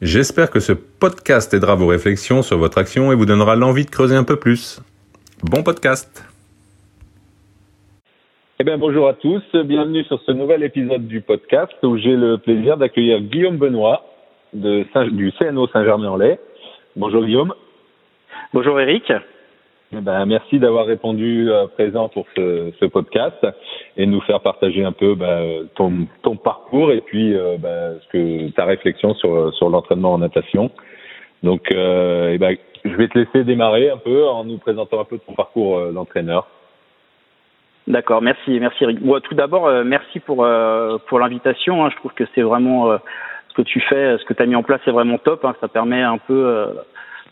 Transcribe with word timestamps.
J'espère 0.00 0.50
que 0.50 0.60
ce 0.60 0.72
podcast 0.72 1.52
aidera 1.54 1.74
vos 1.74 1.88
réflexions 1.88 2.42
sur 2.42 2.56
votre 2.56 2.78
action 2.78 3.10
et 3.10 3.16
vous 3.16 3.26
donnera 3.26 3.56
l'envie 3.56 3.84
de 3.84 3.90
creuser 3.90 4.14
un 4.14 4.22
peu 4.22 4.36
plus. 4.36 4.80
Bon 5.42 5.62
podcast 5.64 6.24
eh 8.60 8.64
bien, 8.64 8.76
bonjour 8.76 9.06
à 9.06 9.14
tous, 9.14 9.40
bienvenue 9.54 10.02
sur 10.02 10.20
ce 10.22 10.32
nouvel 10.32 10.64
épisode 10.64 11.06
du 11.06 11.20
podcast 11.20 11.74
où 11.84 11.96
j'ai 11.96 12.16
le 12.16 12.38
plaisir 12.38 12.76
d'accueillir 12.76 13.20
Guillaume 13.20 13.56
Benoît 13.56 14.02
de 14.52 14.84
du 15.10 15.30
CNO 15.38 15.68
Saint-Germain-en-Laye. 15.68 16.40
Bonjour 16.96 17.24
Guillaume. 17.24 17.54
Bonjour 18.52 18.80
Eric. 18.80 19.12
Eh 19.90 20.00
ben, 20.02 20.26
merci 20.26 20.58
d'avoir 20.58 20.84
répondu 20.84 21.50
euh, 21.50 21.66
présent 21.66 22.10
pour 22.10 22.26
ce, 22.36 22.72
ce, 22.78 22.84
podcast 22.84 23.46
et 23.96 24.04
nous 24.04 24.20
faire 24.20 24.40
partager 24.40 24.84
un 24.84 24.92
peu 24.92 25.14
bah, 25.14 25.40
ton, 25.76 26.06
ton, 26.20 26.36
parcours 26.36 26.92
et 26.92 27.00
puis 27.00 27.34
euh, 27.34 27.56
bah, 27.58 27.94
ce 28.02 28.08
que, 28.08 28.50
ta 28.50 28.66
réflexion 28.66 29.14
sur, 29.14 29.54
sur 29.54 29.70
l'entraînement 29.70 30.12
en 30.12 30.18
natation. 30.18 30.70
Donc, 31.42 31.72
euh, 31.72 32.32
eh 32.34 32.38
ben, 32.38 32.56
je 32.84 32.94
vais 32.96 33.08
te 33.08 33.18
laisser 33.18 33.44
démarrer 33.44 33.88
un 33.88 33.96
peu 33.96 34.26
en 34.26 34.44
nous 34.44 34.58
présentant 34.58 35.00
un 35.00 35.04
peu 35.04 35.18
ton 35.26 35.32
parcours 35.32 35.78
euh, 35.78 35.92
d'entraîneur. 35.92 36.46
D'accord, 37.86 38.20
merci, 38.20 38.60
merci 38.60 38.84
Eric. 38.84 39.00
Bon, 39.00 39.18
tout 39.20 39.34
d'abord, 39.34 39.70
merci 39.86 40.20
pour 40.20 40.46
pour 41.06 41.18
l'invitation. 41.18 41.86
Hein. 41.86 41.88
Je 41.90 41.96
trouve 41.96 42.12
que 42.12 42.24
c'est 42.34 42.42
vraiment 42.42 42.92
ce 43.48 43.54
que 43.54 43.62
tu 43.62 43.80
fais, 43.80 44.18
ce 44.18 44.24
que 44.26 44.34
tu 44.34 44.42
as 44.42 44.46
mis 44.46 44.54
en 44.54 44.62
place, 44.62 44.82
c'est 44.84 44.90
vraiment 44.90 45.16
top. 45.16 45.42
Hein. 45.46 45.54
Ça 45.62 45.68
permet 45.68 46.02
un 46.02 46.18
peu 46.18 46.66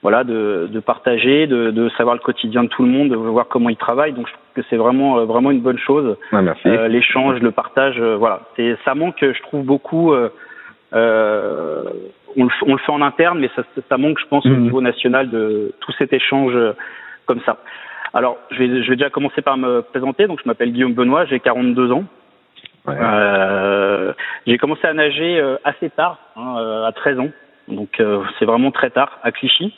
voilà, 0.06 0.22
de, 0.22 0.68
de 0.70 0.78
partager, 0.78 1.48
de, 1.48 1.72
de, 1.72 1.88
savoir 1.98 2.14
le 2.14 2.20
quotidien 2.20 2.62
de 2.62 2.68
tout 2.68 2.84
le 2.84 2.88
monde, 2.88 3.08
de 3.08 3.16
voir 3.16 3.48
comment 3.48 3.70
ils 3.70 3.76
travaillent. 3.76 4.12
Donc 4.12 4.28
je 4.28 4.32
trouve 4.34 4.46
que 4.54 4.62
c'est 4.70 4.76
vraiment 4.76 5.18
euh, 5.18 5.24
vraiment 5.24 5.50
une 5.50 5.62
bonne 5.62 5.80
chose. 5.80 6.16
Euh, 6.32 6.86
L'échange, 6.86 7.40
le 7.40 7.50
partage, 7.50 7.96
euh, 7.98 8.14
voilà, 8.14 8.42
c'est 8.54 8.76
ça 8.84 8.94
manque, 8.94 9.16
je 9.20 9.42
trouve 9.42 9.64
beaucoup. 9.64 10.12
Euh, 10.12 10.28
euh 10.94 11.82
on, 12.36 12.44
le, 12.44 12.50
on, 12.68 12.74
le, 12.74 12.78
fait 12.78 12.92
en 12.92 13.02
interne, 13.02 13.40
mais 13.40 13.50
ça, 13.56 13.64
ça 13.88 13.98
manque, 13.98 14.20
je 14.20 14.26
pense, 14.26 14.46
au 14.46 14.50
mhm. 14.50 14.60
niveau 14.60 14.80
national 14.80 15.28
de 15.28 15.72
tout 15.80 15.90
cet 15.98 16.12
échange 16.12 16.54
comme 17.24 17.40
ça. 17.44 17.56
Alors, 18.14 18.36
je 18.52 18.58
vais, 18.58 18.84
je 18.84 18.88
vais 18.88 18.94
déjà 18.94 19.10
commencer 19.10 19.42
par 19.42 19.56
me 19.56 19.80
présenter. 19.80 20.28
Donc, 20.28 20.38
je 20.40 20.48
m'appelle 20.48 20.70
Guillaume 20.70 20.94
Benoît, 20.94 21.24
j'ai 21.24 21.40
42 21.40 21.90
ans. 21.90 22.04
Ouais. 22.86 22.94
Euh, 22.96 24.12
j'ai 24.46 24.58
commencé 24.58 24.86
à 24.86 24.94
nager 24.94 25.42
assez 25.64 25.90
tard, 25.90 26.20
hein, 26.36 26.84
à 26.86 26.92
13 26.92 27.18
ans. 27.18 27.30
Donc, 27.66 28.00
c'est 28.38 28.44
vraiment 28.44 28.70
très 28.70 28.90
tard, 28.90 29.18
à 29.24 29.32
Clichy 29.32 29.74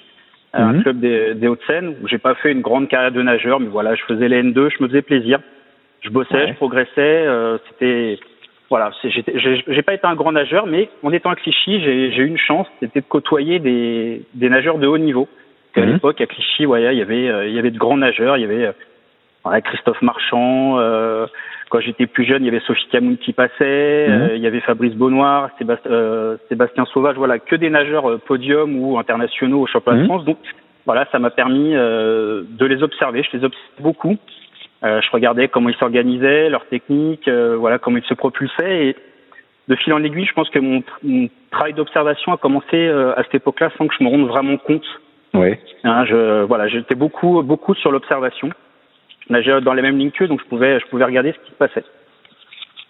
un 0.52 0.72
mhm. 0.72 0.82
club 0.82 1.00
des, 1.00 1.34
des 1.34 1.48
Hauts-de-Seine 1.48 1.96
où 2.02 2.08
j'ai 2.08 2.18
pas 2.18 2.34
fait 2.34 2.52
une 2.52 2.62
grande 2.62 2.88
carrière 2.88 3.12
de 3.12 3.22
nageur, 3.22 3.60
mais 3.60 3.68
voilà, 3.68 3.94
je 3.94 4.02
faisais 4.04 4.28
les 4.28 4.42
N2, 4.42 4.70
je 4.76 4.82
me 4.82 4.88
faisais 4.88 5.02
plaisir. 5.02 5.40
Je 6.00 6.10
bossais, 6.10 6.48
je 6.48 6.54
progressais. 6.54 6.90
Euh, 6.98 7.58
c'était 7.68 8.18
voilà, 8.70 8.90
j'ai 9.02 9.82
pas 9.82 9.94
été 9.94 10.06
un 10.06 10.14
grand 10.14 10.32
nageur, 10.32 10.66
mais 10.66 10.90
en 11.02 11.10
étant 11.12 11.30
à 11.30 11.36
Clichy, 11.36 11.80
j'ai 11.80 12.16
eu 12.16 12.26
une 12.26 12.36
chance, 12.36 12.66
c'était 12.80 13.00
de 13.00 13.06
côtoyer 13.06 13.60
des, 13.60 14.22
des 14.34 14.50
nageurs 14.50 14.78
de 14.78 14.86
haut 14.86 14.98
niveau. 14.98 15.26
À 15.74 15.80
mhm. 15.80 15.92
l'époque, 15.92 16.20
à 16.20 16.26
Clichy, 16.26 16.66
ouais, 16.66 16.82
il 16.94 16.98
y 16.98 17.02
avait 17.02 17.28
euh, 17.28 17.46
il 17.46 17.54
y 17.54 17.58
avait 17.58 17.70
de 17.70 17.78
grands 17.78 17.96
nageurs, 17.96 18.36
il 18.36 18.42
y 18.42 18.44
avait 18.44 18.72
euh, 19.46 19.60
Christophe 19.60 20.02
Marchand. 20.02 20.78
Euh, 20.78 21.26
quand 21.70 21.80
j'étais 21.80 22.06
plus 22.06 22.24
jeune, 22.24 22.42
il 22.42 22.46
y 22.46 22.48
avait 22.48 22.64
Sophie 22.66 22.88
Camoun 22.90 23.18
qui 23.18 23.32
passait, 23.34 24.08
mhm. 24.08 24.30
il 24.36 24.40
y 24.40 24.46
avait 24.46 24.60
Fabrice 24.60 24.94
Bonnoir, 24.94 25.50
Sébastien, 25.58 26.38
Sébastien 26.48 26.86
Sauvage, 26.86 27.16
voilà, 27.16 27.38
que 27.38 27.56
des 27.56 27.68
nageurs 27.68 28.18
podium 28.20 28.74
ou 28.76 28.98
internationaux 28.98 29.60
au 29.60 29.66
championnat 29.66 30.00
de 30.00 30.06
France. 30.06 30.24
Donc 30.24 30.38
voilà, 30.86 31.06
ça 31.12 31.18
m'a 31.18 31.28
permis 31.28 31.74
de 31.74 32.64
les 32.64 32.82
observer. 32.82 33.22
Je 33.22 33.36
les 33.36 33.44
observe 33.44 33.62
beaucoup. 33.80 34.16
Euh, 34.84 35.00
je 35.00 35.10
regardais 35.10 35.48
comment 35.48 35.68
ils 35.68 35.76
s'organisaient, 35.76 36.48
leur 36.50 36.64
technique, 36.66 37.26
euh, 37.26 37.56
voilà 37.56 37.78
comment 37.78 37.98
ils 37.98 38.04
se 38.04 38.14
propulsaient. 38.14 38.86
Et 38.86 38.96
de 39.66 39.74
fil 39.74 39.92
en 39.92 40.02
aiguille, 40.04 40.24
je 40.24 40.32
pense 40.32 40.48
que 40.50 40.58
mon, 40.58 40.82
mon 41.02 41.28
travail 41.50 41.74
d'observation 41.74 42.32
a 42.32 42.36
commencé 42.36 42.74
euh, 42.74 43.12
à 43.18 43.24
cette 43.24 43.36
époque-là 43.36 43.70
sans 43.76 43.88
que 43.88 43.94
je 43.98 44.04
me 44.04 44.08
rende 44.08 44.28
vraiment 44.28 44.56
compte. 44.56 44.86
Oui. 45.34 45.56
Hein, 45.84 46.04
je, 46.06 46.44
voilà, 46.44 46.68
j'étais 46.68 46.94
beaucoup, 46.94 47.42
beaucoup 47.42 47.74
sur 47.74 47.90
l'observation. 47.90 48.50
Je 49.28 49.32
nageais 49.32 49.60
dans 49.60 49.74
les 49.74 49.82
mêmes 49.82 49.98
lignes 49.98 50.10
qu'eux, 50.10 50.28
donc 50.28 50.40
je 50.42 50.48
pouvais, 50.48 50.80
je 50.80 50.86
pouvais 50.86 51.04
regarder 51.04 51.32
ce 51.32 51.38
qui 51.44 51.50
se 51.50 51.56
passait. 51.56 51.84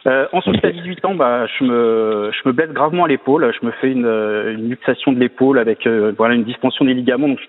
Euh, 0.06 0.26
ensuite, 0.32 0.64
à 0.64 0.70
18 0.70 1.04
ans, 1.04 1.14
bah, 1.14 1.46
je 1.58 1.64
me, 1.64 2.30
je 2.32 2.48
me 2.48 2.52
blesse 2.52 2.70
gravement 2.70 3.04
à 3.04 3.08
l'épaule. 3.08 3.52
Je 3.60 3.66
me 3.66 3.72
fais 3.72 3.90
une, 3.90 4.06
une 4.06 4.70
luxation 4.70 5.12
de 5.12 5.18
l'épaule 5.18 5.58
avec 5.58 5.86
voilà 6.16 6.34
une 6.34 6.44
distension 6.44 6.84
des 6.84 6.94
ligaments. 6.94 7.28
Donc, 7.28 7.40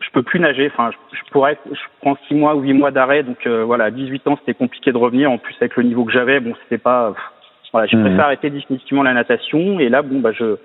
je 0.00 0.10
peux 0.12 0.22
plus 0.22 0.40
nager. 0.40 0.70
Enfin, 0.72 0.90
je, 1.12 1.30
pourrais, 1.30 1.58
je 1.70 1.80
prends 2.00 2.16
six 2.26 2.34
mois 2.34 2.54
ou 2.54 2.60
huit 2.60 2.72
mois 2.72 2.90
d'arrêt. 2.90 3.22
Donc 3.22 3.46
euh, 3.46 3.64
voilà, 3.64 3.84
à 3.84 3.90
18 3.90 4.26
ans, 4.28 4.36
c'était 4.40 4.54
compliqué 4.54 4.92
de 4.92 4.96
revenir. 4.96 5.30
En 5.30 5.38
plus, 5.38 5.54
avec 5.60 5.76
le 5.76 5.82
niveau 5.84 6.04
que 6.04 6.12
j'avais, 6.12 6.40
bon, 6.40 6.54
c'était 6.62 6.82
pas. 6.82 7.14
voilà, 7.72 7.86
j'ai 7.86 7.96
mmh. 7.96 8.02
préféré 8.02 8.22
arrêter 8.22 8.50
définitivement 8.50 9.02
la 9.02 9.14
natation. 9.14 9.80
Et 9.80 9.88
là, 9.88 10.02
bon, 10.02 10.20
bah, 10.20 10.32
je, 10.32 10.56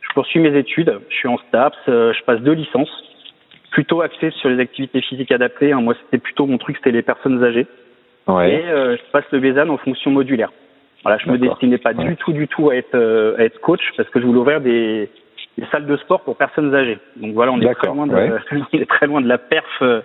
je 0.00 0.14
poursuis 0.14 0.40
mes 0.40 0.56
études. 0.56 0.98
Je 1.08 1.14
suis 1.14 1.28
en 1.28 1.38
STAPS. 1.38 1.76
Euh, 1.88 2.12
je 2.12 2.22
passe 2.24 2.40
deux 2.40 2.52
licences, 2.52 2.90
plutôt 3.70 4.02
axées 4.02 4.30
sur 4.30 4.48
les 4.48 4.60
activités 4.60 5.00
physiques 5.00 5.32
adaptées. 5.32 5.72
Hein. 5.72 5.80
Moi, 5.80 5.94
c'était 6.04 6.18
plutôt 6.18 6.46
mon 6.46 6.58
truc, 6.58 6.76
c'était 6.76 6.90
les 6.90 7.02
personnes 7.02 7.42
âgées. 7.42 7.66
Ouais. 8.26 8.52
Et 8.52 8.68
euh, 8.68 8.96
je 8.96 9.10
passe 9.12 9.24
le 9.32 9.40
BESAN 9.40 9.68
en 9.68 9.78
fonction 9.78 10.10
modulaire. 10.10 10.52
Voilà, 11.02 11.18
je 11.18 11.30
me 11.30 11.38
destinais 11.38 11.78
pas 11.78 11.94
du 11.94 12.16
tout, 12.16 12.32
du 12.32 12.46
tout 12.46 12.68
à 12.68 12.76
être, 12.76 13.36
à 13.38 13.42
être 13.42 13.58
coach 13.60 13.80
parce 13.96 14.08
que 14.10 14.20
je 14.20 14.26
voulais 14.26 14.40
ouvrir 14.40 14.60
des 14.60 15.08
des 15.58 15.66
salles 15.70 15.86
de 15.86 15.96
sport 15.98 16.22
pour 16.22 16.36
personnes 16.36 16.74
âgées. 16.74 16.98
Donc 17.16 17.34
voilà, 17.34 17.52
on 17.52 17.60
est 17.60 17.74
très 17.74 17.88
loin 17.88 18.06
de, 18.06 18.14
ouais. 18.14 18.30
on 18.72 18.78
est 18.78 18.88
très 18.88 19.06
loin 19.06 19.20
de 19.20 19.28
la 19.28 19.38
perf 19.38 19.64
euh, 19.82 20.00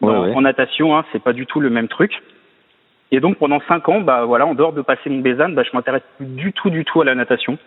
en, 0.00 0.40
natation. 0.40 0.96
Hein, 0.96 1.04
c'est 1.12 1.22
pas 1.22 1.32
du 1.32 1.46
tout 1.46 1.60
le 1.60 1.70
même 1.70 1.88
truc. 1.88 2.12
Et 3.10 3.20
donc 3.20 3.38
pendant 3.38 3.60
cinq 3.68 3.88
ans, 3.88 4.00
bah 4.00 4.24
voilà, 4.24 4.46
en 4.46 4.54
dehors 4.54 4.72
de 4.72 4.82
passer 4.82 5.10
mon 5.10 5.20
Bézan, 5.20 5.50
bah, 5.50 5.64
je 5.64 5.76
m'intéresse 5.76 6.02
plus 6.16 6.26
du 6.26 6.52
tout, 6.52 6.70
du 6.70 6.84
tout 6.84 7.00
à 7.00 7.04
la 7.04 7.14
natation. 7.14 7.58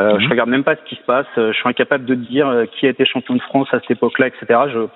Euh, 0.00 0.14
mmh. 0.14 0.20
Je 0.20 0.28
regarde 0.28 0.48
même 0.48 0.64
pas 0.64 0.76
ce 0.76 0.82
qui 0.88 0.96
se 0.96 1.02
passe. 1.02 1.26
Je 1.36 1.52
suis 1.52 1.68
incapable 1.68 2.04
de 2.04 2.14
dire 2.14 2.48
euh, 2.48 2.64
qui 2.66 2.86
a 2.86 2.90
été 2.90 3.04
champion 3.04 3.34
de 3.34 3.42
France 3.42 3.68
à 3.72 3.80
cette 3.80 3.90
époque-là, 3.90 4.28
etc. 4.28 4.46
Je, 4.72 4.86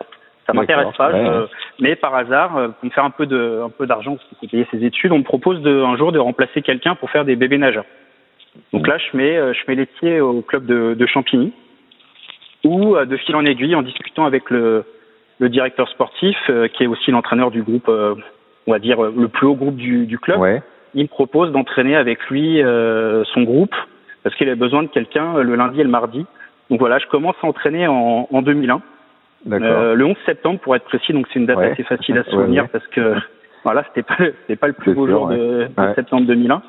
ça 0.46 0.52
m'intéresse 0.52 0.96
pas. 0.96 1.12
Je, 1.12 1.46
mais 1.80 1.96
par 1.96 2.14
hasard, 2.14 2.56
euh, 2.56 2.68
pour 2.68 2.84
me 2.86 2.90
faire 2.90 3.04
un 3.04 3.10
peu 3.10 3.26
de, 3.26 3.60
un 3.64 3.70
peu 3.70 3.86
d'argent, 3.86 4.16
pour 4.16 4.48
payer 4.48 4.66
ses 4.70 4.84
études, 4.84 5.12
on 5.12 5.18
me 5.18 5.24
propose 5.24 5.60
de, 5.62 5.82
un 5.82 5.96
jour 5.96 6.12
de 6.12 6.18
remplacer 6.18 6.62
quelqu'un 6.62 6.94
pour 6.94 7.10
faire 7.10 7.24
des 7.24 7.36
bébés 7.36 7.58
nageurs. 7.58 7.86
Donc 8.72 8.86
là, 8.86 8.98
je 8.98 9.16
mets, 9.16 9.34
je 9.34 9.60
mets 9.66 9.74
les 9.74 9.86
pieds 9.86 10.20
au 10.20 10.40
club 10.40 10.64
de, 10.64 10.94
de 10.94 11.06
Champigny 11.06 11.52
ou 12.64 12.96
euh, 12.96 13.04
de 13.04 13.16
fil 13.16 13.36
en 13.36 13.44
aiguille 13.44 13.74
en 13.74 13.82
discutant 13.82 14.24
avec 14.24 14.50
le, 14.50 14.84
le 15.38 15.48
directeur 15.48 15.88
sportif, 15.88 16.36
euh, 16.48 16.68
qui 16.68 16.84
est 16.84 16.86
aussi 16.86 17.10
l'entraîneur 17.10 17.50
du 17.50 17.62
groupe, 17.62 17.88
euh, 17.88 18.14
on 18.66 18.72
va 18.72 18.78
dire 18.78 19.02
le 19.02 19.28
plus 19.28 19.46
haut 19.46 19.54
groupe 19.54 19.76
du, 19.76 20.06
du 20.06 20.18
club. 20.18 20.40
Ouais. 20.40 20.62
Il 20.94 21.02
me 21.02 21.08
propose 21.08 21.52
d'entraîner 21.52 21.96
avec 21.96 22.24
lui 22.30 22.62
son 22.62 23.42
groupe 23.42 23.74
parce 24.24 24.34
qu'il 24.34 24.48
a 24.48 24.56
besoin 24.56 24.82
de 24.82 24.88
quelqu'un 24.88 25.34
le 25.40 25.54
lundi 25.54 25.80
et 25.80 25.84
le 25.84 25.90
mardi. 25.90 26.26
Donc 26.70 26.80
voilà, 26.80 26.98
je 26.98 27.06
commence 27.06 27.36
à 27.42 27.46
entraîner 27.46 27.86
en, 27.86 28.26
en 28.30 28.42
2001. 28.42 28.82
Euh, 29.52 29.94
le 29.94 30.04
11 30.06 30.16
septembre 30.24 30.58
pour 30.60 30.74
être 30.74 30.84
précis, 30.84 31.12
donc 31.12 31.26
c'est 31.32 31.38
une 31.38 31.46
date 31.46 31.58
ouais. 31.58 31.70
assez 31.72 31.82
facile 31.84 32.18
à 32.18 32.24
se 32.24 32.30
souvenir 32.30 32.64
ouais, 32.64 32.68
parce 32.72 32.86
que 32.88 33.14
voilà, 33.62 33.84
c'était 33.88 34.02
pas 34.02 34.16
c'était 34.40 34.56
pas 34.56 34.66
le 34.66 34.72
plus 34.72 34.94
beau 34.94 35.06
sûr, 35.06 35.18
jour 35.18 35.28
de, 35.28 35.68
de 35.68 35.94
septembre 35.94 36.26
2001 36.26 36.62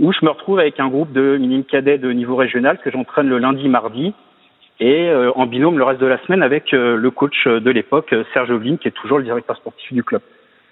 où 0.00 0.12
je 0.12 0.24
me 0.24 0.30
retrouve 0.30 0.58
avec 0.58 0.80
un 0.80 0.88
groupe 0.88 1.12
de 1.12 1.36
minimes 1.36 1.64
cadets 1.64 1.98
de 1.98 2.10
niveau 2.10 2.34
régional 2.34 2.78
que 2.78 2.90
j'entraîne 2.90 3.28
le 3.28 3.38
lundi, 3.38 3.68
mardi 3.68 4.14
et 4.80 5.08
euh, 5.10 5.30
en 5.34 5.46
binôme 5.46 5.78
le 5.78 5.84
reste 5.84 6.00
de 6.00 6.06
la 6.06 6.18
semaine 6.24 6.42
avec 6.42 6.72
euh, 6.72 6.96
le 6.96 7.10
coach 7.10 7.46
de 7.46 7.70
l'époque, 7.70 8.14
Serge 8.32 8.50
Ovlin, 8.50 8.78
qui 8.78 8.88
est 8.88 8.92
toujours 8.92 9.18
le 9.18 9.24
directeur 9.24 9.56
sportif 9.56 9.92
du 9.92 10.02
club. 10.02 10.22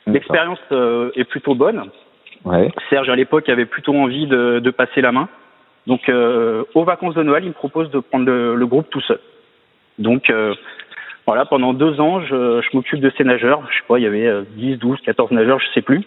L'expérience 0.07 0.61
euh, 0.73 1.11
est 1.15 1.25
plutôt 1.25 1.55
bonne. 1.55 1.85
Ouais. 2.45 2.71
Serge, 2.89 3.11
à 3.11 3.17
l'époque, 3.17 3.49
avait 3.49 3.67
plutôt 3.67 3.95
envie 3.95 4.27
de, 4.27 4.59
de 4.59 4.71
passer 4.71 5.03
la 5.03 5.13
main. 5.13 5.29
Donc, 5.89 6.09
euh, 6.09 6.63
aux 6.75 6.85
vacances 6.85 7.15
de 7.15 7.23
Noël, 7.25 7.43
il 7.43 7.49
me 7.49 7.55
propose 7.55 7.91
de 7.91 7.99
prendre 7.99 8.27
le, 8.27 8.55
le 8.55 8.67
groupe 8.67 8.89
tout 8.91 9.01
seul. 9.01 9.19
Donc, 9.99 10.31
euh, 10.31 10.55
voilà, 11.27 11.45
pendant 11.45 11.73
deux 11.73 12.01
ans, 12.01 12.21
je, 12.21 12.61
je 12.61 12.77
m'occupe 12.77 13.01
de 13.01 13.11
ces 13.19 13.25
nageurs. 13.25 13.63
Je 13.71 13.79
sais 13.79 13.85
pas, 13.89 13.99
il 13.99 14.05
y 14.05 14.07
avait 14.07 14.45
10, 14.57 14.77
12, 14.77 15.01
14 15.01 15.33
nageurs, 15.33 15.59
je 15.59 15.67
sais 15.75 15.83
plus. 15.83 16.05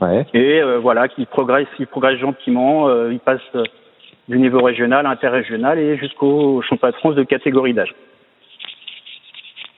Ouais. 0.00 0.26
Et 0.32 0.62
voilà, 0.80 1.08
qui 1.08 1.26
progressent, 1.26 1.68
ils 1.78 1.86
progressent 1.86 2.20
gentiment. 2.20 2.88
ils 3.08 3.20
passent 3.20 3.40
du 4.28 4.38
niveau 4.38 4.62
régional, 4.62 5.06
interrégional 5.06 5.78
et 5.78 5.96
jusqu'au 5.96 6.62
championnat 6.62 6.92
de 6.92 6.96
France 6.96 7.14
de 7.14 7.22
catégorie 7.22 7.74
d'âge. 7.74 7.94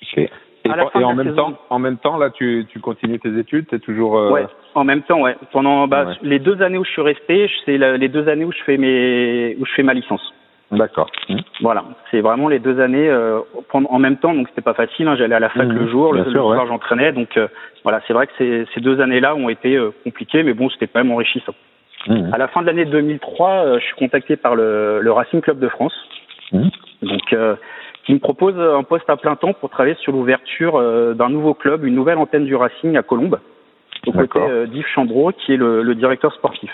Okay. 0.03 0.31
Et, 0.69 1.01
et 1.01 1.05
en 1.05 1.15
même 1.15 1.29
saison, 1.29 1.37
temps, 1.37 1.59
en 1.71 1.79
même 1.79 1.97
temps, 1.97 2.17
là, 2.19 2.31
tu, 2.31 2.67
tu 2.71 2.81
continues 2.81 3.19
tes 3.19 3.37
études, 3.39 3.67
c'est 3.71 3.81
toujours. 3.81 4.19
Euh... 4.19 4.31
Ouais, 4.31 4.47
en 4.75 4.85
même 4.85 5.03
temps, 5.03 5.21
ouais. 5.21 5.37
Pendant 5.53 5.87
bah, 5.87 6.05
ouais. 6.05 6.15
les 6.23 6.39
deux 6.39 6.63
années 6.63 6.79
où 6.79 6.85
je 6.85 6.91
suis 6.91 7.03
resté, 7.03 7.51
c'est 7.65 7.79
les 7.79 8.09
deux 8.09 8.29
années 8.29 8.45
où 8.45 8.53
je 8.53 8.63
fais 8.65 8.77
mes, 8.77 9.57
où 9.59 9.67
je 9.67 9.73
fais 9.75 9.83
ma 9.83 9.95
licence. 9.95 10.23
D'accord. 10.71 11.11
Mmh. 11.31 11.37
Voilà, 11.63 11.85
c'est 12.11 12.21
vraiment 12.21 12.49
les 12.49 12.59
deux 12.59 12.79
années 12.79 13.09
euh, 13.09 13.41
en 13.73 13.99
même 13.99 14.19
temps, 14.19 14.35
donc 14.35 14.49
c'était 14.49 14.61
pas 14.61 14.75
facile. 14.75 15.09
Hein. 15.09 15.17
J'allais 15.17 15.35
à 15.35 15.41
la 15.41 15.49
fac 15.49 15.67
le 15.67 15.89
jour, 15.89 16.13
le, 16.13 16.31
soir 16.31 16.67
j'entraînais, 16.67 17.13
donc 17.13 17.39
voilà, 17.85 18.03
c'est 18.07 18.13
vrai 18.13 18.27
que 18.27 18.33
ces, 18.37 18.67
ces 18.75 18.81
deux 18.81 19.01
années-là 19.01 19.35
ont 19.35 19.49
été 19.49 19.79
compliquées, 20.05 20.43
mais 20.43 20.53
bon, 20.53 20.69
c'était 20.69 20.87
quand 20.87 21.01
même 21.03 21.13
enrichissant. 21.13 21.55
À 22.33 22.37
la 22.37 22.49
fin 22.49 22.61
de 22.61 22.67
l'année 22.67 22.85
2003, 22.85 23.79
je 23.79 23.85
suis 23.85 23.97
contacté 23.97 24.37
par 24.37 24.55
le, 24.55 25.01
le 25.01 25.11
Racing 25.11 25.41
Club 25.41 25.59
de 25.59 25.69
France, 25.69 25.95
donc 26.53 27.35
qui 28.09 28.15
me 28.15 28.21
propose 28.21 28.59
un 28.59 28.83
poste 28.85 29.09
à 29.11 29.19
plein 29.19 29.37
temps 29.37 29.53
pour 29.53 29.69
travailler 29.69 29.95
sur 29.97 30.13
l'ouverture 30.13 30.81
d'un 31.15 31.29
nouveau 31.29 31.53
club, 31.53 31.85
une 31.85 31.95
nouvelle 31.95 32.17
antenne 32.17 32.47
du 32.47 32.57
Racing 32.57 32.97
à 32.97 33.03
Colombes 33.03 33.39
au 34.07 34.13
côté 34.13 34.39
euh, 34.39 34.67
d'Yves 34.67 34.87
Chambreau, 34.95 35.33
qui 35.33 35.53
est 35.53 35.57
le, 35.57 35.83
le 35.83 35.95
directeur 35.95 36.33
sportif. 36.35 36.71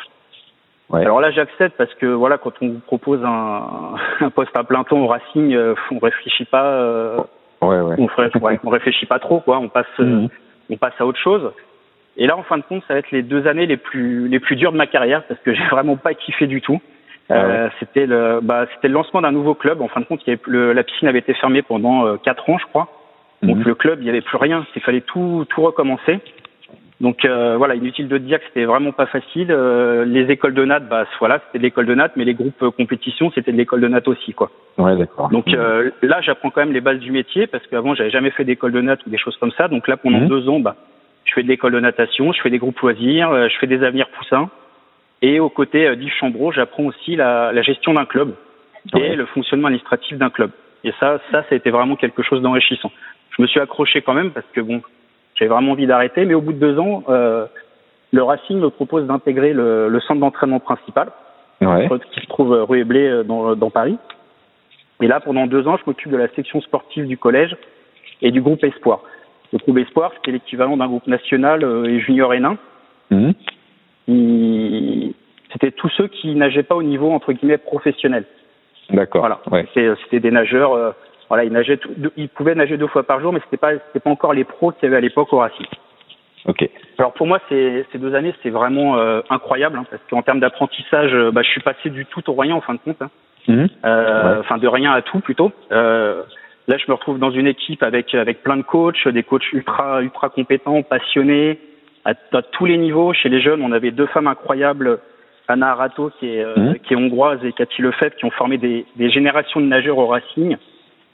Ouais. 0.90 1.00
Alors 1.00 1.20
là, 1.20 1.30
j'accepte 1.30 1.76
parce 1.76 1.92
que 1.94 2.06
voilà, 2.06 2.38
quand 2.38 2.52
on 2.60 2.68
vous 2.68 2.80
propose 2.80 3.24
un, 3.24 3.94
un 4.20 4.30
poste 4.30 4.56
à 4.56 4.64
plein 4.64 4.84
temps 4.84 4.98
au 4.98 5.06
Racing, 5.06 5.54
euh, 5.54 5.74
on 5.90 5.98
réfléchit 5.98 6.44
pas, 6.44 6.64
euh, 6.64 7.18
ouais, 7.62 7.80
ouais. 7.80 7.96
On, 7.98 8.08
on, 8.64 8.70
réfléchit 8.70 9.06
pas 9.06 9.18
trop, 9.18 9.40
quoi. 9.40 9.58
On 9.58 9.68
passe, 9.68 9.86
mhm. 9.98 10.28
on 10.70 10.76
passe 10.76 10.94
à 10.98 11.06
autre 11.06 11.18
chose. 11.18 11.52
Et 12.16 12.26
là, 12.26 12.36
en 12.36 12.42
fin 12.44 12.58
de 12.58 12.62
compte, 12.62 12.84
ça 12.86 12.94
va 12.94 13.00
être 13.00 13.10
les 13.10 13.22
deux 13.22 13.48
années 13.48 13.66
les 13.66 13.76
plus 13.76 14.28
les 14.28 14.38
plus 14.38 14.54
dures 14.54 14.70
de 14.70 14.76
ma 14.76 14.86
carrière 14.86 15.24
parce 15.24 15.40
que 15.40 15.52
j'ai 15.54 15.66
vraiment 15.66 15.96
pas 15.96 16.14
kiffé 16.14 16.46
du 16.46 16.60
tout. 16.60 16.80
Ah 17.30 17.34
euh, 17.34 17.68
c'était 17.80 18.06
le 18.06 18.40
bah 18.42 18.66
c'était 18.74 18.88
le 18.88 18.94
lancement 18.94 19.22
d'un 19.22 19.32
nouveau 19.32 19.54
club. 19.54 19.80
En 19.80 19.88
fin 19.88 20.00
de 20.00 20.04
compte, 20.04 20.20
il 20.26 20.30
y 20.30 20.32
avait, 20.32 20.42
le, 20.46 20.72
la 20.72 20.82
piscine 20.82 21.08
avait 21.08 21.20
été 21.20 21.34
fermée 21.34 21.62
pendant 21.62 22.06
euh, 22.06 22.16
quatre 22.16 22.48
ans, 22.50 22.58
je 22.58 22.66
crois. 22.66 22.88
Donc 23.42 23.58
mhm. 23.58 23.64
le 23.64 23.74
club, 23.74 23.98
il 24.00 24.06
y 24.06 24.10
avait 24.10 24.20
plus 24.20 24.36
rien. 24.36 24.64
Il 24.76 24.82
fallait 24.82 25.00
tout 25.00 25.46
tout 25.48 25.62
recommencer. 25.62 26.20
Donc 27.00 27.24
euh, 27.24 27.56
voilà, 27.56 27.74
inutile 27.74 28.08
de 28.08 28.18
dire 28.18 28.38
que 28.38 28.44
c'était 28.46 28.64
vraiment 28.64 28.92
pas 28.92 29.06
facile. 29.06 29.48
Euh, 29.50 30.04
les 30.04 30.30
écoles 30.30 30.54
de 30.54 30.64
natte, 30.64 30.88
bah 30.88 31.04
voilà, 31.18 31.40
c'était 31.46 31.58
de 31.58 31.64
l'école 31.64 31.86
de 31.86 31.94
natte, 31.94 32.12
mais 32.16 32.24
les 32.24 32.34
groupes 32.34 32.62
euh, 32.62 32.70
compétition, 32.70 33.32
c'était 33.34 33.52
de 33.52 33.56
l'école 33.56 33.80
de 33.80 33.88
natte 33.88 34.06
aussi, 34.06 34.32
quoi. 34.32 34.50
Ouais, 34.78 34.96
d'accord. 34.96 35.28
Donc 35.28 35.48
euh, 35.48 35.90
là, 36.02 36.20
j'apprends 36.20 36.50
quand 36.50 36.60
même 36.60 36.72
les 36.72 36.80
bases 36.80 37.00
du 37.00 37.10
métier 37.10 37.46
parce 37.46 37.66
qu'avant, 37.66 37.94
j'avais 37.94 38.10
jamais 38.10 38.30
fait 38.30 38.44
d'école 38.44 38.72
de 38.72 38.80
natte 38.80 39.04
ou 39.06 39.10
des 39.10 39.18
choses 39.18 39.36
comme 39.38 39.50
ça. 39.52 39.68
Donc 39.68 39.88
là, 39.88 39.96
pendant 39.96 40.20
mhm. 40.20 40.28
deux 40.28 40.48
ans, 40.48 40.60
bah, 40.60 40.76
je 41.24 41.34
fais 41.34 41.42
de 41.42 41.48
l'école 41.48 41.72
de 41.72 41.80
natation, 41.80 42.32
je 42.32 42.40
fais 42.40 42.50
des 42.50 42.58
groupes 42.58 42.78
loisirs, 42.78 43.48
je 43.48 43.58
fais 43.58 43.66
des 43.66 43.82
avenirs 43.82 44.08
poussins. 44.16 44.48
Et 45.24 45.40
aux 45.40 45.48
côtés 45.48 45.96
d'Yves 45.96 46.12
Chambreau, 46.20 46.52
j'apprends 46.52 46.84
aussi 46.84 47.16
la, 47.16 47.50
la 47.50 47.62
gestion 47.62 47.94
d'un 47.94 48.04
club 48.04 48.34
et 48.94 49.16
le 49.16 49.24
fonctionnement 49.24 49.68
administratif 49.68 50.18
d'un 50.18 50.28
club. 50.28 50.50
Et 50.84 50.92
ça, 51.00 51.18
ça, 51.30 51.40
ça 51.44 51.48
a 51.52 51.54
été 51.54 51.70
vraiment 51.70 51.96
quelque 51.96 52.22
chose 52.22 52.42
d'enrichissant. 52.42 52.92
Je 53.34 53.40
me 53.40 53.46
suis 53.46 53.58
accroché 53.58 54.02
quand 54.02 54.12
même 54.12 54.32
parce 54.32 54.44
que 54.52 54.60
bon, 54.60 54.82
j'avais 55.34 55.48
vraiment 55.48 55.72
envie 55.72 55.86
d'arrêter, 55.86 56.26
mais 56.26 56.34
au 56.34 56.42
bout 56.42 56.52
de 56.52 56.58
deux 56.58 56.78
ans, 56.78 57.04
euh, 57.08 57.46
le 58.12 58.22
Racing 58.22 58.58
me 58.58 58.68
propose 58.68 59.06
d'intégrer 59.06 59.54
le, 59.54 59.88
le, 59.88 60.00
centre 60.00 60.20
d'entraînement 60.20 60.60
principal, 60.60 61.08
ouais. 61.62 61.88
qui 62.12 62.20
se 62.20 62.26
trouve 62.26 62.52
rue 62.68 62.80
Eblé 62.80 63.06
euh, 63.06 63.22
dans, 63.24 63.56
dans, 63.56 63.70
Paris. 63.70 63.96
Et 65.00 65.06
là, 65.06 65.20
pendant 65.20 65.46
deux 65.46 65.66
ans, 65.66 65.78
je 65.78 65.84
m'occupe 65.86 66.12
de 66.12 66.18
la 66.18 66.28
section 66.34 66.60
sportive 66.60 67.06
du 67.06 67.16
collège 67.16 67.56
et 68.20 68.30
du 68.30 68.42
groupe 68.42 68.62
Espoir. 68.62 69.00
Le 69.54 69.58
groupe 69.58 69.78
Espoir, 69.78 70.12
c'était 70.16 70.32
l'équivalent 70.32 70.76
d'un 70.76 70.86
groupe 70.86 71.06
national 71.06 71.64
euh, 71.64 71.86
et 71.86 71.98
junior 72.00 72.34
et 72.34 72.40
nain. 72.40 72.58
Mmh. 73.10 73.30
C'était 75.54 75.70
tous 75.72 75.88
ceux 75.96 76.08
qui 76.08 76.34
nageaient 76.34 76.62
pas 76.62 76.76
au 76.76 76.82
niveau 76.82 77.10
entre 77.12 77.32
guillemets 77.32 77.58
professionnel. 77.58 78.24
D'accord. 78.90 79.22
Voilà. 79.22 79.40
Ouais. 79.50 79.66
C'était 79.74 80.20
des 80.20 80.30
nageurs 80.30 80.74
euh, 80.74 80.92
voilà, 81.28 81.44
il 81.44 81.52
nageait, 81.52 81.80
il 82.16 82.28
pouvait 82.28 82.54
nager 82.54 82.76
deux 82.76 82.86
fois 82.86 83.02
par 83.02 83.20
jour, 83.20 83.32
mais 83.32 83.40
c'était 83.44 83.56
pas, 83.56 83.72
c'était 83.72 84.00
pas 84.00 84.10
encore 84.10 84.34
les 84.34 84.44
pros 84.44 84.72
qu'il 84.72 84.84
y 84.84 84.86
avait 84.86 84.96
à 84.98 85.00
l'époque 85.00 85.32
au 85.32 85.38
Racing. 85.38 85.66
Ok. 86.46 86.68
Alors 86.98 87.12
pour 87.14 87.26
moi, 87.26 87.40
ces, 87.48 87.86
ces 87.90 87.98
deux 87.98 88.14
années, 88.14 88.34
c'est 88.42 88.50
vraiment 88.50 88.98
euh, 88.98 89.20
incroyable, 89.30 89.78
hein, 89.78 89.86
parce 89.90 90.02
qu'en 90.10 90.22
termes 90.22 90.40
d'apprentissage, 90.40 91.14
euh, 91.14 91.30
bah, 91.30 91.42
je 91.42 91.48
suis 91.48 91.62
passé 91.62 91.88
du 91.88 92.04
tout 92.06 92.28
au 92.30 92.34
rien 92.34 92.54
en 92.54 92.60
fin 92.60 92.74
de 92.74 92.78
compte. 92.78 93.00
Hein. 93.00 93.10
Mhm. 93.48 93.68
Euh, 93.84 94.40
enfin, 94.40 94.58
de 94.58 94.68
rien 94.68 94.92
à 94.92 95.02
tout 95.02 95.20
plutôt. 95.20 95.52
Euh, 95.72 96.22
là, 96.68 96.76
je 96.76 96.84
me 96.88 96.94
retrouve 96.94 97.18
dans 97.18 97.30
une 97.30 97.46
équipe 97.46 97.82
avec 97.82 98.14
avec 98.14 98.42
plein 98.42 98.56
de 98.56 98.62
coachs, 98.62 99.08
des 99.08 99.22
coachs 99.22 99.52
ultra 99.52 100.02
ultra 100.02 100.28
compétents, 100.28 100.82
passionnés 100.82 101.58
à, 102.04 102.12
à 102.32 102.42
tous 102.42 102.66
les 102.66 102.76
niveaux. 102.76 103.12
Chez 103.14 103.28
les 103.30 103.40
jeunes, 103.40 103.62
on 103.62 103.72
avait 103.72 103.90
deux 103.90 104.06
femmes 104.06 104.26
incroyables. 104.26 104.98
Anna 105.48 105.70
Arato, 105.72 106.10
qui 106.18 106.28
est, 106.28 106.44
mhm. 106.56 106.78
qui 106.80 106.94
est 106.94 106.96
hongroise, 106.96 107.44
et 107.44 107.52
Cathy 107.52 107.82
Lefebvre, 107.82 108.16
qui 108.16 108.24
ont 108.24 108.30
formé 108.30 108.58
des, 108.58 108.86
des 108.96 109.10
générations 109.10 109.60
de 109.60 109.66
nageurs 109.66 109.98
au 109.98 110.06
Racing. 110.06 110.56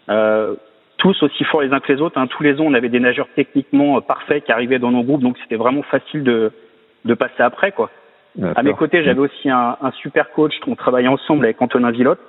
Euh, 0.09 0.55
tous 0.99 1.23
aussi 1.23 1.45
forts 1.45 1.63
les 1.63 1.73
uns 1.73 1.81
que 1.81 1.93
les 1.93 2.01
autres. 2.01 2.19
Hein. 2.19 2.27
Tous 2.27 2.43
les 2.43 2.61
ans, 2.61 2.65
on 2.67 2.75
avait 2.75 2.89
des 2.89 3.01
nageurs 3.01 3.29
techniquement 3.35 3.97
euh, 3.97 4.01
parfaits 4.01 4.45
qui 4.45 4.53
arrivaient 4.53 4.79
dans 4.79 4.91
nos 4.91 5.03
groupes, 5.03 5.23
donc 5.23 5.37
c'était 5.43 5.57
vraiment 5.57 5.83
facile 5.83 6.23
de, 6.23 6.53
de 7.05 7.15
passer 7.15 7.43
après. 7.43 7.73
quoi. 7.73 7.91
À 8.55 8.63
mes 8.63 8.75
côtés, 8.75 9.03
j'avais 9.03 9.19
aussi 9.19 9.51
un, 9.51 9.77
un, 9.83 9.91
super 9.91 10.31
coach. 10.31 10.55
On 10.69 10.77
travaillait 10.77 11.09
ensemble 11.09 11.47
avec 11.47 11.61
Antonin 11.61 11.91
Villotte. 11.91 12.21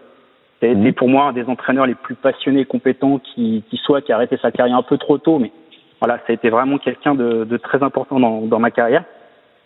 C'était 0.59 0.73
mmh. 0.73 0.93
pour 0.93 1.09
moi 1.09 1.25
un 1.25 1.33
des 1.33 1.45
entraîneurs 1.45 1.85
les 1.85 1.93
plus 1.93 2.15
passionnés 2.15 2.61
et 2.61 2.65
compétents 2.65 3.19
qui, 3.19 3.63
qui 3.69 3.77
soit, 3.77 4.01
qui 4.01 4.11
a 4.11 4.15
arrêté 4.15 4.37
sa 4.41 4.51
carrière 4.51 4.77
un 4.77 4.83
peu 4.83 4.97
trop 4.97 5.19
tôt, 5.19 5.37
mais 5.37 5.51
voilà, 5.99 6.17
ça 6.17 6.25
a 6.29 6.33
été 6.33 6.49
vraiment 6.49 6.79
quelqu'un 6.79 7.13
de, 7.13 7.43
de, 7.43 7.57
très 7.57 7.83
important 7.83 8.19
dans, 8.19 8.41
dans 8.41 8.59
ma 8.59 8.71
carrière. 8.71 9.03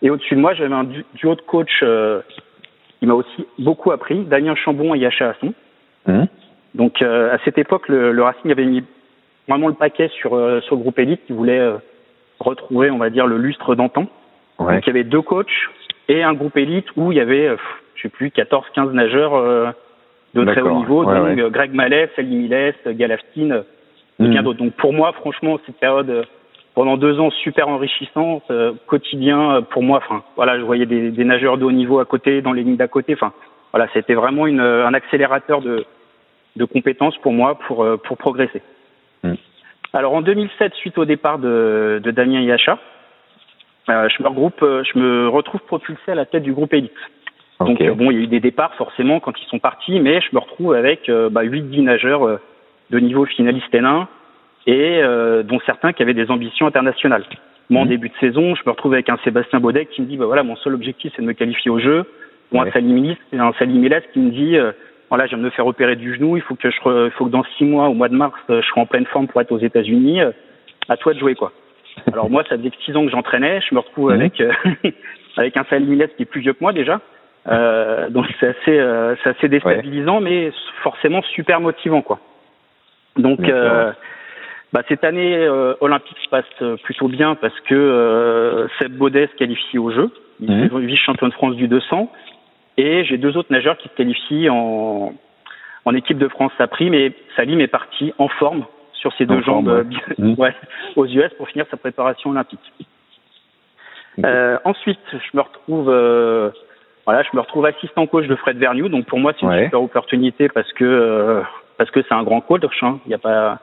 Et 0.02 0.10
au-dessus 0.10 0.34
de 0.34 0.40
moi, 0.40 0.54
j'avais 0.54 0.74
un 0.74 0.84
duo 1.14 1.34
de 1.34 1.40
coach 1.40 1.80
euh, 1.82 2.20
qui 2.98 3.06
m'a 3.06 3.14
aussi 3.14 3.46
beaucoup 3.58 3.92
appris, 3.92 4.24
Damien 4.24 4.54
Chambon 4.54 4.94
et 4.94 4.98
Yacha 4.98 5.30
Hasson. 5.30 5.54
Mmh. 6.06 6.24
Donc 6.74 7.02
euh, 7.02 7.34
à 7.34 7.38
cette 7.44 7.58
époque, 7.58 7.88
le, 7.88 8.12
le, 8.12 8.22
Racing 8.22 8.50
avait 8.50 8.64
mis 8.64 8.84
vraiment 9.48 9.68
le 9.68 9.74
paquet 9.74 10.08
sur, 10.20 10.34
euh, 10.34 10.60
sur 10.62 10.76
le 10.76 10.82
groupe 10.82 10.98
élite 10.98 11.20
qui 11.26 11.32
voulait 11.32 11.58
euh, 11.58 11.76
retrouver, 12.38 12.90
on 12.90 12.98
va 12.98 13.10
dire, 13.10 13.26
le 13.26 13.38
lustre 13.38 13.74
d'antan. 13.74 14.06
Ouais. 14.58 14.74
Donc 14.74 14.86
il 14.86 14.88
y 14.88 14.90
avait 14.90 15.04
deux 15.04 15.22
coachs 15.22 15.48
et 16.08 16.22
un 16.22 16.34
groupe 16.34 16.56
élite 16.56 16.86
où 16.96 17.12
il 17.12 17.18
y 17.18 17.20
avait, 17.20 17.56
je 17.94 18.02
sais 18.02 18.08
plus, 18.08 18.28
14-15 18.28 18.92
nageurs 18.92 19.74
de 20.34 20.44
très 20.44 20.60
haut 20.60 20.78
niveau, 20.78 21.04
ouais, 21.04 21.34
donc 21.34 21.52
Greg 21.52 21.72
Mallet, 21.72 22.10
Salim 22.14 22.42
Miles, 22.42 22.74
Galaftine 22.86 23.64
et 24.20 24.28
bien 24.28 24.40
mmh. 24.40 24.44
d'autres. 24.44 24.58
Donc 24.58 24.72
pour 24.74 24.92
moi, 24.92 25.12
franchement, 25.12 25.58
cette 25.66 25.78
période 25.78 26.26
pendant 26.76 26.96
deux 26.96 27.18
ans 27.18 27.30
super 27.30 27.68
enrichissante, 27.68 28.44
quotidien 28.86 29.62
pour 29.70 29.82
moi. 29.82 29.98
Enfin, 30.04 30.22
voilà, 30.36 30.56
je 30.58 30.62
voyais 30.62 30.86
des, 30.86 31.10
des 31.10 31.24
nageurs 31.24 31.58
de 31.58 31.64
haut 31.64 31.72
niveau 31.72 31.98
à 31.98 32.04
côté, 32.04 32.42
dans 32.42 32.52
les 32.52 32.62
lignes 32.62 32.76
d'à 32.76 32.86
côté. 32.86 33.14
Enfin, 33.14 33.32
voilà, 33.72 33.88
c'était 33.92 34.14
vraiment 34.14 34.46
une, 34.46 34.60
un 34.60 34.94
accélérateur 34.94 35.60
de, 35.62 35.84
de 36.56 36.64
compétences 36.64 37.16
pour 37.18 37.32
moi 37.32 37.58
pour, 37.66 37.84
euh, 37.84 37.96
pour 37.96 38.16
progresser. 38.16 38.62
Mm. 39.22 39.34
Alors 39.92 40.14
en 40.14 40.22
2007, 40.22 40.74
suite 40.74 40.98
au 40.98 41.04
départ 41.04 41.38
de, 41.38 42.00
de 42.02 42.10
Damien 42.10 42.40
Yacha, 42.40 42.78
euh, 43.88 44.08
je 44.08 44.22
me 44.22 44.28
regroupe, 44.28 44.62
euh, 44.62 44.82
je 44.82 44.98
me 44.98 45.28
retrouve 45.28 45.60
propulsé 45.60 46.10
à 46.12 46.14
la 46.14 46.26
tête 46.26 46.42
du 46.42 46.52
groupe 46.52 46.74
élite. 46.74 46.92
Donc 47.60 47.82
bon, 47.82 48.10
il 48.10 48.18
y 48.18 48.20
a 48.20 48.24
eu 48.24 48.26
des 48.26 48.40
départs 48.40 48.74
forcément 48.74 49.18
quand 49.18 49.32
ils 49.40 49.48
sont 49.48 49.58
partis, 49.58 49.98
mais 49.98 50.20
je 50.20 50.28
me 50.34 50.40
retrouve 50.40 50.74
avec 50.74 51.10
bah, 51.30 51.42
8-10 51.42 51.84
nageurs 51.84 52.38
de 52.90 52.98
niveau 52.98 53.24
finaliste 53.24 53.72
N1 53.72 54.08
et 54.66 55.00
dont 55.44 55.60
certains 55.64 55.92
qui 55.92 56.02
avaient 56.02 56.14
des 56.14 56.30
ambitions 56.30 56.66
internationales. 56.66 57.24
Moi, 57.70 57.82
en 57.82 57.84
mm. 57.84 57.88
début 57.88 58.08
de 58.08 58.14
saison, 58.20 58.54
je 58.54 58.62
me 58.66 58.70
retrouve 58.70 58.94
avec 58.94 59.08
un 59.08 59.16
Sébastien 59.24 59.60
Baudet 59.60 59.86
qui 59.86 60.02
me 60.02 60.06
dit, 60.06 60.16
bah 60.16 60.26
voilà, 60.26 60.42
mon 60.42 60.56
seul 60.56 60.74
objectif, 60.74 61.12
c'est 61.14 61.22
de 61.22 61.26
me 61.26 61.32
qualifier 61.32 61.70
au 61.70 61.78
jeu. 61.78 62.04
Ou 62.52 62.60
un 62.60 62.70
Salim 62.70 63.14
un 63.32 63.52
Salim 63.58 63.88
qui 64.12 64.18
me 64.18 64.30
dit, 64.30 64.56
voilà, 65.08 65.26
je 65.26 65.30
viens 65.30 65.38
de 65.38 65.44
me 65.44 65.50
faire 65.50 65.66
opérer 65.66 65.96
du 65.96 66.14
genou, 66.14 66.36
il 66.36 66.42
faut 66.42 66.56
que 66.56 66.70
je, 66.70 66.76
il 67.06 67.10
faut 67.12 67.26
que 67.26 67.30
dans 67.30 67.44
six 67.56 67.64
mois, 67.64 67.88
au 67.88 67.94
mois 67.94 68.08
de 68.08 68.16
mars, 68.16 68.38
je 68.48 68.60
sois 68.62 68.82
en 68.82 68.86
pleine 68.86 69.06
forme 69.06 69.28
pour 69.28 69.40
être 69.40 69.52
aux 69.52 69.58
États-Unis. 69.58 70.20
Euh, 70.20 70.32
à 70.88 70.96
toi 70.96 71.14
de 71.14 71.18
jouer, 71.18 71.34
quoi. 71.34 71.52
Alors 72.12 72.30
moi, 72.30 72.44
ça 72.48 72.56
faisait 72.56 72.70
six 72.84 72.96
ans 72.96 73.04
que 73.04 73.10
j'entraînais, 73.10 73.60
je 73.68 73.74
me 73.74 73.80
retrouve 73.80 74.12
mhm. 74.12 74.20
avec 74.20 74.40
euh, 74.40 74.52
avec 75.36 75.56
un 75.56 75.64
Salim 75.64 75.96
qui 76.16 76.22
est 76.22 76.26
plus 76.26 76.40
vieux 76.40 76.52
que 76.52 76.60
moi 76.60 76.72
déjà. 76.72 77.00
Euh, 77.48 78.10
donc 78.10 78.26
c'est 78.40 78.48
assez, 78.48 78.78
euh, 78.78 79.14
c'est 79.22 79.30
assez 79.30 79.48
déstabilisant, 79.48 80.20
mais 80.20 80.52
forcément 80.82 81.22
super 81.22 81.60
motivant, 81.60 82.02
quoi. 82.02 82.18
Donc 83.16 83.48
euh, 83.48 83.92
bah, 84.72 84.82
cette 84.88 85.04
année 85.04 85.48
olympique 85.80 86.18
se 86.22 86.28
passe 86.28 86.78
plutôt 86.82 87.08
bien 87.08 87.34
parce 87.34 87.58
que 87.60 88.66
Seb 88.78 88.92
Baudet 88.92 89.28
se 89.28 89.36
qualifie 89.36 89.78
au 89.78 89.90
jeu. 89.90 90.10
Il 90.40 90.50
est 90.50 90.86
vice-champion 90.86 91.28
de 91.28 91.32
France 91.32 91.56
du 91.56 91.68
200. 91.68 92.10
Et 92.78 93.04
j'ai 93.04 93.16
deux 93.16 93.36
autres 93.36 93.50
nageurs 93.50 93.78
qui 93.78 93.88
se 93.88 93.94
qualifient 93.94 94.50
en, 94.50 95.14
en 95.86 95.94
équipe 95.94 96.18
de 96.18 96.28
France 96.28 96.52
à 96.58 96.66
prix, 96.66 96.90
mais 96.90 97.12
Salim 97.36 97.60
est 97.60 97.68
parti 97.68 98.12
en 98.18 98.28
forme 98.28 98.66
sur 98.92 99.12
ses 99.14 99.24
deux 99.24 99.40
jambes 99.42 99.86
mmh. 100.18 100.34
ouais, 100.36 100.54
aux 100.96 101.06
US 101.06 101.32
pour 101.38 101.48
finir 101.48 101.64
sa 101.70 101.76
préparation 101.76 102.30
olympique. 102.30 102.72
Euh, 104.24 104.58
ensuite, 104.64 104.98
je 105.12 105.36
me 105.36 105.42
retrouve, 105.42 105.90
euh, 105.90 106.50
voilà, 107.04 107.22
je 107.22 107.28
me 107.34 107.40
retrouve 107.40 107.66
assistant 107.66 108.06
coach 108.06 108.26
de 108.26 108.34
Fred 108.36 108.56
Vernieu. 108.56 108.88
Donc 108.88 109.06
pour 109.06 109.18
moi, 109.18 109.32
c'est 109.38 109.46
une 109.46 109.64
super 109.64 109.82
opportunité 109.82 110.48
parce 110.48 110.72
que 110.72 110.84
euh, 110.84 111.42
parce 111.76 111.90
que 111.90 112.00
c'est 112.02 112.14
un 112.14 112.22
grand 112.22 112.40
coach. 112.40 112.62
Hein. 112.82 112.98
Il 113.06 113.12
y 113.12 113.14
a 113.14 113.18
pas, 113.18 113.58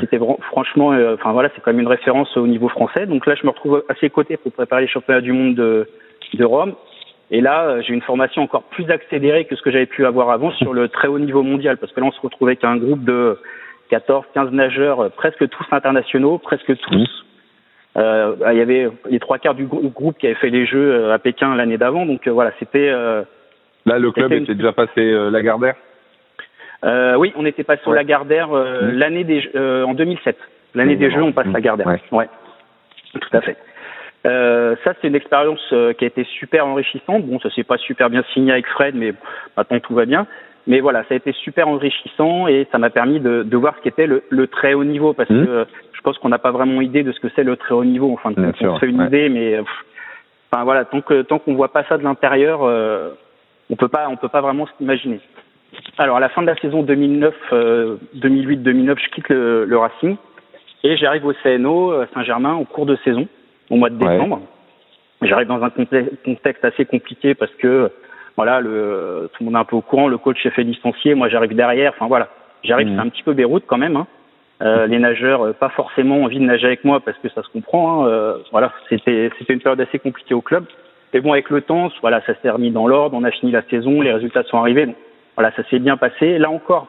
c'était 0.00 0.18
franchement, 0.50 0.92
euh, 0.92 1.14
enfin 1.14 1.32
voilà, 1.32 1.50
c'est 1.54 1.60
quand 1.60 1.72
même 1.72 1.80
une 1.80 1.88
référence 1.88 2.36
au 2.36 2.46
niveau 2.46 2.68
français. 2.68 3.06
Donc 3.06 3.26
là, 3.26 3.34
je 3.34 3.44
me 3.44 3.50
retrouve 3.50 3.84
à 3.88 3.94
ses 3.94 4.10
côtés 4.10 4.36
pour 4.36 4.52
préparer 4.52 4.82
les 4.82 4.88
championnats 4.88 5.20
du 5.20 5.32
monde 5.32 5.54
de, 5.54 5.88
de 6.34 6.44
Rome. 6.44 6.74
Et 7.30 7.40
là, 7.40 7.64
euh, 7.64 7.82
j'ai 7.82 7.92
une 7.92 8.02
formation 8.02 8.42
encore 8.42 8.64
plus 8.64 8.88
accélérée 8.90 9.44
que 9.46 9.56
ce 9.56 9.62
que 9.62 9.70
j'avais 9.70 9.86
pu 9.86 10.06
avoir 10.06 10.30
avant 10.30 10.52
sur 10.52 10.72
le 10.72 10.88
très 10.88 11.08
haut 11.08 11.18
niveau 11.18 11.42
mondial, 11.42 11.76
parce 11.76 11.92
que 11.92 12.00
là, 12.00 12.06
on 12.06 12.12
se 12.12 12.20
retrouvait 12.20 12.52
avec 12.52 12.64
un 12.64 12.76
groupe 12.76 13.04
de 13.04 13.38
14, 13.90 14.24
15 14.34 14.50
nageurs, 14.52 15.00
euh, 15.00 15.08
presque 15.08 15.48
tous 15.48 15.66
internationaux, 15.72 16.38
presque 16.38 16.76
tous. 16.76 16.96
Mmh. 16.96 17.04
Euh, 17.98 18.36
il 18.52 18.58
y 18.58 18.60
avait 18.60 18.90
les 19.08 19.18
trois 19.18 19.38
quarts 19.38 19.54
du 19.54 19.64
groupe 19.64 20.18
qui 20.18 20.26
avaient 20.26 20.34
fait 20.36 20.50
les 20.50 20.66
Jeux 20.66 20.92
euh, 20.92 21.14
à 21.14 21.18
Pékin 21.18 21.54
l'année 21.56 21.78
d'avant, 21.78 22.04
donc 22.04 22.28
voilà, 22.28 22.52
c'était. 22.58 22.90
là, 22.90 23.98
le 23.98 24.10
club 24.12 24.32
était 24.32 24.54
déjà 24.54 24.72
passé 24.72 25.30
Lagardère? 25.30 25.76
Euh, 26.84 27.16
oui, 27.16 27.32
on 27.36 27.46
était 27.46 27.64
passé 27.64 27.82
au 27.86 27.92
Lagardère 27.92 28.52
euh, 28.52 28.82
mmh. 28.82 28.98
l'année 28.98 29.24
des 29.24 29.50
euh, 29.54 29.84
en 29.84 29.94
2007. 29.94 30.36
L'année 30.74 30.96
mmh. 30.96 30.98
des 30.98 31.10
Jeux, 31.10 31.22
on 31.22 31.32
passe 31.32 31.46
Lagardère. 31.46 31.86
Ouais. 31.86 32.00
ouais. 32.12 32.28
Tout 33.20 33.36
à 33.36 33.40
fait. 33.40 33.56
Euh, 34.26 34.74
ça, 34.84 34.92
c'est 35.00 35.08
une 35.08 35.14
expérience 35.14 35.60
euh, 35.72 35.92
qui 35.92 36.04
a 36.04 36.08
été 36.08 36.24
super 36.24 36.66
enrichissante. 36.66 37.24
Bon, 37.24 37.38
ça 37.40 37.50
s'est 37.50 37.64
pas 37.64 37.78
super 37.78 38.10
bien 38.10 38.24
signé 38.34 38.52
avec 38.52 38.66
Fred, 38.66 38.94
mais 38.94 39.14
maintenant 39.56 39.80
tout 39.80 39.94
va 39.94 40.04
bien. 40.04 40.26
Mais 40.66 40.80
voilà, 40.80 41.04
ça 41.04 41.14
a 41.14 41.16
été 41.16 41.30
super 41.32 41.68
enrichissant 41.68 42.48
et 42.48 42.66
ça 42.72 42.78
m'a 42.78 42.90
permis 42.90 43.20
de, 43.20 43.44
de, 43.44 43.56
voir 43.56 43.76
ce 43.76 43.82
qu'était 43.82 44.08
le, 44.08 44.24
le, 44.30 44.48
très 44.48 44.74
haut 44.74 44.82
niveau 44.82 45.12
parce 45.12 45.30
mmh. 45.30 45.46
que 45.46 45.66
je 45.92 46.00
pense 46.00 46.18
qu'on 46.18 46.28
n'a 46.28 46.40
pas 46.40 46.50
vraiment 46.50 46.80
idée 46.80 47.04
de 47.04 47.12
ce 47.12 47.20
que 47.20 47.28
c'est 47.36 47.44
le 47.44 47.56
très 47.56 47.72
haut 47.72 47.84
niveau. 47.84 48.12
Enfin, 48.12 48.32
on 48.36 48.52
se 48.52 48.78
fait 48.80 48.88
une 48.88 49.02
idée, 49.02 49.28
mais 49.28 49.60
enfin 50.50 50.64
voilà, 50.64 50.84
tant 50.84 51.02
que 51.02 51.22
tant 51.22 51.38
qu'on 51.38 51.54
voit 51.54 51.72
pas 51.72 51.84
ça 51.84 51.98
de 51.98 52.02
l'intérieur, 52.02 52.62
on 53.70 53.76
peut 53.76 53.86
pas 53.86 54.08
on 54.10 54.16
peut 54.16 54.28
pas 54.28 54.40
vraiment 54.40 54.66
s'imaginer. 54.76 55.20
Alors 55.98 56.16
à 56.16 56.20
la 56.20 56.28
fin 56.28 56.42
de 56.42 56.46
la 56.46 56.56
saison 56.56 56.82
2009, 56.82 57.34
2008-2009, 58.16 58.98
je 58.98 59.10
quitte 59.10 59.28
le, 59.28 59.64
le 59.64 59.78
Racing 59.78 60.16
et 60.84 60.96
j'arrive 60.96 61.24
au 61.26 61.32
CNO 61.42 61.92
euh, 61.92 62.06
Saint-Germain 62.14 62.54
au 62.54 62.64
cours 62.64 62.86
de 62.86 62.96
saison, 63.04 63.26
au 63.70 63.76
mois 63.76 63.90
de 63.90 63.96
décembre. 63.96 64.40
J'arrive 65.22 65.48
dans 65.48 65.62
un 65.62 65.70
contexte 65.70 66.64
assez 66.64 66.84
compliqué 66.84 67.34
parce 67.34 67.52
que 67.54 67.90
voilà, 68.36 68.60
le, 68.60 69.30
tout 69.32 69.42
le 69.42 69.46
monde 69.46 69.54
est 69.54 69.60
un 69.60 69.64
peu 69.64 69.76
au 69.76 69.80
courant, 69.80 70.08
le 70.08 70.18
coach 70.18 70.42
s'est 70.42 70.50
fait 70.50 70.62
licencier, 70.62 71.14
moi 71.14 71.28
j'arrive 71.28 71.54
derrière, 71.54 71.94
enfin 71.96 72.06
voilà, 72.06 72.28
j'arrive, 72.62 72.88
mmh. 72.88 72.94
c'est 72.94 73.00
un 73.00 73.08
petit 73.08 73.22
peu 73.22 73.32
Beyrouth 73.32 73.64
quand 73.66 73.78
même. 73.78 73.96
Hein. 73.96 74.06
Euh, 74.62 74.86
les 74.86 74.98
nageurs, 74.98 75.42
euh, 75.42 75.52
pas 75.52 75.68
forcément 75.68 76.22
envie 76.22 76.38
de 76.38 76.44
nager 76.44 76.66
avec 76.66 76.82
moi 76.84 77.00
parce 77.00 77.18
que 77.18 77.28
ça 77.28 77.42
se 77.42 77.48
comprend. 77.48 78.04
Hein. 78.04 78.08
Euh, 78.08 78.38
voilà, 78.52 78.72
c'était 78.88 79.30
c'était 79.38 79.52
une 79.52 79.60
période 79.60 79.80
assez 79.80 79.98
compliquée 79.98 80.34
au 80.34 80.40
club. 80.40 80.64
Mais 81.12 81.20
bon, 81.20 81.32
avec 81.32 81.50
le 81.50 81.60
temps, 81.60 81.90
voilà, 82.00 82.22
ça 82.22 82.32
s'est 82.40 82.50
remis 82.50 82.70
dans 82.70 82.86
l'ordre. 82.86 83.16
On 83.18 83.24
a 83.24 83.30
fini 83.30 83.52
la 83.52 83.62
saison, 83.62 84.00
les 84.00 84.12
résultats 84.12 84.44
sont 84.44 84.58
arrivés. 84.58 84.88
Voilà, 85.36 85.52
ça 85.52 85.62
s'est 85.70 85.78
bien 85.78 85.96
passé. 85.96 86.38
Là 86.38 86.50
encore, 86.50 86.88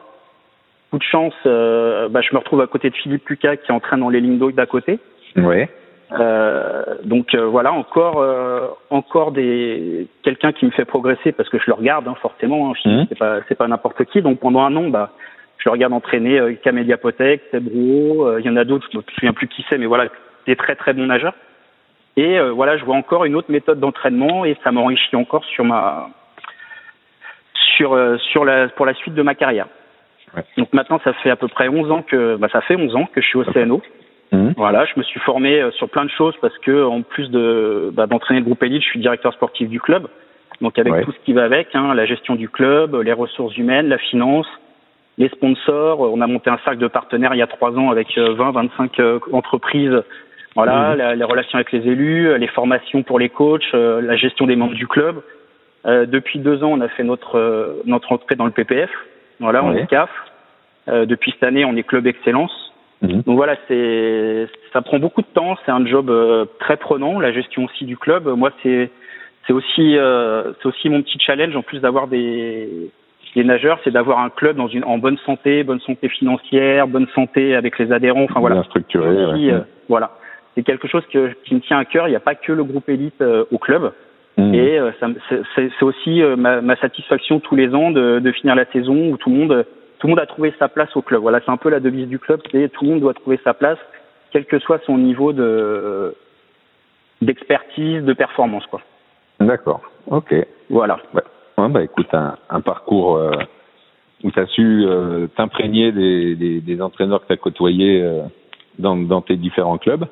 coup 0.90 0.98
de 0.98 1.02
chance, 1.02 1.34
euh, 1.46 2.08
bah, 2.08 2.20
je 2.22 2.34
me 2.34 2.38
retrouve 2.38 2.60
à 2.60 2.66
côté 2.66 2.90
de 2.90 2.96
Philippe 2.96 3.28
Lucas 3.28 3.56
qui 3.56 3.72
entraîne 3.72 4.00
dans 4.00 4.08
les 4.08 4.20
lignes 4.20 4.38
d'eau 4.38 4.50
d'à 4.50 4.66
côté. 4.66 4.98
Ouais. 5.36 5.68
Euh, 6.12 6.84
donc 7.04 7.34
euh, 7.34 7.46
voilà, 7.46 7.72
encore 7.72 8.20
euh, 8.22 8.68
encore 8.88 9.30
des 9.30 10.08
quelqu'un 10.22 10.52
qui 10.52 10.64
me 10.64 10.70
fait 10.70 10.86
progresser 10.86 11.32
parce 11.32 11.50
que 11.50 11.58
je 11.58 11.64
le 11.66 11.74
regarde 11.74 12.08
hein, 12.08 12.14
forcément. 12.22 12.70
Hein, 12.70 12.74
mmh. 12.84 13.04
C'est 13.10 13.18
pas 13.18 13.40
c'est 13.48 13.54
pas 13.54 13.68
n'importe 13.68 14.04
qui. 14.04 14.22
Donc 14.22 14.40
pendant 14.40 14.62
un 14.62 14.74
an, 14.76 14.88
bah 14.88 15.10
je 15.58 15.68
le 15.68 15.72
regarde 15.72 15.92
entraîner 15.92 16.38
euh, 16.38 16.54
Camélia 16.54 16.96
Potek, 16.96 17.42
Sebro, 17.50 18.38
il 18.38 18.46
y 18.46 18.48
en 18.48 18.56
a 18.56 18.64
d'autres, 18.64 18.88
je 18.90 18.98
me 18.98 19.02
souviens 19.14 19.32
plus 19.32 19.48
qui 19.48 19.64
c'est, 19.68 19.76
mais 19.76 19.86
voilà, 19.86 20.06
des 20.46 20.56
très 20.56 20.76
très 20.76 20.94
bons 20.94 21.06
nageurs. 21.06 21.34
Et 22.16 22.40
voilà, 22.50 22.76
je 22.76 22.84
vois 22.84 22.96
encore 22.96 23.26
une 23.26 23.36
autre 23.36 23.52
méthode 23.52 23.78
d'entraînement 23.78 24.44
et 24.44 24.56
ça 24.64 24.72
m'enrichit 24.72 25.14
encore 25.14 25.44
sur 25.44 25.64
ma 25.64 26.08
sur 27.78 27.96
sur 28.30 28.44
la 28.44 28.68
pour 28.68 28.84
la 28.84 28.92
suite 28.92 29.14
de 29.14 29.22
ma 29.22 29.34
carrière. 29.34 29.68
Donc 30.56 30.72
maintenant, 30.72 31.00
ça 31.04 31.12
fait 31.14 31.30
à 31.30 31.36
peu 31.36 31.48
près 31.48 31.68
11 31.68 31.90
ans 31.90 32.02
que, 32.02 32.36
bah, 32.36 32.48
ça 32.52 32.60
fait 32.60 32.76
11 32.76 32.94
ans 32.96 33.08
que 33.12 33.20
je 33.20 33.26
suis 33.26 33.38
au 33.38 33.44
CNO. 33.44 33.82
Mmh. 34.30 34.50
Voilà, 34.56 34.84
je 34.84 34.92
me 34.96 35.02
suis 35.02 35.20
formé 35.20 35.58
euh, 35.58 35.70
sur 35.72 35.88
plein 35.88 36.04
de 36.04 36.10
choses 36.10 36.34
parce 36.42 36.56
que 36.58 36.84
en 36.84 37.00
plus 37.00 37.30
de 37.30 37.90
bah, 37.94 38.06
d'entraîner 38.06 38.40
le 38.40 38.44
groupe 38.44 38.62
élite, 38.62 38.82
je 38.82 38.88
suis 38.88 39.00
directeur 39.00 39.32
sportif 39.32 39.68
du 39.70 39.80
club. 39.80 40.06
Donc 40.60 40.78
avec 40.78 41.04
tout 41.04 41.12
ce 41.12 41.18
qui 41.24 41.32
va 41.32 41.44
avec, 41.44 41.68
hein, 41.74 41.94
la 41.94 42.04
gestion 42.04 42.34
du 42.34 42.48
club, 42.48 42.94
les 42.96 43.12
ressources 43.12 43.56
humaines, 43.56 43.88
la 43.88 43.96
finance, 43.96 44.46
les 45.16 45.28
sponsors. 45.28 46.00
On 46.00 46.20
a 46.20 46.26
monté 46.26 46.50
un 46.50 46.58
cercle 46.64 46.78
de 46.78 46.88
partenaires 46.88 47.32
il 47.32 47.38
y 47.38 47.42
a 47.42 47.46
trois 47.46 47.72
ans 47.78 47.90
avec 47.90 48.18
20, 48.18 48.22
euh, 48.22 48.50
25 48.50 49.00
euh, 49.00 49.18
entreprises. 49.32 50.02
Voilà, 50.56 50.94
mmh. 50.94 51.18
les 51.18 51.24
relations 51.24 51.56
avec 51.56 51.72
les 51.72 51.86
élus, 51.86 52.36
les 52.36 52.48
formations 52.48 53.02
pour 53.04 53.18
les 53.18 53.28
coachs, 53.28 53.72
la 53.72 54.16
gestion 54.16 54.46
des 54.46 54.56
membres 54.56 54.74
du 54.74 54.88
club. 54.88 55.22
Depuis 55.84 56.38
deux 56.38 56.62
ans, 56.64 56.72
on 56.72 56.80
a 56.80 56.88
fait 56.88 57.04
notre 57.04 57.82
notre 57.86 58.12
entrée 58.12 58.34
dans 58.34 58.44
le 58.44 58.50
PPF. 58.50 58.90
Voilà, 59.40 59.64
on 59.64 59.74
est 59.74 59.86
CAF. 59.86 60.10
Euh, 60.88 61.06
depuis 61.06 61.32
cette 61.32 61.42
année, 61.42 61.64
on 61.64 61.76
est 61.76 61.82
club 61.82 62.06
excellence. 62.06 62.72
Mhm. 63.02 63.22
Donc 63.22 63.36
voilà, 63.36 63.56
c'est 63.68 64.48
ça 64.72 64.82
prend 64.82 64.98
beaucoup 64.98 65.22
de 65.22 65.26
temps. 65.26 65.56
C'est 65.64 65.70
un 65.70 65.86
job 65.86 66.10
euh, 66.10 66.46
très 66.58 66.76
prenant, 66.76 67.20
la 67.20 67.32
gestion 67.32 67.64
aussi 67.64 67.84
du 67.84 67.96
club. 67.96 68.26
Moi, 68.26 68.50
c'est 68.62 68.90
c'est 69.46 69.52
aussi 69.52 69.96
euh, 69.96 70.52
c'est 70.60 70.68
aussi 70.68 70.88
mon 70.88 71.02
petit 71.02 71.18
challenge 71.20 71.54
en 71.56 71.62
plus 71.62 71.80
d'avoir 71.80 72.08
des 72.08 72.90
des 73.34 73.44
nageurs, 73.44 73.78
c'est 73.84 73.90
d'avoir 73.90 74.18
un 74.18 74.30
club 74.30 74.56
dans 74.56 74.68
une 74.68 74.84
en 74.84 74.98
bonne 74.98 75.18
santé, 75.18 75.62
bonne 75.62 75.80
santé 75.80 76.08
financière, 76.08 76.88
bonne 76.88 77.06
santé 77.14 77.54
avec 77.54 77.78
les 77.78 77.92
adhérents. 77.92 78.24
Enfin 78.24 78.40
voilà, 78.40 78.56
Bien 78.56 78.64
structuré. 78.64 79.08
Aussi, 79.08 79.50
euh, 79.50 79.60
voilà, 79.88 80.12
c'est 80.54 80.62
quelque 80.62 80.88
chose 80.88 81.04
que, 81.12 81.32
qui 81.44 81.54
me 81.54 81.60
tient 81.60 81.78
à 81.78 81.84
cœur. 81.84 82.08
Il 82.08 82.10
n'y 82.10 82.16
a 82.16 82.20
pas 82.20 82.34
que 82.34 82.52
le 82.52 82.64
groupe 82.64 82.88
élite 82.88 83.20
euh, 83.20 83.44
au 83.52 83.58
club. 83.58 83.92
Mhm. 84.38 84.54
Et 84.54 84.80
c'est 85.56 85.82
aussi 85.82 86.22
ma, 86.36 86.60
ma, 86.60 86.76
satisfaction 86.76 87.40
tous 87.40 87.56
les 87.56 87.74
ans 87.74 87.90
de, 87.90 88.20
de 88.20 88.32
finir 88.32 88.54
la 88.54 88.64
saison 88.66 89.10
où 89.10 89.16
tout 89.16 89.30
le 89.30 89.36
monde 89.36 89.66
tout 89.98 90.06
le 90.06 90.12
monde 90.12 90.20
a 90.20 90.26
trouvé 90.26 90.54
sa 90.58 90.68
place 90.68 90.94
au 90.96 91.02
club. 91.02 91.22
Voilà, 91.22 91.40
c'est 91.44 91.50
un 91.50 91.56
peu 91.56 91.70
la 91.70 91.80
devise 91.80 92.08
du 92.08 92.18
club, 92.18 92.40
c'est 92.50 92.68
tout 92.68 92.84
le 92.84 92.90
monde 92.90 93.00
doit 93.00 93.14
trouver 93.14 93.38
sa 93.42 93.52
place, 93.54 93.78
quel 94.30 94.44
que 94.44 94.58
soit 94.58 94.80
son 94.86 94.96
niveau 94.98 95.32
de 95.32 96.14
d'expertise, 97.20 98.04
de 98.04 98.12
performance, 98.12 98.64
quoi. 98.66 98.80
D'accord. 99.40 99.82
Ok. 100.06 100.34
Voilà. 100.70 100.98
Ouais, 101.14 101.68
bah 101.68 101.82
écoute, 101.82 102.06
un, 102.12 102.36
un 102.48 102.60
parcours 102.60 103.16
euh, 103.16 103.32
où 104.22 104.30
tu 104.30 104.38
as 104.38 104.46
su 104.46 104.84
euh, 104.84 105.26
t'imprégner 105.36 105.90
des, 105.90 106.36
des, 106.36 106.60
des, 106.60 106.80
entraîneurs 106.80 107.22
que 107.22 107.26
tu 107.26 107.32
as 107.32 107.36
côtoyés 107.36 108.00
euh, 108.02 108.22
dans, 108.78 108.96
dans 108.96 109.20
tes 109.20 109.36
différents 109.36 109.78
clubs. 109.78 110.06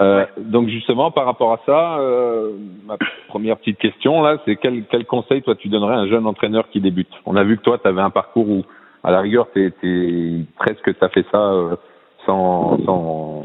Euh, 0.00 0.24
donc 0.36 0.68
justement, 0.68 1.10
par 1.10 1.24
rapport 1.24 1.52
à 1.52 1.60
ça, 1.66 1.98
euh, 1.98 2.52
ma 2.86 2.96
première 3.28 3.56
petite 3.56 3.78
question 3.78 4.22
là, 4.22 4.38
c'est 4.44 4.56
quel, 4.56 4.84
quel 4.84 5.04
conseil 5.06 5.42
toi 5.42 5.56
tu 5.56 5.68
donnerais 5.68 5.94
à 5.94 5.98
un 5.98 6.08
jeune 6.08 6.26
entraîneur 6.26 6.68
qui 6.70 6.80
débute? 6.80 7.10
On 7.26 7.34
a 7.34 7.42
vu 7.42 7.56
que 7.56 7.62
toi, 7.62 7.78
tu 7.78 7.88
avais 7.88 8.00
un 8.00 8.10
parcours 8.10 8.48
où 8.48 8.62
à 9.02 9.10
la 9.10 9.20
rigueur, 9.20 9.48
t'es, 9.52 9.72
t'es 9.80 10.40
presque 10.56 10.96
t'as 10.98 11.08
fait 11.08 11.26
ça 11.32 11.38
euh, 11.38 11.76
sans, 12.26 12.78
sans 12.84 13.44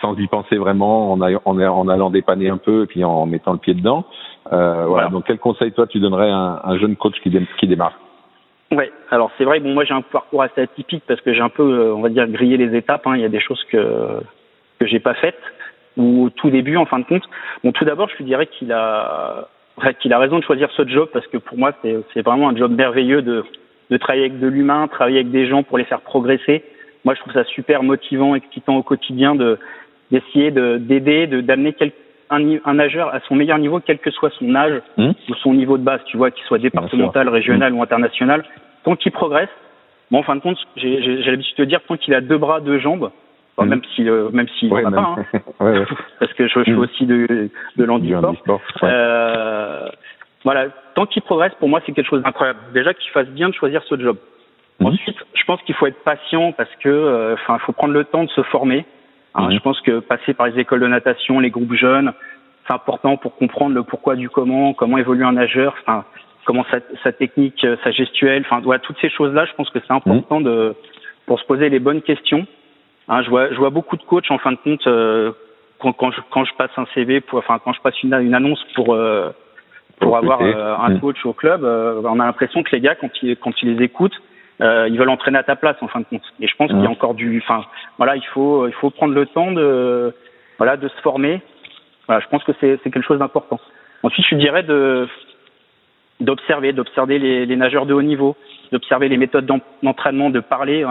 sans 0.00 0.16
y 0.16 0.26
penser 0.26 0.56
vraiment, 0.56 1.12
en, 1.12 1.20
en, 1.20 1.40
en, 1.44 1.88
allant 1.88 2.10
dépanner 2.10 2.48
un 2.48 2.56
peu 2.56 2.84
et 2.84 2.86
puis 2.86 3.02
en 3.02 3.26
mettant 3.26 3.52
le 3.52 3.58
pied 3.58 3.74
dedans. 3.74 4.04
Euh, 4.52 4.84
voilà. 4.86 5.08
Donc, 5.08 5.24
quel 5.26 5.38
conseil 5.38 5.72
toi 5.72 5.86
tu 5.86 5.98
donnerais 5.98 6.30
à 6.30 6.62
un, 6.64 6.78
jeune 6.78 6.96
coach 6.96 7.18
qui, 7.22 7.32
qui 7.58 7.66
démarre? 7.66 7.98
Ouais. 8.70 8.92
Alors 9.10 9.30
c'est 9.38 9.44
vrai. 9.44 9.60
Bon, 9.60 9.72
moi 9.72 9.84
j'ai 9.84 9.94
un 9.94 10.02
parcours 10.02 10.42
assez 10.42 10.60
atypique 10.60 11.02
parce 11.08 11.20
que 11.22 11.32
j'ai 11.32 11.40
un 11.40 11.48
peu, 11.48 11.62
euh, 11.62 11.94
on 11.94 12.02
va 12.02 12.10
dire, 12.10 12.28
grillé 12.28 12.58
les 12.58 12.76
étapes. 12.76 13.06
Hein. 13.06 13.16
Il 13.16 13.22
y 13.22 13.24
a 13.24 13.30
des 13.30 13.40
choses 13.40 13.62
que 13.70 14.20
que 14.78 14.86
j'ai 14.86 15.00
pas 15.00 15.14
faites 15.14 15.40
ou 15.98 16.24
au 16.24 16.30
tout 16.30 16.50
début, 16.50 16.76
en 16.76 16.86
fin 16.86 17.00
de 17.00 17.04
compte. 17.04 17.28
Bon, 17.62 17.72
tout 17.72 17.84
d'abord, 17.84 18.08
je 18.08 18.16
lui 18.16 18.24
dirais 18.24 18.46
qu'il 18.46 18.72
a 18.72 19.48
qu'il 20.00 20.12
a 20.12 20.18
raison 20.18 20.38
de 20.38 20.44
choisir 20.44 20.68
ce 20.72 20.88
job 20.88 21.08
parce 21.12 21.26
que 21.28 21.36
pour 21.36 21.56
moi 21.56 21.70
c'est 21.82 22.22
vraiment 22.22 22.48
un 22.48 22.56
job 22.56 22.72
merveilleux 22.72 23.22
de 23.22 23.44
de 23.90 23.96
travailler 23.96 24.26
avec 24.26 24.40
de 24.40 24.46
l'humain, 24.46 24.88
travailler 24.88 25.20
avec 25.20 25.30
des 25.30 25.46
gens 25.46 25.62
pour 25.62 25.78
les 25.78 25.84
faire 25.84 26.00
progresser. 26.00 26.64
Moi, 27.04 27.14
je 27.14 27.20
trouve 27.20 27.32
ça 27.32 27.44
super 27.44 27.82
motivant, 27.82 28.34
excitant 28.34 28.76
au 28.76 28.82
quotidien 28.82 29.34
de 29.34 29.58
d'essayer 30.10 30.50
de 30.50 30.78
d'aider, 30.78 31.26
de 31.26 31.40
d'amener 31.40 31.74
un, 32.30 32.56
un, 32.64 32.74
nageur 32.74 33.14
à 33.14 33.20
son 33.20 33.34
meilleur 33.34 33.58
niveau, 33.58 33.80
quel 33.80 33.98
que 33.98 34.10
soit 34.10 34.30
son 34.38 34.54
âge 34.54 34.80
mmh. 34.96 35.10
ou 35.28 35.34
son 35.36 35.54
niveau 35.54 35.78
de 35.78 35.84
base, 35.84 36.00
tu 36.06 36.16
vois, 36.16 36.30
qu'il 36.30 36.44
soit 36.44 36.58
départemental, 36.58 37.28
régional 37.28 37.72
mmh. 37.72 37.78
ou 37.78 37.82
international, 37.82 38.44
tant 38.84 38.96
qu'il 38.96 39.12
progresse. 39.12 39.48
Bon, 40.10 40.18
en 40.18 40.22
fin 40.22 40.36
de 40.36 40.40
compte, 40.40 40.58
j'ai 40.76 41.22
l'habitude 41.24 41.58
de 41.58 41.64
dire 41.64 41.80
tant 41.86 41.96
qu'il 41.96 42.14
a 42.14 42.20
deux 42.20 42.38
bras, 42.38 42.60
deux 42.60 42.78
jambes, 42.78 43.10
mmh. 43.64 43.68
même 43.68 43.82
si 43.94 44.08
euh, 44.08 44.28
même 44.32 44.48
s'il 44.58 44.72
ouais, 44.72 44.82
n'en 44.82 44.92
a 44.92 44.96
pas, 44.96 45.16
hein, 45.18 45.40
ouais, 45.60 45.84
parce 46.18 46.32
que 46.34 46.46
je, 46.48 46.58
je 46.58 46.64
fais 46.64 46.74
aussi 46.74 47.06
de 47.06 47.50
de 47.76 47.84
l'handisport. 47.84 48.60
Euh, 48.82 49.88
voilà, 50.44 50.68
tant 50.94 51.06
qu'il 51.06 51.22
progresse, 51.22 51.52
pour 51.58 51.68
moi, 51.68 51.80
c'est 51.84 51.92
quelque 51.92 52.08
chose 52.08 52.22
d'incroyable. 52.22 52.58
Déjà 52.72 52.94
qu'il 52.94 53.10
fasse 53.10 53.28
bien 53.28 53.48
de 53.48 53.54
choisir 53.54 53.82
ce 53.84 53.98
job. 53.98 54.16
Mhm. 54.80 54.86
Ensuite, 54.86 55.16
je 55.34 55.44
pense 55.44 55.60
qu'il 55.62 55.74
faut 55.74 55.86
être 55.86 56.02
patient 56.04 56.52
parce 56.52 56.74
que, 56.80 56.88
euh, 56.88 57.34
enfin, 57.34 57.56
il 57.60 57.64
faut 57.64 57.72
prendre 57.72 57.94
le 57.94 58.04
temps 58.04 58.24
de 58.24 58.30
se 58.30 58.42
former. 58.42 58.84
Hein, 59.34 59.46
mhm. 59.46 59.52
Je 59.52 59.58
pense 59.60 59.80
que 59.80 60.00
passer 60.00 60.34
par 60.34 60.46
les 60.46 60.58
écoles 60.58 60.80
de 60.80 60.86
natation, 60.86 61.40
les 61.40 61.50
groupes 61.50 61.74
jeunes, 61.74 62.12
c'est 62.66 62.72
important 62.74 63.16
pour 63.16 63.36
comprendre 63.36 63.74
le 63.74 63.82
pourquoi 63.82 64.14
du 64.16 64.28
comment, 64.28 64.74
comment 64.74 64.98
évolue 64.98 65.24
un 65.24 65.32
nageur, 65.32 65.74
enfin, 65.82 66.04
comment 66.44 66.64
sa, 66.70 66.78
sa, 67.02 67.12
technique, 67.12 67.64
euh, 67.64 67.76
sa 67.82 67.90
gestuelle, 67.90 68.42
enfin, 68.46 68.60
voilà, 68.62 68.78
toutes 68.78 68.98
ces 69.00 69.10
choses-là, 69.10 69.46
je 69.46 69.54
pense 69.54 69.70
que 69.70 69.80
c'est 69.80 69.92
important 69.92 70.40
de 70.40 70.74
pour 71.26 71.38
se 71.38 71.44
poser 71.44 71.68
les 71.68 71.78
bonnes 71.78 72.02
questions. 72.02 72.46
Hein, 73.08 73.22
je 73.22 73.30
vois, 73.30 73.50
je 73.50 73.56
vois 73.56 73.70
beaucoup 73.70 73.96
de 73.96 74.02
coachs 74.02 74.30
en 74.30 74.38
fin 74.38 74.52
de 74.52 74.58
compte 74.58 74.86
euh, 74.86 75.32
quand, 75.78 75.92
quand, 75.92 76.10
je, 76.10 76.20
quand 76.30 76.44
je 76.44 76.54
passe 76.54 76.70
un 76.76 76.86
CV, 76.94 77.20
pour, 77.20 77.38
enfin, 77.38 77.58
quand 77.64 77.72
je 77.72 77.80
passe 77.80 78.02
une, 78.02 78.14
une 78.14 78.34
annonce 78.34 78.62
pour 78.74 78.94
euh, 78.94 79.30
pour 80.00 80.16
avoir 80.16 80.40
euh, 80.40 80.76
un 80.76 80.98
coach 80.98 81.24
au 81.24 81.32
club, 81.32 81.64
euh, 81.64 82.00
on 82.04 82.20
a 82.20 82.26
l'impression 82.26 82.62
que 82.62 82.70
les 82.74 82.80
gars, 82.80 82.94
quand 82.94 83.10
ils, 83.22 83.36
quand 83.36 83.52
ils 83.62 83.74
les 83.74 83.84
écoutent, 83.84 84.20
euh, 84.60 84.88
ils 84.88 84.98
veulent 84.98 85.08
entraîner 85.08 85.38
à 85.38 85.42
ta 85.42 85.56
place 85.56 85.76
en 85.80 85.88
fin 85.88 86.00
de 86.00 86.04
compte. 86.04 86.22
Et 86.40 86.46
je 86.46 86.54
pense 86.56 86.70
qu'il 86.70 86.80
y 86.80 86.86
a 86.86 86.90
encore 86.90 87.14
du, 87.14 87.38
enfin, 87.42 87.64
voilà, 87.96 88.16
il 88.16 88.24
faut, 88.26 88.66
il 88.66 88.72
faut 88.74 88.90
prendre 88.90 89.14
le 89.14 89.26
temps 89.26 89.50
de, 89.52 90.14
voilà, 90.58 90.76
de 90.76 90.88
se 90.88 91.00
former. 91.00 91.40
Voilà, 92.06 92.22
je 92.22 92.28
pense 92.28 92.44
que 92.44 92.52
c'est, 92.60 92.78
c'est 92.82 92.90
quelque 92.90 93.06
chose 93.06 93.18
d'important. 93.18 93.60
Ensuite, 94.02 94.26
je 94.30 94.36
dirais 94.36 94.62
de, 94.62 95.08
d'observer, 96.20 96.72
d'observer 96.72 97.18
les, 97.18 97.46
les 97.46 97.56
nageurs 97.56 97.86
de 97.86 97.94
haut 97.94 98.02
niveau, 98.02 98.36
d'observer 98.72 99.08
les 99.08 99.16
méthodes 99.16 99.46
d'entraînement, 99.82 100.30
de 100.30 100.40
parler. 100.40 100.84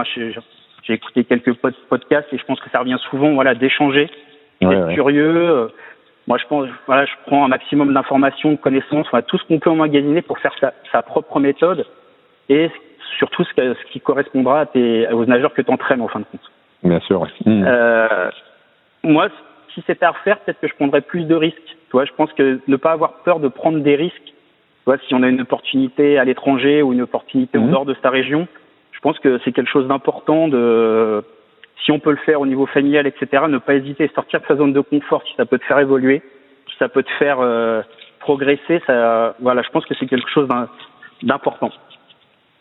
J'ai 0.87 0.93
écouté 0.93 1.25
quelques 1.25 1.53
podcasts 1.89 2.31
et 2.31 2.37
je 2.37 2.45
pense 2.45 2.59
que 2.61 2.69
ça 2.69 2.79
revient 2.79 2.97
souvent, 3.09 3.33
voilà, 3.33 3.53
d'échanger, 3.53 4.09
d'être 4.61 4.93
curieux 4.93 5.69
moi, 6.27 6.37
je 6.37 6.45
pense, 6.47 6.67
voilà, 6.87 7.05
je 7.05 7.13
prends 7.25 7.45
un 7.45 7.47
maximum 7.47 7.93
d'informations, 7.93 8.51
de 8.51 8.57
connaissances, 8.57 9.07
tout 9.27 9.37
ce 9.37 9.43
qu'on 9.45 9.59
peut 9.59 9.69
emmagasiner 9.69 10.21
pour 10.21 10.37
faire 10.39 10.51
sa, 10.59 10.73
sa, 10.91 11.01
propre 11.01 11.39
méthode 11.39 11.85
et 12.49 12.69
surtout 13.17 13.45
ce, 13.45 13.51
ce 13.55 13.91
qui 13.91 14.01
correspondra 14.01 14.61
à 14.61 14.65
tes, 14.65 15.07
aux 15.07 15.25
nageurs 15.25 15.53
que 15.53 15.61
tu 15.61 15.71
entraînes 15.71 16.01
en 16.01 16.09
fin 16.09 16.19
de 16.19 16.25
compte. 16.25 16.51
Bien 16.83 16.99
sûr. 16.99 17.25
Mmh. 17.45 17.63
Euh, 17.65 18.29
moi, 19.03 19.29
si 19.73 19.81
c'était 19.87 20.05
à 20.05 20.11
refaire, 20.11 20.39
peut-être 20.39 20.59
que 20.59 20.67
je 20.67 20.75
prendrais 20.75 21.01
plus 21.01 21.23
de 21.23 21.35
risques. 21.35 21.55
Tu 21.65 21.91
vois, 21.93 22.03
je 22.03 22.11
pense 22.11 22.31
que 22.33 22.59
ne 22.67 22.75
pas 22.75 22.91
avoir 22.91 23.23
peur 23.23 23.39
de 23.39 23.47
prendre 23.47 23.79
des 23.79 23.95
risques. 23.95 24.25
Tu 24.25 24.33
vois, 24.85 24.97
si 25.07 25.15
on 25.15 25.23
a 25.23 25.29
une 25.29 25.41
opportunité 25.41 26.19
à 26.19 26.25
l'étranger 26.25 26.81
ou 26.81 26.91
une 26.91 27.01
opportunité 27.01 27.57
en 27.57 27.67
mmh. 27.67 27.71
dehors 27.71 27.85
de 27.85 27.95
sa 28.01 28.09
région, 28.09 28.47
pense 29.07 29.19
que 29.19 29.39
c'est 29.45 29.53
quelque 29.53 29.71
chose 29.71 29.87
d'important 29.87 30.49
de, 30.49 31.23
si 31.85 31.93
on 31.93 31.99
peut 31.99 32.11
le 32.11 32.17
faire 32.17 32.41
au 32.41 32.45
niveau 32.45 32.65
familial, 32.65 33.07
etc., 33.07 33.43
ne 33.47 33.57
pas 33.57 33.75
hésiter, 33.75 34.11
sortir 34.13 34.41
de 34.41 34.45
sa 34.45 34.57
zone 34.57 34.73
de 34.73 34.81
confort 34.81 35.23
si 35.23 35.33
ça 35.37 35.45
peut 35.45 35.57
te 35.57 35.63
faire 35.63 35.79
évoluer, 35.79 36.21
si 36.69 36.75
ça 36.77 36.89
peut 36.89 37.03
te 37.03 37.11
faire 37.11 37.37
euh, 37.39 37.81
progresser, 38.19 38.81
ça, 38.85 39.33
voilà, 39.39 39.61
je 39.61 39.69
pense 39.69 39.85
que 39.85 39.93
c'est 39.97 40.07
quelque 40.07 40.29
chose 40.29 40.49
d'important. 41.23 41.71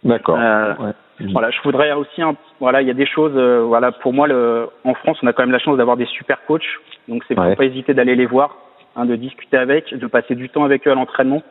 D'accord. 0.05 0.39
Euh, 0.39 0.75
Voilà, 1.33 1.51
je 1.51 1.61
voudrais 1.65 1.91
aussi, 1.95 2.23
voilà, 2.61 2.81
il 2.81 2.87
y 2.87 2.93
a 2.93 2.95
des 2.95 3.07
choses, 3.07 3.33
euh, 3.35 3.63
voilà, 3.63 3.91
pour 3.91 4.13
moi, 4.13 4.29
le, 4.29 4.69
en 4.85 4.95
France, 4.95 5.19
on 5.25 5.27
a 5.27 5.33
quand 5.33 5.43
même 5.43 5.51
la 5.51 5.59
chance 5.59 5.77
d'avoir 5.77 5.97
des 5.97 6.07
super 6.07 6.39
coachs, 6.47 6.63
donc 7.09 7.25
c'est 7.27 7.35
faut 7.35 7.57
pas 7.57 7.65
hésiter 7.65 7.93
d'aller 7.93 8.15
les 8.15 8.27
voir, 8.27 8.57
hein, 8.95 9.05
de 9.07 9.17
discuter 9.17 9.57
avec, 9.57 9.93
de 9.93 10.07
passer 10.07 10.37
du 10.37 10.49
temps 10.49 10.63
avec 10.63 10.87
eux 10.87 10.93
à 10.93 10.95
l'entraînement. 10.95 11.43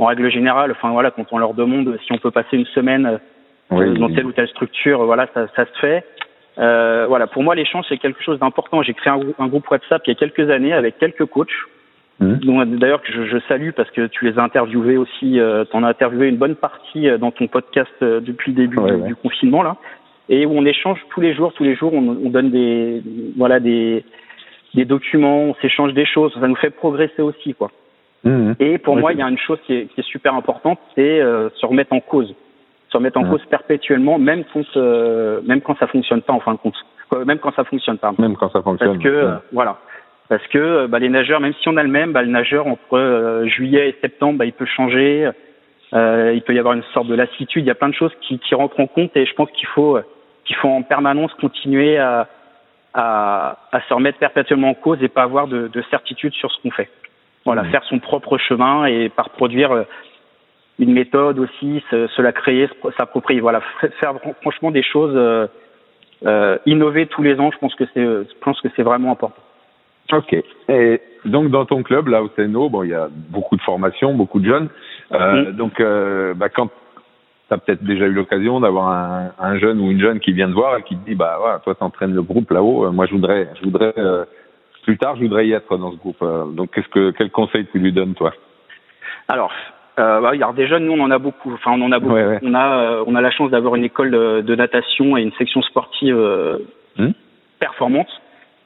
En 0.00 0.06
règle 0.06 0.28
générale, 0.28 0.72
enfin 0.72 0.90
voilà, 0.90 1.12
quand 1.12 1.26
on 1.30 1.38
leur 1.38 1.54
demande 1.54 1.96
si 2.04 2.10
on 2.10 2.18
peut 2.18 2.30
passer 2.30 2.56
une 2.56 2.66
semaine 2.66 3.20
euh, 3.72 3.94
dans 3.94 4.08
telle 4.08 4.26
ou 4.26 4.32
telle 4.32 4.48
structure, 4.48 5.04
voilà, 5.04 5.26
ça, 5.34 5.46
ça 5.56 5.64
se 5.66 5.78
fait. 5.80 6.04
Euh, 6.58 7.06
voilà, 7.08 7.26
pour 7.26 7.42
moi, 7.42 7.54
l'échange 7.54 7.86
c'est 7.88 7.98
quelque 7.98 8.22
chose 8.22 8.38
d'important. 8.38 8.82
J'ai 8.82 8.94
créé 8.94 9.12
un, 9.12 9.20
un, 9.38 9.46
groupe 9.46 9.70
WhatsApp 9.70 10.02
il 10.06 10.10
y 10.10 10.12
a 10.12 10.14
quelques 10.16 10.50
années 10.50 10.72
avec 10.72 10.98
quelques 10.98 11.26
coachs 11.26 11.48
Mmh. 12.20 12.76
D'ailleurs, 12.76 13.00
que 13.00 13.12
je, 13.12 13.24
je, 13.24 13.38
salue 13.48 13.70
parce 13.74 13.90
que 13.90 14.06
tu 14.06 14.26
les 14.26 14.38
as 14.38 14.42
interviewés 14.42 14.98
aussi. 14.98 15.40
Euh, 15.40 15.64
tu 15.64 15.74
en 15.74 15.82
as 15.82 15.88
interviewé 15.88 16.28
une 16.28 16.36
bonne 16.36 16.54
partie 16.54 17.08
euh, 17.08 17.16
dans 17.16 17.30
ton 17.30 17.46
podcast 17.46 17.90
euh, 18.02 18.20
depuis 18.20 18.52
le 18.52 18.56
début 18.56 18.76
du, 19.06 19.14
confinement 19.16 19.62
là, 19.62 19.76
et 20.28 20.44
où 20.44 20.52
on 20.52 20.66
échange 20.66 20.98
tous 21.08 21.22
les 21.22 21.34
jours. 21.34 21.54
Tous 21.54 21.64
les 21.64 21.74
jours, 21.74 21.94
on, 21.94 22.08
on 22.08 22.28
donne 22.28 22.50
des 22.50 23.02
voilà 23.38 23.58
des 23.58 24.04
des 24.74 24.84
documents, 24.84 25.44
on 25.44 25.54
s'échange 25.62 25.94
des 25.94 26.04
choses. 26.04 26.34
Ça 26.38 26.46
nous 26.46 26.56
fait 26.56 26.70
progresser 26.70 27.22
aussi, 27.22 27.54
quoi. 27.54 27.70
Mmh. 28.24 28.52
Et 28.60 28.76
pour 28.76 28.98
moi, 28.98 29.14
il 29.14 29.18
y 29.18 29.22
a 29.22 29.28
une 29.28 29.38
chose 29.38 29.58
qui 29.66 29.72
est, 29.72 29.86
qui 29.86 30.00
est 30.00 30.06
super 30.06 30.34
importante, 30.34 30.78
c'est 30.94 31.20
euh, 31.20 31.48
se 31.54 31.64
remettre 31.64 31.94
en 31.94 32.00
cause, 32.00 32.34
se 32.90 32.96
remettre 32.96 33.18
en 33.18 33.24
cause 33.24 33.44
perpétuellement, 33.46 34.18
même 34.18 34.44
quand 34.52 34.62
même 35.44 35.60
quand 35.60 35.78
ça 35.78 35.86
fonctionne 35.86 36.22
pas 36.22 36.32
en 36.32 36.40
fin 36.40 36.52
de 36.52 36.58
compte, 36.58 36.74
même 37.24 37.38
quand 37.38 37.54
ça 37.54 37.64
fonctionne 37.64 37.98
pas. 37.98 38.12
Même 38.18 38.36
quand 38.36 38.50
ça 38.50 38.62
fonctionne. 38.62 38.92
Parce 38.92 39.02
que 39.02 39.30
voilà 39.52 39.78
parce 40.30 40.46
que 40.46 40.58
euh, 40.58 40.86
bah, 40.86 41.00
les 41.00 41.08
nageurs, 41.08 41.40
même 41.40 41.54
si 41.60 41.68
on 41.68 41.76
a 41.76 41.82
le 41.82 41.88
même, 41.88 42.12
bah, 42.12 42.22
le 42.22 42.28
nageur 42.28 42.68
entre 42.68 42.96
euh, 42.96 43.46
juillet 43.46 43.90
et 43.90 43.96
septembre, 44.00 44.38
bah, 44.38 44.44
il 44.46 44.52
peut 44.52 44.64
changer, 44.64 45.28
euh, 45.92 46.32
il 46.32 46.42
peut 46.42 46.54
y 46.54 46.58
avoir 46.60 46.74
une 46.74 46.84
sorte 46.94 47.08
de 47.08 47.16
lassitude, 47.16 47.64
il 47.64 47.66
y 47.66 47.70
a 47.70 47.74
plein 47.74 47.88
de 47.88 47.94
choses 47.94 48.12
qui, 48.20 48.38
qui 48.38 48.54
rentrent 48.54 48.78
en 48.78 48.86
compte 48.86 49.14
et 49.16 49.26
je 49.26 49.34
pense 49.34 49.50
qu'il 49.50 49.66
faut 49.66 49.98
qu'il 50.44 50.54
faut 50.56 50.68
en 50.68 50.82
permanence 50.82 51.34
continuer 51.34 51.98
à, 51.98 52.28
à, 52.94 53.58
à, 53.72 53.80
se 53.82 53.92
remettre 53.92 54.18
perpétuellement 54.18 54.70
en 54.70 54.74
cause 54.74 55.02
et 55.02 55.08
pas 55.08 55.24
avoir 55.24 55.48
de, 55.48 55.66
de 55.66 55.82
certitude 55.90 56.32
sur 56.34 56.50
ce 56.50 56.62
qu'on 56.62 56.70
fait. 56.70 56.88
Voilà, 57.44 57.64
mmh. 57.64 57.70
faire 57.70 57.84
son 57.84 57.98
propre 57.98 58.38
chemin 58.38 58.86
et 58.86 59.08
par 59.08 59.30
produire 59.30 59.84
une 60.80 60.92
méthode 60.92 61.38
aussi, 61.38 61.84
se, 61.90 62.08
se 62.08 62.22
la 62.22 62.32
créer, 62.32 62.68
s'approprier. 62.98 63.40
Voilà, 63.40 63.60
faire 64.00 64.14
franchement 64.42 64.72
des 64.72 64.82
choses, 64.82 65.14
euh, 66.26 66.58
innover 66.66 67.06
tous 67.06 67.22
les 67.22 67.38
ans. 67.38 67.50
Je 67.52 67.58
pense 67.58 67.74
que 67.76 67.84
c'est, 67.94 68.02
je 68.02 68.38
pense 68.40 68.60
que 68.60 68.68
c'est 68.74 68.82
vraiment 68.82 69.12
important. 69.12 69.42
Ok. 70.12 70.34
Et 70.68 71.00
donc 71.24 71.50
dans 71.50 71.64
ton 71.66 71.82
club, 71.82 72.08
là 72.08 72.22
au 72.22 72.28
CNO, 72.28 72.68
bon, 72.68 72.82
il 72.82 72.90
y 72.90 72.94
a 72.94 73.08
beaucoup 73.10 73.56
de 73.56 73.62
formations, 73.62 74.14
beaucoup 74.14 74.40
de 74.40 74.46
jeunes. 74.46 74.68
Euh, 75.12 75.52
Donc, 75.52 75.80
euh, 75.80 76.34
bah, 76.34 76.48
quand 76.48 76.68
tu 76.68 77.54
as 77.54 77.58
peut-être 77.58 77.82
déjà 77.82 78.06
eu 78.06 78.12
l'occasion 78.12 78.60
d'avoir 78.60 78.88
un, 78.88 79.32
un, 79.38 79.58
jeune 79.58 79.80
ou 79.80 79.90
une 79.90 80.00
jeune 80.00 80.20
qui 80.20 80.32
vient 80.32 80.48
te 80.48 80.54
voir 80.54 80.78
et 80.78 80.82
qui 80.82 80.96
te 80.96 81.08
dit, 81.08 81.14
bah 81.14 81.36
voilà, 81.38 81.58
toi 81.60 81.74
t'entraînes 81.74 82.14
le 82.14 82.22
groupe 82.22 82.50
là-haut, 82.50 82.86
euh, 82.86 82.90
moi 82.90 83.06
je 83.06 83.12
voudrais, 83.12 83.48
je 83.58 83.64
voudrais 83.64 83.92
euh, 83.98 84.24
plus 84.84 84.98
tard, 84.98 85.16
je 85.16 85.22
voudrais 85.22 85.46
y 85.46 85.52
être 85.52 85.76
dans 85.76 85.92
ce 85.92 85.96
groupe. 85.96 86.22
Euh, 86.22 86.46
donc, 86.46 86.70
qu'est-ce 86.72 86.88
que, 86.88 87.10
quel 87.10 87.30
conseil 87.30 87.66
tu 87.70 87.78
lui 87.78 87.92
donnes 87.92 88.14
toi? 88.14 88.32
Alors. 89.28 89.52
Euh, 89.98 90.20
bah, 90.20 90.52
des 90.54 90.66
jeunes, 90.66 90.86
nous 90.86 90.92
on 90.92 91.00
en 91.00 91.10
a 91.10 91.18
beaucoup. 91.18 91.52
Enfin, 91.52 91.72
on 91.72 91.82
en 91.82 91.92
a 91.92 91.98
beaucoup. 91.98 92.14
On 92.42 92.54
a, 92.54 93.02
on 93.06 93.14
a 93.14 93.20
la 93.20 93.30
chance 93.30 93.50
d'avoir 93.50 93.74
une 93.74 93.84
école 93.84 94.10
de, 94.10 94.40
de, 94.40 94.54
natation 94.54 95.16
et 95.16 95.22
une 95.22 95.32
section 95.32 95.62
sportive 95.62 96.16
hmm. 96.96 97.10
performante 97.58 98.08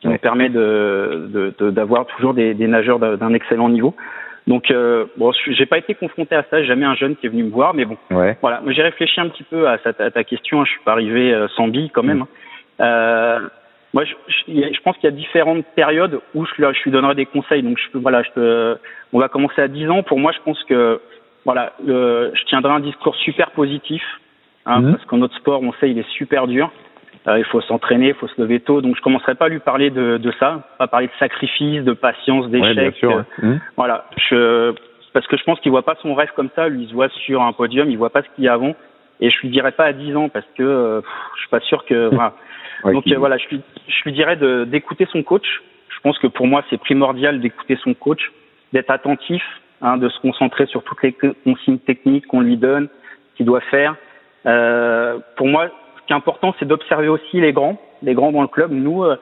qui 0.00 0.08
nous 0.08 0.18
permet 0.18 0.48
de 0.48 1.54
d'avoir 1.70 2.04
de, 2.04 2.10
toujours 2.10 2.34
des, 2.34 2.54
des 2.54 2.66
nageurs 2.66 2.98
d'un 2.98 3.34
excellent 3.34 3.68
niveau. 3.68 3.94
Donc 4.46 4.70
euh, 4.70 5.06
bon, 5.16 5.32
j'ai 5.46 5.66
pas 5.66 5.78
été 5.78 5.94
confronté 5.94 6.34
à 6.34 6.44
ça, 6.50 6.62
jamais 6.64 6.84
un 6.84 6.94
jeune 6.94 7.16
qui 7.16 7.26
est 7.26 7.30
venu 7.30 7.44
me 7.44 7.50
voir, 7.50 7.72
mais 7.74 7.86
bon, 7.86 7.96
ouais. 8.10 8.36
voilà. 8.42 8.60
J'ai 8.68 8.82
réfléchi 8.82 9.20
un 9.20 9.28
petit 9.28 9.42
peu 9.42 9.68
à, 9.68 9.78
ta, 9.78 10.04
à 10.04 10.10
ta 10.10 10.24
question. 10.24 10.60
Hein, 10.60 10.64
je 10.66 10.72
suis 10.72 10.84
pas 10.84 10.92
arrivé 10.92 11.32
euh, 11.32 11.48
sans 11.56 11.68
bille 11.68 11.90
quand 11.90 12.02
même. 12.02 12.24
Euh, 12.80 13.40
moi, 13.94 14.04
je, 14.04 14.14
je, 14.48 14.80
pense 14.82 14.96
qu'il 14.96 15.08
y 15.08 15.12
a 15.12 15.16
différentes 15.16 15.64
périodes 15.76 16.20
où 16.34 16.44
je, 16.44 16.52
je 16.56 16.82
lui 16.82 16.90
donnerai 16.90 17.14
des 17.14 17.26
conseils. 17.26 17.62
Donc 17.62 17.78
je, 17.78 17.98
voilà, 17.98 18.22
je 18.22 18.76
on 19.12 19.18
va 19.18 19.28
commencer 19.28 19.62
à 19.62 19.68
10 19.68 19.88
ans. 19.88 20.02
Pour 20.02 20.18
moi, 20.18 20.32
je 20.32 20.40
pense 20.44 20.62
que 20.64 21.00
voilà, 21.44 21.72
le, 21.84 22.32
je 22.34 22.44
tiendrai 22.44 22.72
un 22.72 22.80
discours 22.80 23.14
super 23.16 23.50
positif, 23.50 24.02
hein, 24.66 24.80
mmh. 24.80 24.92
parce 24.92 25.04
qu'en 25.06 25.18
notre 25.18 25.36
sport, 25.36 25.62
on 25.62 25.72
sait, 25.74 25.90
il 25.90 25.98
est 25.98 26.08
super 26.10 26.46
dur. 26.46 26.70
Euh, 27.26 27.38
il 27.38 27.44
faut 27.44 27.60
s'entraîner, 27.62 28.08
il 28.08 28.14
faut 28.14 28.28
se 28.28 28.40
lever 28.40 28.60
tôt. 28.60 28.82
Donc 28.82 28.96
je 28.96 29.00
commencerai 29.00 29.34
pas 29.34 29.46
à 29.46 29.48
lui 29.48 29.58
parler 29.58 29.90
de, 29.90 30.18
de 30.18 30.32
ça, 30.38 30.68
pas 30.78 30.86
parler 30.86 31.06
de 31.06 31.12
sacrifice, 31.18 31.82
de 31.82 31.92
patience, 31.92 32.48
d'échec. 32.50 32.96
Ouais, 33.02 33.14
mmh. 33.42 33.54
Voilà, 33.76 34.06
je, 34.16 34.74
parce 35.14 35.26
que 35.26 35.36
je 35.36 35.44
pense 35.44 35.58
qu'il 35.60 35.70
voit 35.70 35.84
pas 35.84 35.96
son 36.02 36.14
rêve 36.14 36.30
comme 36.36 36.50
ça. 36.54 36.68
Lui, 36.68 36.82
il 36.82 36.88
se 36.88 36.94
voit 36.94 37.08
sur 37.08 37.40
un 37.40 37.52
podium, 37.52 37.90
il 37.90 37.96
voit 37.96 38.10
pas 38.10 38.22
ce 38.22 38.28
qu'il 38.34 38.44
y 38.44 38.48
a 38.48 38.52
avant. 38.52 38.74
Et 39.20 39.30
je 39.30 39.40
lui 39.40 39.48
dirais 39.48 39.72
pas 39.72 39.84
à 39.84 39.92
10 39.92 40.16
ans 40.16 40.28
parce 40.28 40.46
que 40.56 40.62
euh, 40.62 41.00
je 41.36 41.40
suis 41.40 41.50
pas 41.50 41.60
sûr 41.60 41.84
que. 41.86 42.10
Voilà. 42.14 42.34
Donc 42.92 43.06
euh, 43.06 43.16
voilà, 43.16 43.38
je 43.38 43.48
lui, 43.48 43.62
je 43.88 44.04
lui 44.04 44.12
dirais 44.12 44.36
d'écouter 44.66 45.06
son 45.10 45.22
coach. 45.22 45.62
Je 45.88 46.00
pense 46.00 46.18
que 46.18 46.26
pour 46.26 46.46
moi, 46.46 46.62
c'est 46.68 46.76
primordial 46.76 47.40
d'écouter 47.40 47.78
son 47.82 47.94
coach, 47.94 48.30
d'être 48.74 48.90
attentif, 48.90 49.42
hein, 49.84 49.98
de 49.98 50.08
se 50.08 50.18
concentrer 50.20 50.66
sur 50.66 50.82
toutes 50.82 51.02
les 51.02 51.14
consignes 51.44 51.78
techniques 51.78 52.26
qu'on 52.26 52.40
lui 52.40 52.56
donne, 52.56 52.88
qu'il 53.36 53.46
doit 53.46 53.60
faire. 53.60 53.94
Euh, 54.46 55.18
pour 55.36 55.46
moi, 55.46 55.68
ce 55.68 56.06
qui 56.06 56.12
est 56.12 56.16
important, 56.16 56.54
c'est 56.58 56.66
d'observer 56.66 57.08
aussi 57.08 57.40
les 57.40 57.52
grands, 57.52 57.78
les 58.02 58.14
grands 58.14 58.32
dans 58.32 58.42
le 58.42 58.48
club. 58.48 58.72
Nous, 58.72 59.04
euh, 59.04 59.16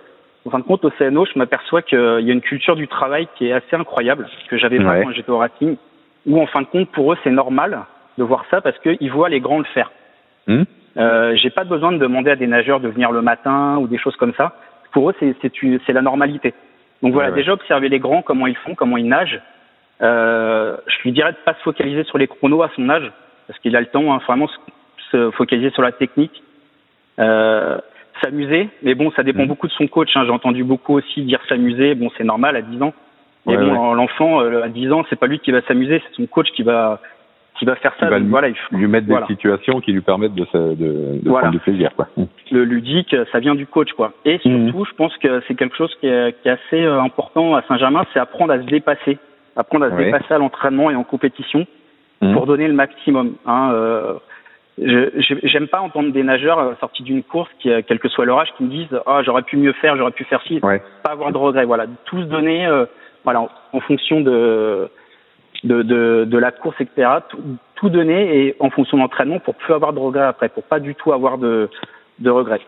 en 0.46 0.50
fin 0.50 0.58
de 0.58 0.64
compte, 0.64 0.84
au 0.84 0.90
CNO, 0.90 1.26
je 1.26 1.38
m'aperçois 1.38 1.82
qu'il 1.82 1.98
y 1.98 2.30
a 2.30 2.32
une 2.32 2.40
culture 2.40 2.76
du 2.76 2.88
travail 2.88 3.28
qui 3.36 3.48
est 3.48 3.52
assez 3.52 3.76
incroyable, 3.76 4.28
que 4.48 4.56
j'avais 4.56 4.78
pas 4.78 5.02
quand 5.02 5.12
j'étais 5.12 5.30
au 5.30 5.38
Racing, 5.38 5.76
où 6.26 6.40
en 6.40 6.46
fin 6.46 6.62
de 6.62 6.66
compte, 6.66 6.88
pour 6.90 7.12
eux, 7.12 7.18
c'est 7.22 7.30
normal 7.30 7.80
de 8.18 8.24
voir 8.24 8.44
ça 8.50 8.60
parce 8.60 8.78
qu'ils 8.78 9.10
voient 9.10 9.28
les 9.28 9.40
grands 9.40 9.58
le 9.58 9.64
faire. 9.64 9.90
Mmh. 10.46 10.62
Euh, 10.96 11.34
j'ai 11.36 11.50
pas 11.50 11.64
besoin 11.64 11.92
de 11.92 11.98
demander 11.98 12.30
à 12.30 12.36
des 12.36 12.46
nageurs 12.46 12.80
de 12.80 12.88
venir 12.88 13.12
le 13.12 13.22
matin 13.22 13.78
ou 13.78 13.86
des 13.86 13.98
choses 13.98 14.16
comme 14.16 14.34
ça. 14.34 14.54
Pour 14.92 15.08
eux, 15.08 15.14
c'est 15.20 15.34
c'est 15.86 15.92
la 15.92 16.02
normalité. 16.02 16.52
Donc 17.02 17.14
voilà, 17.14 17.30
déjà 17.30 17.52
observer 17.52 17.88
les 17.88 17.98
grands, 17.98 18.22
comment 18.22 18.46
ils 18.46 18.56
font, 18.56 18.74
comment 18.74 18.96
ils 18.96 19.08
nagent. 19.08 19.40
Euh, 20.00 20.76
je 20.86 21.02
lui 21.02 21.12
dirais 21.12 21.32
de 21.32 21.36
pas 21.44 21.54
se 21.54 21.62
focaliser 21.62 22.04
sur 22.04 22.18
les 22.18 22.26
chronos 22.26 22.62
à 22.62 22.70
son 22.74 22.88
âge, 22.88 23.10
parce 23.46 23.58
qu'il 23.60 23.76
a 23.76 23.80
le 23.80 23.86
temps, 23.86 24.12
hein, 24.12 24.20
vraiment 24.26 24.48
se 25.10 25.30
focaliser 25.32 25.70
sur 25.70 25.82
la 25.82 25.92
technique, 25.92 26.42
euh, 27.18 27.78
s'amuser, 28.22 28.68
mais 28.82 28.94
bon, 28.94 29.10
ça 29.12 29.22
dépend 29.22 29.44
mmh. 29.44 29.48
beaucoup 29.48 29.68
de 29.68 29.72
son 29.72 29.86
coach. 29.86 30.10
Hein. 30.16 30.24
J'ai 30.24 30.30
entendu 30.30 30.64
beaucoup 30.64 30.94
aussi 30.94 31.22
dire 31.22 31.40
s'amuser. 31.48 31.94
Bon, 31.94 32.10
c'est 32.16 32.24
normal 32.24 32.56
à 32.56 32.62
10 32.62 32.82
ans. 32.82 32.94
Mais 33.46 33.56
bon, 33.56 33.94
l'enfant 33.94 34.40
euh, 34.40 34.62
à 34.62 34.68
10 34.68 34.92
ans, 34.92 35.04
c'est 35.10 35.18
pas 35.18 35.26
lui 35.26 35.40
qui 35.40 35.50
va 35.50 35.62
s'amuser, 35.62 36.00
c'est 36.06 36.14
son 36.14 36.26
coach 36.26 36.48
qui 36.52 36.62
va 36.62 37.00
qui 37.58 37.64
va 37.64 37.74
faire 37.76 37.92
ça. 37.98 38.08
Va 38.08 38.18
lui, 38.18 38.28
voilà, 38.28 38.48
il 38.48 38.56
faut, 38.56 38.76
lui 38.76 38.86
mettre 38.86 39.06
des 39.06 39.26
situations 39.26 39.80
qui 39.80 39.92
lui 39.92 40.00
permettent 40.00 40.34
de, 40.34 40.46
de, 40.54 41.20
de 41.22 41.28
prendre 41.28 41.50
du 41.50 41.58
plaisir. 41.58 41.90
Quoi. 41.94 42.08
Le 42.50 42.64
ludique, 42.64 43.14
ça 43.30 43.40
vient 43.40 43.54
du 43.54 43.66
coach, 43.66 43.92
quoi. 43.92 44.12
Et 44.24 44.36
mmh. 44.36 44.66
surtout, 44.66 44.84
je 44.84 44.94
pense 44.94 45.16
que 45.18 45.42
c'est 45.46 45.54
quelque 45.54 45.76
chose 45.76 45.94
qui 46.00 46.06
est, 46.06 46.40
qui 46.40 46.48
est 46.48 46.52
assez 46.52 46.82
euh, 46.82 47.00
important 47.00 47.54
à 47.54 47.62
Saint-Germain, 47.62 48.04
c'est 48.12 48.20
apprendre 48.20 48.52
à 48.52 48.58
se 48.58 48.64
dépasser, 48.64 49.18
apprendre 49.56 49.86
à 49.86 49.90
se 49.90 49.96
dépasser 49.96 50.32
à 50.34 50.38
l'entraînement 50.38 50.90
et 50.90 50.94
en 50.94 51.04
compétition 51.04 51.66
mmh. 52.20 52.32
pour 52.34 52.46
donner 52.46 52.68
le 52.68 52.74
maximum. 52.74 53.34
Hein, 53.46 53.70
euh, 53.72 54.14
je 54.78 55.34
j'aime 55.42 55.68
pas 55.68 55.80
entendre 55.80 56.12
des 56.12 56.22
nageurs 56.22 56.58
euh, 56.58 56.74
sortis 56.80 57.02
d'une 57.02 57.22
course 57.22 57.50
qui 57.58 57.70
euh, 57.70 57.82
quel 57.86 57.98
que 57.98 58.08
soit 58.08 58.24
leur 58.24 58.38
âge 58.38 58.52
qui 58.56 58.64
me 58.64 58.70
disent 58.70 59.00
ah 59.06 59.22
j'aurais 59.22 59.42
pu 59.42 59.56
mieux 59.56 59.72
faire 59.74 59.96
j'aurais 59.96 60.12
pu 60.12 60.24
faire 60.24 60.42
ci 60.42 60.60
ouais. 60.62 60.82
pas 61.02 61.10
avoir 61.10 61.30
de 61.30 61.36
regrets 61.36 61.66
voilà 61.66 61.86
tous 62.06 62.22
donner 62.24 62.66
euh, 62.66 62.86
voilà 63.24 63.46
en 63.72 63.80
fonction 63.80 64.22
de 64.22 64.88
de, 65.64 65.82
de 65.82 66.24
de 66.24 66.38
la 66.38 66.52
course 66.52 66.80
etc 66.80 67.10
tout, 67.28 67.38
tout 67.74 67.90
donner 67.90 68.46
et 68.46 68.56
en 68.60 68.70
fonction 68.70 68.96
de 68.96 69.02
l'entraînement 69.02 69.40
pour 69.40 69.54
plus 69.56 69.74
avoir 69.74 69.92
de 69.92 69.98
regrets 69.98 70.24
après 70.24 70.48
pour 70.48 70.64
pas 70.64 70.80
du 70.80 70.94
tout 70.94 71.12
avoir 71.12 71.36
de 71.36 71.68
de 72.18 72.30
regrets 72.30 72.62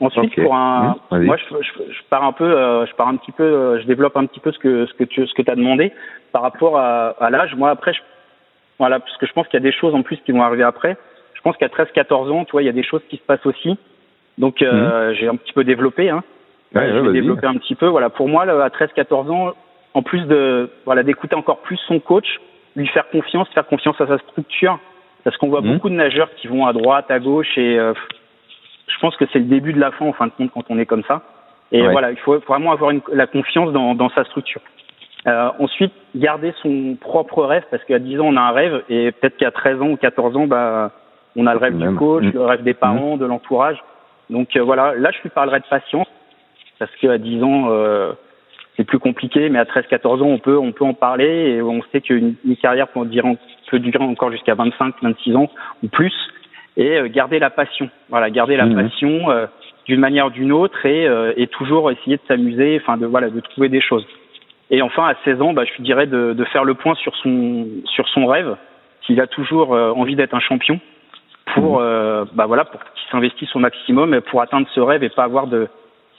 ensuite 0.00 0.32
okay. 0.32 0.42
pour 0.42 0.54
un 0.54 0.96
mmh, 1.10 1.24
moi 1.24 1.36
je, 1.36 1.56
je, 1.62 1.92
je, 1.92 2.00
pars 2.10 2.24
un 2.24 2.32
peu 2.32 2.44
euh, 2.44 2.86
je 2.86 2.94
pars 2.94 3.08
un 3.08 3.16
petit 3.16 3.32
peu 3.32 3.44
euh, 3.44 3.80
je 3.80 3.86
développe 3.86 4.16
un 4.16 4.26
petit 4.26 4.40
peu 4.40 4.50
ce 4.52 4.58
que 4.58 4.86
ce 4.86 4.94
que 4.94 5.04
tu 5.04 5.26
ce 5.26 5.34
que 5.34 5.48
as 5.50 5.54
demandé 5.54 5.92
par 6.32 6.42
rapport 6.42 6.78
à, 6.78 7.10
à 7.20 7.30
l'âge 7.30 7.54
moi 7.54 7.70
après 7.70 7.92
je, 7.92 8.00
voilà 8.78 8.98
parce 8.98 9.16
que 9.18 9.26
je 9.26 9.32
pense 9.32 9.46
qu'il 9.46 9.60
y 9.60 9.62
a 9.62 9.70
des 9.70 9.76
choses 9.76 9.94
en 9.94 10.02
plus 10.02 10.16
qui 10.24 10.32
vont 10.32 10.42
arriver 10.42 10.64
après 10.64 10.96
je 11.44 11.50
pense 11.50 11.58
qu'à 11.58 11.68
13-14 11.68 12.30
ans, 12.30 12.44
tu 12.46 12.52
vois, 12.52 12.62
il 12.62 12.66
y 12.66 12.70
a 12.70 12.72
des 12.72 12.82
choses 12.82 13.02
qui 13.10 13.18
se 13.18 13.22
passent 13.22 13.44
aussi. 13.44 13.76
Donc, 14.38 14.62
euh, 14.62 15.10
mmh. 15.10 15.14
j'ai 15.16 15.28
un 15.28 15.36
petit 15.36 15.52
peu 15.52 15.62
développé. 15.62 16.08
Hein. 16.08 16.24
Ouais, 16.74 16.90
j'ai 16.90 17.12
développé 17.12 17.46
un 17.46 17.56
petit 17.56 17.74
peu. 17.74 17.86
Voilà, 17.86 18.08
pour 18.08 18.28
moi, 18.28 18.46
là, 18.46 18.64
à 18.64 18.68
13-14 18.68 19.30
ans, 19.30 19.52
en 19.92 20.02
plus 20.02 20.22
de 20.22 20.70
voilà 20.86 21.02
d'écouter 21.02 21.36
encore 21.36 21.58
plus 21.58 21.76
son 21.86 22.00
coach, 22.00 22.40
lui 22.76 22.86
faire 22.88 23.06
confiance, 23.10 23.46
faire 23.50 23.66
confiance 23.66 24.00
à 24.00 24.06
sa 24.06 24.16
structure, 24.18 24.78
Parce 25.22 25.36
qu'on 25.36 25.48
voit 25.48 25.60
mmh. 25.60 25.72
beaucoup 25.74 25.90
de 25.90 25.94
nageurs 25.94 26.34
qui 26.36 26.48
vont 26.48 26.66
à 26.66 26.72
droite, 26.72 27.10
à 27.10 27.18
gauche, 27.18 27.58
et 27.58 27.78
je 28.94 29.00
pense 29.00 29.16
que 29.16 29.24
c'est 29.32 29.40
le 29.40 29.46
début 29.46 29.72
de 29.72 29.80
la 29.80 29.90
fin 29.90 30.06
en 30.06 30.12
fin 30.12 30.26
de 30.26 30.32
compte 30.32 30.50
quand 30.52 30.64
on 30.70 30.78
est 30.78 30.86
comme 30.86 31.04
ça. 31.04 31.22
Et 31.72 31.82
voilà, 31.88 32.12
il 32.12 32.18
faut 32.18 32.38
vraiment 32.38 32.70
avoir 32.70 32.92
une, 32.92 33.00
la 33.12 33.26
confiance 33.26 33.72
dans, 33.72 33.94
dans 33.94 34.08
sa 34.10 34.24
structure. 34.24 34.60
Euh, 35.26 35.48
ensuite, 35.58 35.92
garder 36.14 36.52
son 36.62 36.96
propre 37.00 37.44
rêve, 37.44 37.64
parce 37.70 37.82
qu'à 37.84 37.98
10 37.98 38.20
ans, 38.20 38.26
on 38.26 38.36
a 38.36 38.42
un 38.42 38.52
rêve, 38.52 38.82
et 38.88 39.10
peut-être 39.10 39.36
qu'à 39.38 39.50
13 39.50 39.80
ans 39.80 39.88
ou 39.88 39.96
14 39.96 40.36
ans, 40.36 40.46
bah, 40.46 40.92
on 41.34 41.46
a 41.46 41.52
le 41.52 41.58
rêve 41.58 41.78
du 41.78 41.94
coach, 41.96 42.24
le 42.24 42.42
rêve 42.42 42.62
des 42.62 42.74
parents, 42.74 43.16
de 43.16 43.24
l'entourage. 43.24 43.82
Donc 44.30 44.54
euh, 44.56 44.62
voilà, 44.62 44.94
là, 44.94 45.10
je 45.10 45.22
lui 45.22 45.30
parlerai 45.30 45.60
de 45.60 45.64
patience, 45.64 46.06
parce 46.78 46.94
qu'à 46.96 47.18
10 47.18 47.42
ans, 47.42 47.66
euh, 47.70 48.12
c'est 48.76 48.84
plus 48.84 48.98
compliqué, 48.98 49.48
mais 49.48 49.58
à 49.58 49.64
13-14 49.64 50.22
ans, 50.22 50.26
on 50.26 50.38
peut, 50.38 50.58
on 50.58 50.72
peut 50.72 50.84
en 50.84 50.94
parler, 50.94 51.56
et 51.56 51.62
on 51.62 51.82
sait 51.90 52.02
qu'une 52.02 52.36
carrière 52.60 52.88
peut 52.88 53.04
durer, 53.06 53.36
peut 53.70 53.78
durer 53.78 54.04
encore 54.04 54.30
jusqu'à 54.30 54.54
25-26 54.54 55.36
ans 55.36 55.50
ou 55.82 55.88
plus, 55.88 56.14
et 56.76 56.98
euh, 56.98 57.08
garder 57.08 57.38
la 57.38 57.50
passion. 57.50 57.88
Voilà, 58.08 58.30
garder 58.30 58.56
la 58.56 58.66
mmh. 58.66 58.74
passion 58.74 59.30
euh, 59.30 59.46
d'une 59.86 60.00
manière 60.00 60.26
ou 60.26 60.30
d'une 60.30 60.52
autre, 60.52 60.86
et, 60.86 61.06
et 61.36 61.46
toujours 61.48 61.90
essayer 61.90 62.16
de 62.16 62.22
s'amuser, 62.26 62.80
enfin 62.82 62.96
de 62.96 63.04
voilà, 63.04 63.28
de 63.28 63.40
trouver 63.40 63.68
des 63.68 63.82
choses. 63.82 64.06
Et 64.70 64.82
enfin, 64.82 65.06
à 65.06 65.14
16 65.24 65.42
ans, 65.42 65.52
bah, 65.52 65.64
je 65.64 65.82
dirais 65.82 66.06
de, 66.06 66.32
de, 66.32 66.44
faire 66.44 66.64
le 66.64 66.74
point 66.74 66.94
sur 66.94 67.14
son, 67.16 67.66
sur 67.84 68.08
son 68.08 68.26
rêve, 68.26 68.56
s'il 69.04 69.20
a 69.20 69.26
toujours 69.26 69.74
euh, 69.74 69.92
envie 69.92 70.16
d'être 70.16 70.34
un 70.34 70.40
champion, 70.40 70.80
pour, 71.54 71.78
mhm. 71.78 71.84
euh, 71.84 72.24
bah, 72.32 72.46
voilà, 72.46 72.64
pour 72.64 72.80
qu'il 72.80 73.10
s'investisse 73.10 73.54
au 73.54 73.58
maximum 73.58 74.20
pour 74.22 74.40
atteindre 74.40 74.66
ce 74.74 74.80
rêve 74.80 75.04
et 75.04 75.10
pas 75.10 75.24
avoir 75.24 75.46
de, 75.46 75.68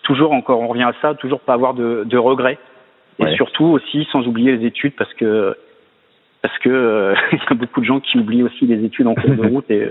toujours 0.03 0.31
encore, 0.33 0.61
on 0.61 0.67
revient 0.67 0.83
à 0.83 0.93
ça, 1.01 1.15
toujours 1.15 1.39
pas 1.39 1.53
avoir 1.53 1.73
de, 1.73 2.03
de 2.05 2.17
regrets. 2.17 2.59
Et 3.17 3.33
surtout 3.35 3.65
aussi, 3.65 4.05
sans 4.11 4.27
oublier 4.27 4.57
les 4.57 4.65
études, 4.65 4.93
parce 4.95 5.13
que, 5.13 5.55
parce 6.41 6.57
que 6.59 6.69
euh, 6.69 7.15
il 7.31 7.39
y 7.39 7.41
a 7.49 7.55
beaucoup 7.55 7.79
de 7.79 7.85
gens 7.85 7.99
qui 7.99 8.19
oublient 8.19 8.43
aussi 8.43 8.67
les 8.67 8.83
études 8.83 9.07
en 9.07 9.15
cours 9.15 9.31
de 9.31 9.47
route 9.47 9.69
et, 9.71 9.89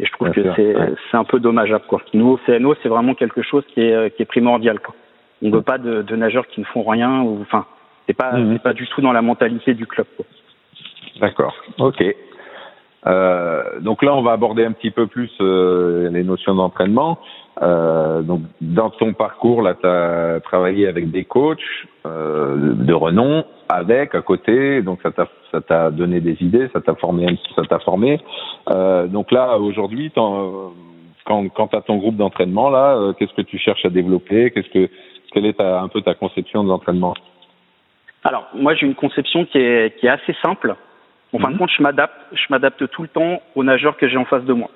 et 0.00 0.06
je 0.06 0.12
trouve 0.12 0.30
que 0.30 0.42
c'est, 0.56 0.74
c'est 1.10 1.16
un 1.16 1.24
peu 1.24 1.38
dommageable, 1.38 1.84
quoi. 1.86 2.02
Nous, 2.14 2.26
au 2.26 2.36
CNO, 2.46 2.74
c'est 2.82 2.88
vraiment 2.88 3.14
quelque 3.14 3.42
chose 3.42 3.64
qui 3.72 3.80
est, 3.80 4.14
qui 4.16 4.22
est 4.22 4.26
primordial, 4.26 4.80
quoi. 4.80 4.94
On 5.42 5.48
ne 5.48 5.56
veut 5.56 5.62
pas 5.62 5.78
de, 5.78 6.02
de 6.02 6.16
nageurs 6.16 6.46
qui 6.48 6.60
ne 6.60 6.64
font 6.64 6.82
rien 6.82 7.20
ou, 7.20 7.38
enfin, 7.42 7.66
c'est 8.06 8.16
pas, 8.16 8.32
mhm. 8.32 8.58
pas 8.58 8.72
du 8.72 8.86
tout 8.88 9.00
dans 9.00 9.12
la 9.12 9.22
mentalité 9.22 9.74
du 9.74 9.86
club. 9.86 10.06
D'accord. 11.20 11.54
Ok. 11.78 12.02
Euh, 13.06 13.80
donc 13.80 14.02
là, 14.02 14.14
on 14.14 14.22
va 14.22 14.32
aborder 14.32 14.64
un 14.64 14.72
petit 14.72 14.90
peu 14.90 15.06
plus 15.06 15.30
euh, 15.40 16.08
les 16.10 16.24
notions 16.24 16.54
d'entraînement. 16.54 17.18
Euh, 17.62 18.22
donc, 18.22 18.42
dans 18.60 18.90
ton 18.90 19.12
parcours, 19.12 19.62
là, 19.62 19.74
tu 19.74 19.86
as 19.86 20.40
travaillé 20.42 20.88
avec 20.88 21.10
des 21.10 21.24
coachs 21.24 21.58
euh, 22.06 22.74
de 22.74 22.92
renom, 22.92 23.44
avec, 23.68 24.14
à 24.14 24.22
côté. 24.22 24.82
Donc, 24.82 25.00
ça 25.02 25.12
t'a, 25.12 25.28
ça 25.52 25.60
t'a 25.60 25.90
donné 25.90 26.20
des 26.20 26.36
idées, 26.42 26.68
ça 26.72 26.80
t'a 26.80 26.94
formé, 26.94 27.38
ça 27.54 27.62
t'a 27.62 27.78
formé. 27.78 28.20
Euh, 28.70 29.06
donc 29.06 29.30
là, 29.30 29.56
aujourd'hui, 29.58 30.10
quand, 30.14 30.72
quand 31.24 31.68
tu 31.68 31.76
as 31.76 31.82
ton 31.82 31.96
groupe 31.96 32.16
d'entraînement, 32.16 32.70
là, 32.70 32.96
euh, 32.96 33.12
qu'est-ce 33.12 33.34
que 33.34 33.42
tu 33.42 33.58
cherches 33.58 33.84
à 33.84 33.90
développer? 33.90 34.50
Qu'est-ce 34.50 34.70
que, 34.70 34.90
quelle 35.32 35.46
est 35.46 35.58
ta, 35.58 35.80
un 35.80 35.88
peu 35.88 36.00
ta 36.02 36.14
conception 36.14 36.64
de 36.64 36.68
l'entraînement? 36.68 37.14
Alors, 38.24 38.48
moi, 38.54 38.74
j'ai 38.74 38.86
une 38.86 38.94
conception 38.94 39.44
qui 39.44 39.58
est, 39.58 39.98
qui 39.98 40.06
est 40.06 40.10
assez 40.10 40.34
simple. 40.42 40.74
En 41.32 41.38
fin 41.38 41.48
de 41.48 41.54
mhm. 41.54 41.58
compte, 41.58 41.70
je 41.76 41.82
m'adapte, 41.82 42.14
je 42.32 42.44
m'adapte 42.50 42.88
tout 42.88 43.02
le 43.02 43.08
temps 43.08 43.42
aux 43.54 43.64
nageurs 43.64 43.96
que 43.96 44.08
j'ai 44.08 44.16
en 44.16 44.24
face 44.24 44.44
de 44.44 44.52
moi. 44.52 44.70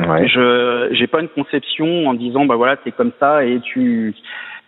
Ouais. 0.00 0.26
Je 0.28 0.88
j'ai 0.92 1.06
pas 1.06 1.20
une 1.20 1.28
conception 1.28 2.06
en 2.08 2.14
disant 2.14 2.46
bah 2.46 2.56
voilà 2.56 2.76
t'es 2.76 2.90
comme 2.90 3.12
ça 3.20 3.44
et 3.44 3.60
tu 3.60 4.14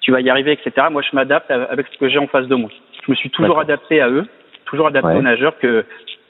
tu 0.01 0.13
vas 0.13 0.21
y 0.21 0.29
arriver 0.29 0.53
etc. 0.53 0.89
Moi 0.91 1.03
je 1.03 1.15
m'adapte 1.17 1.51
avec 1.51 1.87
ce 1.93 1.99
que 1.99 2.09
j'ai 2.09 2.19
en 2.19 2.27
face 2.27 2.47
de 2.49 2.55
moi. 2.55 2.71
Je 3.07 3.11
me 3.11 3.17
suis 3.17 3.31
toujours 3.31 3.59
adapté 3.59 4.01
à 4.01 4.11
eux, 4.11 4.27
toujours 4.67 4.89
adapté 4.89 5.15
aux 5.15 5.23
nageurs 5.23 5.59
que 5.59 5.85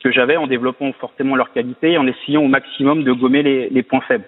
que 0.04 0.10
j'avais 0.10 0.36
en 0.36 0.46
développant 0.46 0.92
fortement 0.94 1.36
leur 1.36 1.52
qualité 1.52 1.92
et 1.92 1.98
en 1.98 2.06
essayant 2.06 2.42
au 2.42 2.48
maximum 2.48 3.04
de 3.04 3.12
gommer 3.12 3.42
les, 3.42 3.68
les 3.70 3.82
points 3.82 4.00
faibles. 4.00 4.24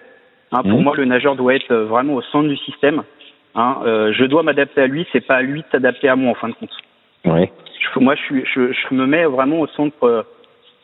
Hein, 0.51 0.61
Pour 0.61 0.77
mhm. 0.77 0.83
moi 0.83 0.95
le 0.95 1.05
nageur 1.05 1.35
doit 1.35 1.55
être 1.55 1.73
vraiment 1.73 2.15
au 2.15 2.21
centre 2.21 2.47
du 2.47 2.57
système. 2.57 3.03
Hein, 3.55 3.77
euh, 3.85 4.11
je 4.13 4.25
dois 4.25 4.43
m'adapter 4.43 4.81
à 4.81 4.87
lui, 4.87 5.07
c'est 5.11 5.25
pas 5.25 5.35
à 5.35 5.41
lui 5.41 5.61
de 5.61 5.67
s'adapter 5.71 6.09
à 6.09 6.15
moi 6.15 6.31
en 6.31 6.35
fin 6.35 6.49
de 6.49 6.53
compte. 6.53 6.75
Oui. 7.23 7.49
moi, 7.95 8.15
je, 8.15 8.21
suis, 8.21 8.45
je, 8.53 8.73
je, 8.73 8.93
me 8.93 9.05
mets 9.07 9.25
vraiment 9.25 9.61
au 9.61 9.67
centre, 9.67 10.25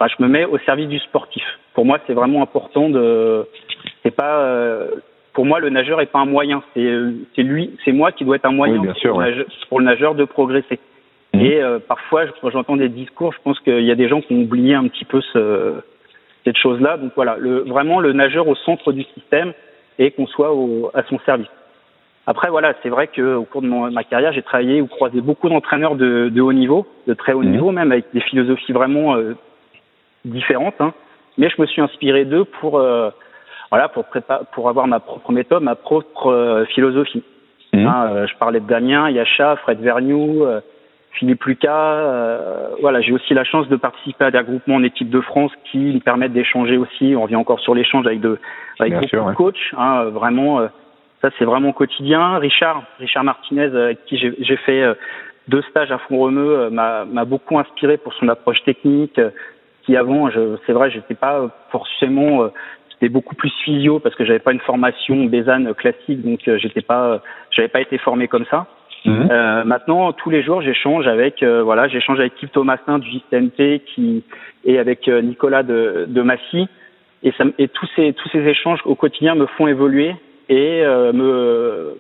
je 0.08 0.24
me 0.24 0.28
mets 0.28 0.46
au 0.46 0.58
service 0.60 0.88
du 0.88 1.00
sportif. 1.00 1.44
Pour 1.74 1.86
moi, 1.86 2.00
c'est 2.08 2.14
vraiment 2.14 2.42
important 2.42 2.90
de. 2.90 3.46
C'est 4.04 4.16
pas. 4.16 4.40
Euh, 4.40 4.88
pour 5.34 5.46
moi, 5.46 5.60
le 5.60 5.70
nageur 5.70 6.02
est 6.02 6.08
pas 6.08 6.20
un 6.20 6.26
moyen. 6.26 6.62
C'est, 6.74 6.94
c'est 7.36 7.44
lui, 7.44 7.78
c'est 7.86 7.94
moi 7.94 8.12
qui 8.12 8.26
dois 8.26 8.36
être 8.36 8.46
un 8.46 8.52
moyen 8.52 8.76
pour, 8.76 9.80
le 9.80 9.86
nageur, 9.86 10.16
de 10.16 10.26
progresser. 10.26 10.80
Mhm. 11.34 11.42
Et 11.42 11.62
euh, 11.62 11.80
parfois, 11.80 12.26
quand 12.42 12.50
j'entends 12.50 12.76
des 12.76 12.90
discours, 12.90 13.32
je 13.34 13.40
pense 13.44 13.60
qu'il 13.62 13.84
y 13.84 13.92
a 13.92 13.96
des 13.96 14.10
gens 14.10 14.22
qui 14.22 14.34
ont 14.34 14.42
oublié 14.42 14.76
un 14.76 14.88
petit 14.88 15.06
peu 15.06 15.22
ce, 15.22 15.76
cette 16.44 16.58
chose-là. 16.58 16.98
Donc 16.98 17.14
voilà, 17.16 17.38
le, 17.40 17.60
vraiment 17.62 18.00
le 18.02 18.12
nageur 18.12 18.48
au 18.48 18.56
centre 18.56 18.92
du 18.92 19.04
système 19.04 19.54
et 20.00 20.12
qu'on 20.12 20.28
soit 20.28 20.54
au, 20.54 20.92
à 20.94 21.04
son 21.04 21.20
service. 21.20 21.48
Après, 22.28 22.50
voilà, 22.50 22.74
c'est 22.84 22.90
vrai 22.90 23.08
qu'au 23.08 23.44
cours 23.46 23.62
de 23.62 23.68
ma 23.68 24.04
carrière, 24.04 24.32
j'ai 24.32 24.44
travaillé 24.44 24.82
ou 24.82 24.88
croisé 24.88 25.22
beaucoup 25.22 25.50
d'entraîneurs 25.50 25.96
de, 25.96 26.30
de, 26.30 26.42
haut 26.42 26.54
niveau, 26.54 26.86
de 27.08 27.14
très 27.14 27.34
haut 27.34 27.42
mhm. 27.42 27.52
niveau, 27.52 27.72
même 27.72 27.92
avec 27.92 28.06
des 28.14 28.22
philosophies 28.22 28.74
vraiment 28.74 29.16
euh, 29.16 29.36
différentes. 30.26 30.80
Hein. 30.80 30.94
Mais 31.38 31.50
je 31.50 31.62
me 31.62 31.66
suis 31.68 31.82
inspiré 31.82 32.26
d'eux 32.26 32.46
pour, 32.46 32.80
euh, 32.80 33.10
voilà, 33.70 33.90
pour, 33.90 34.06
pour 34.54 34.70
avoir 34.70 34.88
ma 34.88 35.00
propre 35.00 35.32
méthode, 35.32 35.64
ma 35.64 35.76
propre 35.76 36.28
euh, 36.28 36.66
philosophie. 36.66 37.24
Mhm. 37.74 37.88
Hein, 37.88 38.26
je 38.28 38.36
parlais 38.38 38.60
de 38.60 38.68
Damien, 38.68 39.10
Yacha, 39.10 39.56
Fred 39.58 39.80
Vergniou, 39.80 40.46
Philippe 41.14 41.44
Lucas. 41.46 42.74
voilà, 42.82 43.00
j'ai 43.00 43.14
aussi 43.14 43.34
la 43.34 43.46
chance 43.46 43.70
de 43.70 43.78
participer 43.78 44.26
à 44.26 44.32
des 44.32 44.40
regroupements 44.40 44.76
en 44.76 44.84
équipe 44.84 45.10
de 45.10 45.22
France 45.22 45.54
qui 45.72 45.78
me 45.78 46.00
permettent 46.00 46.34
d'échanger 46.34 46.76
aussi. 46.76 47.14
On 47.16 47.22
revient 47.22 47.38
encore 47.38 47.62
sur 47.62 47.74
l'échange 47.74 48.06
avec, 48.08 48.20
de, 48.20 48.38
avec 48.80 48.94
beaucoup 48.94 49.30
de 49.30 49.36
coachs, 49.36 49.74
hein, 49.78 50.04
vraiment 50.06 50.68
ça, 51.22 51.30
c'est 51.38 51.46
vraiment 51.46 51.72
quotidien. 51.72 52.40
Richard, 52.40 52.84
Richard 53.00 53.24
Martinez, 53.24 53.70
euh, 53.74 53.86
avec 53.86 54.06
qui 54.06 54.18
j'ai 54.18 54.58
fait 54.58 54.82
euh, 54.82 54.96
deux 55.48 55.62
stages 55.70 55.92
à 55.92 56.00
Font-Romeu, 56.00 56.60
euh, 56.60 56.70
m'a 56.70 57.26
beaucoup 57.26 57.60
inspiré 57.60 57.98
pour 57.98 58.14
son 58.16 58.28
approche 58.28 58.64
technique. 58.64 59.20
Qui 59.84 59.96
avant, 59.96 60.30
c'est 60.66 60.74
vrai, 60.74 60.92
j'étais 60.92 61.16
pas 61.16 61.50
forcément, 61.72 62.50
c'était 62.92 63.10
beaucoup 63.10 63.36
plus 63.36 63.52
physio 63.64 64.00
parce 64.00 64.14
que 64.16 64.26
j'avais 64.26 64.40
pas 64.40 64.52
une 64.52 64.60
formation 64.60 65.26
Bézanne 65.26 65.74
classique, 65.74 66.22
donc 66.22 66.40
j'étais 66.46 66.82
pas, 66.82 67.22
j'avais 67.50 67.68
pas 67.68 67.82
été 67.82 67.98
formé 67.98 68.28
comme 68.28 68.46
ça. 68.46 68.68
Mhm. 69.06 69.30
Euh, 69.32 69.64
maintenant, 69.64 70.14
tous 70.14 70.30
les 70.30 70.44
jours, 70.44 70.62
j'échange 70.62 71.08
avec, 71.08 71.44
voilà, 71.44 71.88
j'échange 71.88 72.20
avec 72.20 72.36
Kip 72.36 72.52
Thomasin 72.52 73.00
du 73.00 73.10
JCMT 73.10 73.80
qui 73.88 74.24
et 74.66 74.78
avec 74.78 75.08
Nicolas 75.08 75.64
de, 75.64 76.06
de 76.08 76.22
Massy, 76.22 76.68
et, 77.24 77.32
ça, 77.38 77.44
et 77.58 77.68
tous 77.68 77.88
ces 77.96 78.14
tous 78.14 78.30
ces 78.30 78.48
échanges 78.48 78.80
au 78.86 78.96
quotidien 78.96 79.36
me 79.36 79.46
font 79.46 79.68
évoluer 79.68 80.16
et 80.50 80.84
euh, 80.84 81.14
me 81.14 81.98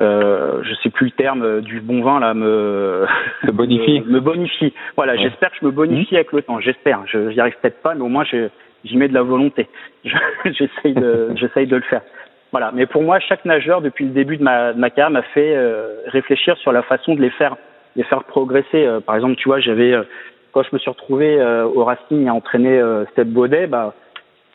euh, 0.00 0.60
je 0.64 0.74
sais 0.82 0.90
plus 0.90 1.06
le 1.06 1.12
terme 1.12 1.60
du 1.60 1.80
bon 1.80 2.02
vin 2.02 2.18
là 2.18 2.34
me 2.34 3.06
bonifie. 3.52 4.00
me, 4.06 4.20
bonifie. 4.20 4.72
Voilà 4.96 5.16
j'espère 5.16 5.50
que 5.50 5.56
je 5.60 5.66
me 5.66 5.70
bonifie 5.70 6.14
mmh. 6.14 6.16
avec 6.16 6.32
le 6.32 6.42
temps. 6.42 6.58
J'espère. 6.60 7.02
Je 7.06 7.18
n'y 7.18 7.40
arrive 7.40 7.54
peut-être 7.62 7.80
pas 7.80 7.94
mais 7.94 8.02
au 8.02 8.08
moins 8.08 8.24
j'y 8.24 8.96
mets 8.96 9.08
de 9.08 9.14
la 9.14 9.22
volonté. 9.22 9.68
J'essaye 10.44 10.94
de 10.94 11.30
j'essaye 11.36 11.66
de 11.66 11.76
le 11.76 11.82
faire. 11.82 12.02
Voilà. 12.50 12.72
Mais 12.74 12.86
pour 12.86 13.02
moi 13.02 13.20
chaque 13.20 13.44
nageur 13.44 13.82
depuis 13.82 14.04
le 14.04 14.10
début 14.10 14.36
de 14.36 14.42
ma, 14.42 14.72
de 14.72 14.78
ma 14.78 14.90
carrière 14.90 15.10
m'a 15.10 15.22
fait 15.22 15.54
euh, 15.54 16.00
réfléchir 16.06 16.56
sur 16.58 16.72
la 16.72 16.82
façon 16.82 17.14
de 17.14 17.20
les 17.20 17.30
faire 17.30 17.56
les 17.94 18.02
faire 18.02 18.24
progresser. 18.24 18.84
Euh, 18.84 19.00
par 19.00 19.14
exemple 19.14 19.36
tu 19.36 19.48
vois 19.48 19.60
j'avais 19.60 19.92
euh, 19.92 20.02
quand 20.50 20.64
je 20.64 20.70
me 20.72 20.78
suis 20.78 20.90
retrouvé 20.90 21.42
au 21.74 21.82
Racing 21.84 22.28
à 22.28 22.32
entraîner 22.34 22.80
Step 23.10 23.26
Baudet 23.26 23.66
bah 23.66 23.92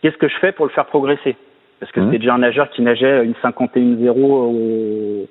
qu'est-ce 0.02 0.15
que 0.15 0.30
je 0.30 0.38
fais 0.38 0.54
pour 0.54 0.65
le 0.65 0.71
faire 0.71 0.86
progresser? 0.86 1.36
Parce 1.79 1.91
que 1.91 1.99
mmh. 1.99 2.05
c'était 2.05 2.17
déjà 2.19 2.33
un 2.33 2.39
nageur 2.39 2.69
qui 2.69 2.81
nageait 2.81 3.23
une 3.23 3.33
51-0 3.33 4.09
au 4.19 5.27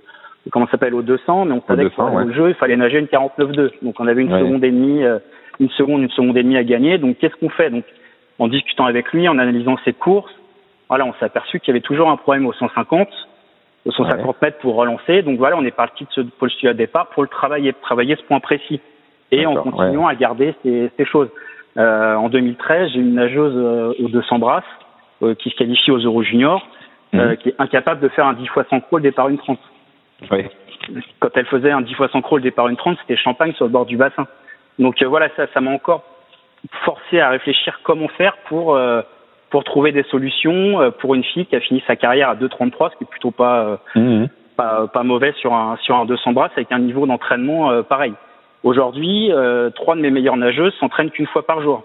comment 0.51 0.67
s'appelle 0.69 0.95
au 0.95 1.03
200 1.03 1.45
mais 1.45 1.53
on 1.53 1.63
savait 1.67 1.91
que 1.91 2.01
ouais. 2.01 2.35
jeu 2.35 2.49
il 2.49 2.55
fallait 2.55 2.77
nager 2.77 2.99
une 2.99 3.07
49-2 3.07 3.71
donc 3.83 4.01
on 4.01 4.07
avait 4.07 4.23
une 4.23 4.31
seconde 4.31 4.65
et 4.65 4.71
demie 4.71 5.05
euh, 5.05 5.19
une 5.61 5.69
seconde 5.71 6.03
une 6.03 6.11
seconde 6.11 6.37
et 6.39 6.43
demie 6.43 6.57
à 6.57 6.65
gagner. 6.65 6.99
Donc 6.99 7.19
qu'est-ce 7.19 7.37
qu'on 7.37 7.51
fait? 7.51 7.71
Donc 7.71 7.85
en 8.39 8.49
discutant 8.49 8.87
avec 8.87 9.13
lui 9.13 9.29
en 9.29 9.39
analysant 9.39 9.77
ses 9.85 9.93
courses 9.93 10.33
voilà 10.89 11.05
on 11.05 11.13
s'est 11.15 11.27
aperçu 11.27 11.61
qu'il 11.61 11.69
y 11.69 11.73
avait 11.73 11.83
toujours 11.83 12.11
un 12.11 12.17
problème 12.17 12.47
au 12.47 12.53
150 12.53 13.09
au 13.85 13.93
150 13.93 14.43
mètres 14.43 14.59
pour 14.59 14.75
relancer. 14.75 15.23
Donc 15.23 15.39
voilà 15.39 15.57
on 15.57 15.65
est 15.65 15.71
parti 15.71 16.05
de 16.05 16.11
ce 16.13 16.21
postulat 16.23 16.73
de 16.73 16.79
départ 16.79 17.09
pour 17.09 17.23
le 17.23 17.29
travailler 17.29 17.75
travailler 17.83 18.17
ce 18.17 18.23
point 18.23 18.41
précis. 18.41 18.81
Et 19.31 19.45
en 19.45 19.57
continuant 19.57 20.07
à 20.07 20.15
garder 20.15 20.55
ces, 20.63 20.91
ces 20.97 21.05
choses. 21.05 21.29
Euh, 21.77 22.15
en 22.15 22.31
2013 22.31 22.93
j'ai 22.95 23.01
une 23.01 23.15
nageuse 23.15 23.53
euh, 23.55 23.93
aux 24.03 24.09
200 24.09 24.39
brasses 24.39 24.65
qui 25.39 25.51
se 25.51 25.57
qualifie 25.57 25.91
aux 25.91 25.99
Euro 25.99 26.23
Juniors, 26.23 26.67
euh, 27.15 27.31
mhm. 27.31 27.37
qui 27.39 27.49
est 27.51 27.55
incapable 27.59 28.01
de 28.01 28.09
faire 28.09 28.27
un 28.27 28.35
10 28.35 28.47
fois 28.49 28.65
100 28.69 28.81
crawl 28.81 29.03
départ 29.03 29.29
une 29.29 29.39
30. 29.39 29.59
Oui. 30.31 30.45
Quand 31.21 31.31
elle 31.35 31.47
faisait 31.47 31.71
un 31.71 31.81
10 31.81 31.95
fois 31.95 32.09
100 32.09 32.23
crawl 32.23 32.43
départ 32.43 32.69
une 32.69 32.77
30, 32.77 32.99
c'était 33.01 33.17
champagne 33.17 33.53
sur 33.55 33.65
le 33.65 33.71
bord 33.71 33.87
du 33.87 33.97
bassin. 33.97 34.27
Donc 34.79 35.01
euh, 35.03 35.07
voilà, 35.07 35.29
ça, 35.37 35.47
ça 35.53 35.61
m'a 35.61 35.71
encore 35.71 36.05
forcé 36.85 37.21
à 37.21 37.31
réfléchir 37.31 37.81
comment 37.83 38.09
faire 38.09 38.37
pour 38.49 38.79
pour 39.51 39.65
trouver 39.65 39.93
des 39.93 40.03
solutions 40.05 40.93
pour 40.99 41.15
une 41.15 41.23
fille 41.23 41.47
qui 41.47 41.57
a 41.57 41.61
fini 41.61 41.83
sa 41.87 41.95
carrière 41.95 42.29
à 42.29 42.35
2,33, 42.35 42.91
ce 42.91 42.97
qui 42.99 43.05
est 43.05 43.07
plutôt 43.07 43.31
pas, 43.31 43.79
mhm. 43.95 44.29
pas, 44.57 44.89
pas 44.89 45.05
mauvais 45.05 45.33
sur 45.41 45.55
un 45.55 45.77
sur 45.77 45.95
un 45.95 46.05
200 46.05 46.33
brasses 46.33 46.51
avec 46.57 46.73
un 46.73 46.81
niveau 46.81 47.07
d'entraînement 47.07 47.83
pareil. 47.85 48.13
Aujourd'hui, 48.65 49.31
trois 49.77 49.95
de 49.95 50.01
mes 50.01 50.11
meilleures 50.11 50.37
nageuses 50.37 50.75
s'entraînent 50.81 51.11
qu'une 51.11 51.29
fois 51.29 51.47
par 51.47 51.63
jour. 51.63 51.85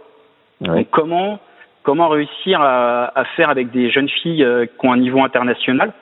Donc 0.60 0.88
comment 0.90 1.40
comment 1.84 2.10
réussir 2.10 2.62
à, 2.62 3.12
à, 3.18 3.26
faire 3.36 3.50
avec 3.50 3.72
des 3.72 3.90
jeunes 3.92 4.10
filles 4.10 4.46
qui 4.80 4.88
ont 4.88 4.92
un 4.92 4.98
niveau 4.98 5.24
international 5.24 5.94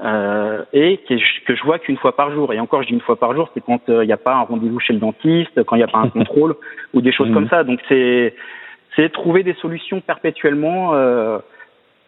euh, 0.00 0.64
et 0.72 0.98
que 1.08 1.16
je, 1.16 1.44
que 1.46 1.54
je 1.54 1.62
vois 1.64 1.78
qu'une 1.78 1.96
fois 1.96 2.14
par 2.16 2.32
jour. 2.32 2.52
Et 2.52 2.60
encore, 2.60 2.82
je 2.82 2.88
dis 2.88 2.94
une 2.94 3.00
fois 3.00 3.16
par 3.16 3.34
jour, 3.34 3.50
c'est 3.54 3.64
quand 3.64 3.80
il 3.88 4.00
n'y 4.00 4.12
a 4.12 4.16
pas 4.16 4.34
un 4.34 4.42
rendez-vous 4.42 4.80
chez 4.80 4.92
le 4.92 5.00
dentiste, 5.00 5.62
quand 5.64 5.76
il 5.76 5.80
n'y 5.80 5.84
a 5.84 5.88
pas 5.88 5.98
un 5.98 6.08
contrôle 6.10 6.54
ou 6.94 7.00
des 7.00 7.12
choses 7.12 7.30
mmh. 7.30 7.34
comme 7.34 7.48
ça. 7.48 7.64
Donc 7.64 7.80
c'est 7.88 8.34
c'est 8.96 9.12
trouver 9.12 9.42
des 9.42 9.54
solutions 9.54 10.00
perpétuellement 10.00 10.94
euh, 10.94 11.38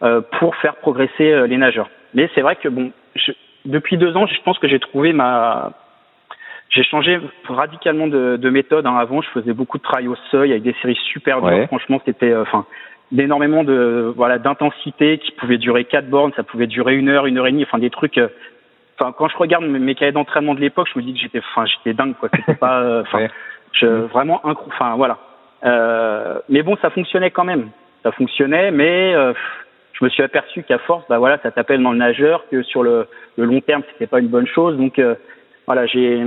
euh, 0.02 0.20
pour 0.38 0.56
faire 0.56 0.76
progresser 0.76 1.30
euh, 1.30 1.46
les 1.46 1.56
nageurs. 1.56 1.90
Mais 2.14 2.28
c'est 2.34 2.40
vrai 2.40 2.56
que 2.56 2.68
bon, 2.68 2.90
je, 3.14 3.32
depuis 3.64 3.96
deux 3.96 4.16
ans, 4.16 4.26
je 4.26 4.40
pense 4.42 4.58
que 4.58 4.66
j'ai 4.66 4.80
trouvé 4.80 5.12
ma, 5.12 5.72
j'ai 6.70 6.82
changé 6.84 7.20
radicalement 7.48 8.06
de, 8.06 8.36
de 8.36 8.50
méthode. 8.50 8.86
Hein. 8.86 8.96
Avant, 8.96 9.20
je 9.22 9.28
faisais 9.30 9.52
beaucoup 9.52 9.78
de 9.78 9.82
travail 9.82 10.08
au 10.08 10.16
seuil 10.30 10.52
avec 10.52 10.62
des 10.62 10.74
séries 10.80 10.98
super 11.12 11.42
dures. 11.42 11.66
Franchement, 11.66 12.00
c'était, 12.04 12.30
euh, 12.30 12.42
enfin, 12.42 12.64
d'énormément 13.12 13.64
de 13.64 14.12
voilà 14.16 14.38
d'intensité 14.38 15.18
qui 15.18 15.32
pouvait 15.32 15.58
durer 15.58 15.84
quatre 15.84 16.08
bornes, 16.08 16.32
ça 16.36 16.42
pouvait 16.42 16.66
durer 16.66 16.96
une 16.96 17.08
heure, 17.08 17.26
une 17.26 17.38
heure 17.38 17.46
et 17.46 17.52
demie. 17.52 17.64
Enfin, 17.64 17.78
des 17.78 17.90
trucs. 17.90 18.20
Enfin, 18.98 19.12
quand 19.16 19.28
je 19.28 19.36
regarde 19.36 19.64
mes 19.64 19.94
cahiers 19.94 20.12
d'entraînement 20.12 20.54
de 20.54 20.60
l'époque, 20.60 20.88
je 20.92 20.98
me 20.98 21.04
dis 21.04 21.14
que 21.14 21.20
j'étais, 21.20 21.38
enfin, 21.38 21.64
j'étais 21.66 21.94
dingue 21.94 22.14
quoi. 22.18 22.28
C'était 22.34 22.54
pas, 22.54 23.00
enfin, 23.06 23.26
je, 23.72 23.86
vraiment 23.86 24.44
incroyable. 24.46 24.74
Enfin, 24.74 24.96
voilà. 24.96 25.18
Euh, 25.64 26.38
mais 26.48 26.62
bon, 26.62 26.76
ça 26.80 26.90
fonctionnait 26.90 27.30
quand 27.30 27.44
même. 27.44 27.70
Ça 28.02 28.12
fonctionnait, 28.12 28.70
mais 28.70 29.14
euh, 29.14 29.32
je 29.92 30.04
me 30.04 30.10
suis 30.10 30.22
aperçu 30.22 30.62
qu'à 30.62 30.78
force, 30.78 31.04
bah 31.08 31.18
voilà, 31.18 31.38
ça 31.38 31.50
t'appelle 31.50 31.82
dans 31.82 31.92
le 31.92 31.98
nageur, 31.98 32.44
que 32.50 32.62
sur 32.62 32.82
le, 32.82 33.06
le 33.36 33.44
long 33.44 33.60
terme, 33.60 33.82
c'était 33.92 34.06
pas 34.06 34.20
une 34.20 34.28
bonne 34.28 34.46
chose. 34.46 34.76
Donc 34.76 34.98
euh, 34.98 35.14
voilà, 35.66 35.86
j'ai 35.86 36.22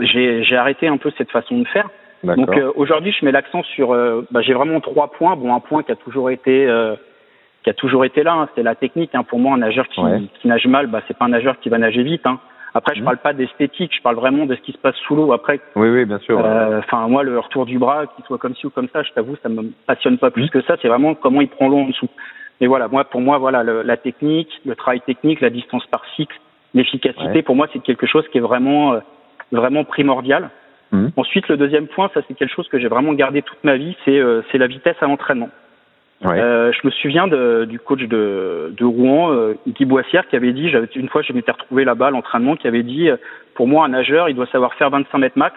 j'ai 0.00 0.56
arrêté 0.56 0.86
un 0.86 0.96
peu 0.96 1.10
cette 1.18 1.30
façon 1.30 1.58
de 1.58 1.66
faire. 1.66 1.88
Donc 2.24 2.50
aujourd'hui, 2.74 3.12
je 3.18 3.24
mets 3.24 3.32
l'accent 3.32 3.62
sur, 3.62 3.88
bah, 4.30 4.40
j'ai 4.42 4.54
vraiment 4.54 4.80
trois 4.80 5.08
points. 5.08 5.36
Bon, 5.36 5.54
un 5.54 5.60
point 5.60 5.82
qui 5.82 5.92
a 5.92 5.96
toujours 5.96 6.30
été 6.30 6.66
qui 7.64 7.70
a 7.70 7.74
toujours 7.74 8.04
été 8.04 8.22
là, 8.22 8.34
hein, 8.34 8.48
c'est 8.54 8.62
la 8.62 8.74
technique. 8.74 9.14
Hein. 9.14 9.24
Pour 9.24 9.38
moi, 9.38 9.54
un 9.54 9.58
nageur 9.58 9.88
qui, 9.88 10.00
qui 10.40 10.48
nage 10.48 10.66
mal, 10.66 10.86
bah, 10.86 11.02
c'est 11.08 11.16
pas 11.16 11.24
un 11.24 11.30
nageur 11.30 11.58
qui 11.60 11.68
va 11.68 11.78
nager 11.78 12.02
vite. 12.02 12.26
Hein. 12.26 12.38
Après, 12.74 12.94
je 12.94 13.00
mmh. 13.00 13.04
parle 13.04 13.18
pas 13.18 13.32
d'esthétique, 13.32 13.94
je 13.96 14.02
parle 14.02 14.16
vraiment 14.16 14.46
de 14.46 14.54
ce 14.54 14.60
qui 14.60 14.72
se 14.72 14.78
passe 14.78 14.94
sous 15.06 15.16
l'eau. 15.16 15.32
Après, 15.32 15.60
oui, 15.74 15.88
oui, 15.88 16.04
bien 16.04 16.18
sûr. 16.18 16.38
Euh, 16.44 16.78
enfin, 16.78 17.08
moi, 17.08 17.22
le 17.22 17.38
retour 17.38 17.66
du 17.66 17.78
bras, 17.78 18.06
qu'il 18.06 18.24
soit 18.24 18.38
comme 18.38 18.54
ci 18.54 18.66
ou 18.66 18.70
comme 18.70 18.88
ça, 18.92 19.02
je 19.02 19.10
t'avoue, 19.12 19.36
ça 19.42 19.48
me 19.48 19.72
passionne 19.86 20.18
pas 20.18 20.30
plus 20.30 20.46
mmh. 20.46 20.50
que 20.50 20.62
ça. 20.62 20.76
C'est 20.80 20.88
vraiment 20.88 21.14
comment 21.14 21.40
il 21.40 21.48
prend 21.48 21.68
l'eau 21.68 21.78
en 21.78 21.88
dessous. 21.88 22.08
Mais 22.60 22.66
voilà, 22.66 22.88
moi, 22.88 23.04
pour 23.04 23.20
moi, 23.20 23.38
voilà, 23.38 23.62
le, 23.62 23.82
la 23.82 23.96
technique, 23.96 24.50
le 24.64 24.74
travail 24.74 25.00
technique, 25.00 25.40
la 25.40 25.50
distance 25.50 25.86
par 25.86 26.02
cycle, 26.16 26.38
l'efficacité, 26.74 27.42
pour 27.42 27.56
moi, 27.56 27.68
c'est 27.72 27.82
quelque 27.82 28.06
chose 28.06 28.26
qui 28.28 28.38
est 28.38 28.42
vraiment, 28.42 28.94
euh, 28.94 29.00
vraiment 29.52 29.84
primordial. 29.84 30.50
Mmh. 30.92 31.08
Ensuite, 31.16 31.48
le 31.48 31.56
deuxième 31.56 31.86
point, 31.86 32.10
ça, 32.14 32.20
c'est 32.26 32.34
quelque 32.34 32.54
chose 32.54 32.68
que 32.68 32.78
j'ai 32.78 32.88
vraiment 32.88 33.12
gardé 33.12 33.42
toute 33.42 33.62
ma 33.62 33.76
vie, 33.76 33.96
c'est 34.04 34.18
euh, 34.18 34.42
la 34.54 34.66
vitesse 34.66 34.96
à 35.00 35.06
l'entraînement. 35.06 35.50
Ouais. 36.24 36.40
Euh, 36.40 36.72
je 36.72 36.80
me 36.84 36.90
souviens 36.90 37.28
de, 37.28 37.64
du 37.68 37.78
coach 37.78 38.02
de, 38.02 38.74
de 38.76 38.84
Rouen, 38.84 39.32
euh, 39.32 39.54
Guy 39.68 39.84
Boissière, 39.84 40.26
qui 40.26 40.34
avait 40.34 40.52
dit, 40.52 40.72
une 40.96 41.08
fois, 41.08 41.22
je 41.22 41.32
m'étais 41.32 41.52
retrouvé 41.52 41.84
là-bas 41.84 42.08
à 42.08 42.10
l'entraînement, 42.10 42.56
qui 42.56 42.66
avait 42.66 42.82
dit, 42.82 43.08
euh, 43.08 43.16
pour 43.54 43.68
moi, 43.68 43.84
un 43.84 43.90
nageur, 43.90 44.28
il 44.28 44.34
doit 44.34 44.46
savoir 44.46 44.74
faire 44.74 44.90
25 44.90 45.18
mètres 45.18 45.38
max. 45.38 45.56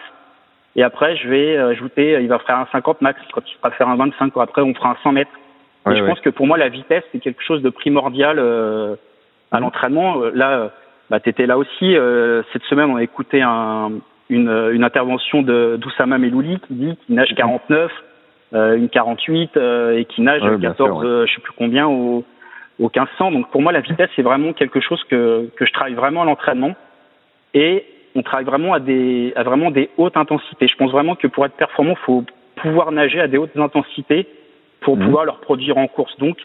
Et 0.76 0.82
après, 0.82 1.16
je 1.16 1.28
vais 1.28 1.56
ajouter, 1.56 2.18
il 2.20 2.28
va 2.28 2.38
faire 2.38 2.58
un 2.58 2.68
50 2.70 3.02
max. 3.02 3.20
Quand 3.32 3.42
il 3.46 3.56
fera 3.56 3.70
faire 3.72 3.88
un 3.88 3.96
25, 3.96 4.32
après, 4.36 4.62
on 4.62 4.72
fera 4.72 4.90
un 4.90 4.96
100 5.02 5.12
mètres. 5.12 5.30
et 5.90 5.96
je 5.96 6.04
pense 6.04 6.20
que 6.20 6.30
pour 6.30 6.46
moi, 6.46 6.56
la 6.56 6.68
vitesse, 6.68 7.02
c'est 7.12 7.18
quelque 7.18 7.42
chose 7.42 7.60
de 7.60 7.68
primordial 7.68 8.38
euh, 8.38 8.94
à 9.50 9.58
mmh. 9.58 9.62
l'entraînement. 9.62 10.22
Là, 10.32 10.70
bah, 11.10 11.20
tu 11.20 11.28
étais 11.28 11.46
là 11.46 11.58
aussi. 11.58 11.94
cette 12.52 12.62
semaine, 12.64 12.88
on 12.88 12.96
a 12.96 13.02
écouté 13.02 13.42
un, 13.42 13.90
une, 14.32 14.70
une 14.72 14.84
intervention 14.84 15.42
de 15.42 15.76
d'Oussama 15.80 16.18
Melouli 16.18 16.58
qui 16.66 16.74
dit 16.74 16.96
qu'il 17.06 17.14
nage 17.14 17.34
49 17.36 17.90
euh, 18.54 18.76
une 18.76 18.88
48 18.88 19.56
euh, 19.56 19.96
et 19.96 20.04
qui 20.04 20.20
nage 20.20 20.42
ouais, 20.42 20.60
14, 20.60 21.04
euh, 21.04 21.26
je 21.26 21.34
sais 21.34 21.40
plus 21.40 21.54
combien 21.56 21.86
au, 21.86 22.22
au 22.78 22.90
1500. 22.94 23.32
Donc 23.32 23.50
pour 23.50 23.62
moi, 23.62 23.72
la 23.72 23.80
vitesse 23.80 24.10
c'est 24.14 24.22
vraiment 24.22 24.52
quelque 24.52 24.80
chose 24.80 25.02
que 25.08 25.48
que 25.56 25.64
je 25.64 25.72
travaille 25.72 25.94
vraiment 25.94 26.22
à 26.22 26.24
l'entraînement 26.26 26.74
et 27.54 27.84
on 28.14 28.22
travaille 28.22 28.44
vraiment 28.44 28.74
à 28.74 28.80
des 28.80 29.32
à 29.36 29.42
vraiment 29.42 29.70
des 29.70 29.88
hautes 29.96 30.16
intensités. 30.16 30.68
Je 30.68 30.76
pense 30.76 30.90
vraiment 30.90 31.14
que 31.14 31.26
pour 31.28 31.46
être 31.46 31.54
performant, 31.54 31.92
il 31.92 32.04
faut 32.04 32.24
pouvoir 32.56 32.92
nager 32.92 33.20
à 33.20 33.28
des 33.28 33.38
hautes 33.38 33.56
intensités 33.56 34.26
pour 34.80 34.96
mmh. 34.96 35.04
pouvoir 35.04 35.24
le 35.24 35.30
reproduire 35.30 35.78
en 35.78 35.86
course. 35.86 36.14
Donc 36.18 36.36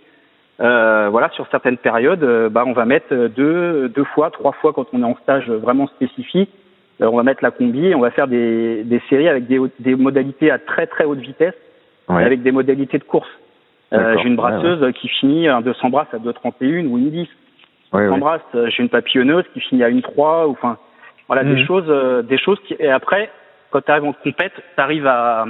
euh, 0.59 1.09
voilà, 1.11 1.29
sur 1.31 1.45
certaines 1.51 1.77
périodes, 1.77 2.23
bah, 2.51 2.63
on 2.65 2.73
va 2.73 2.85
mettre 2.85 3.13
deux, 3.13 3.89
deux 3.89 4.05
fois, 4.05 4.31
trois 4.31 4.53
fois 4.53 4.71
quand 4.71 4.87
on 4.93 5.01
est 5.01 5.05
en 5.05 5.17
stage 5.23 5.49
vraiment 5.49 5.87
spécifique. 5.87 6.49
On 6.99 7.15
va 7.15 7.23
mettre 7.23 7.43
la 7.43 7.51
combi, 7.51 7.93
on 7.95 7.99
va 7.99 8.11
faire 8.11 8.27
des, 8.27 8.83
des 8.83 9.01
séries 9.09 9.29
avec 9.29 9.47
des, 9.47 9.59
des 9.79 9.95
modalités 9.95 10.51
à 10.51 10.59
très 10.59 10.87
très 10.87 11.05
haute 11.05 11.19
vitesse 11.19 11.53
avec 12.07 12.41
des 12.41 12.51
modalités 12.51 12.97
de 12.97 13.03
course. 13.03 13.29
Euh, 13.93 14.17
j'ai 14.17 14.27
une 14.27 14.35
brasseuse 14.35 14.93
qui 14.95 15.07
finit 15.07 15.47
un 15.47 15.61
200 15.61 15.89
brasses 15.89 16.13
à 16.13 16.17
2,31 16.17 16.87
ou 16.87 16.97
une 16.97 17.09
10. 17.09 17.27
Ouais, 17.93 18.17
brasses, 18.17 18.41
euh, 18.53 18.69
j'ai 18.69 18.83
une 18.83 18.89
papillonneuse 18.89 19.45
qui 19.53 19.61
finit 19.61 19.83
à 19.83 19.89
une 19.89 20.01
3 20.01 20.47
ou 20.47 20.51
enfin 20.51 20.77
voilà 21.27 21.43
des 21.43 21.61
mhm. 21.61 21.65
choses 21.65 21.85
euh, 21.87 22.21
des 22.21 22.37
choses 22.37 22.59
qui 22.67 22.75
et 22.79 22.89
après 22.89 23.29
quand 23.71 23.81
tu 23.81 23.91
arrives 23.91 24.03
en 24.03 24.13
compète, 24.13 24.53
tu 24.55 24.81
arrives 24.81 25.07
à 25.07 25.45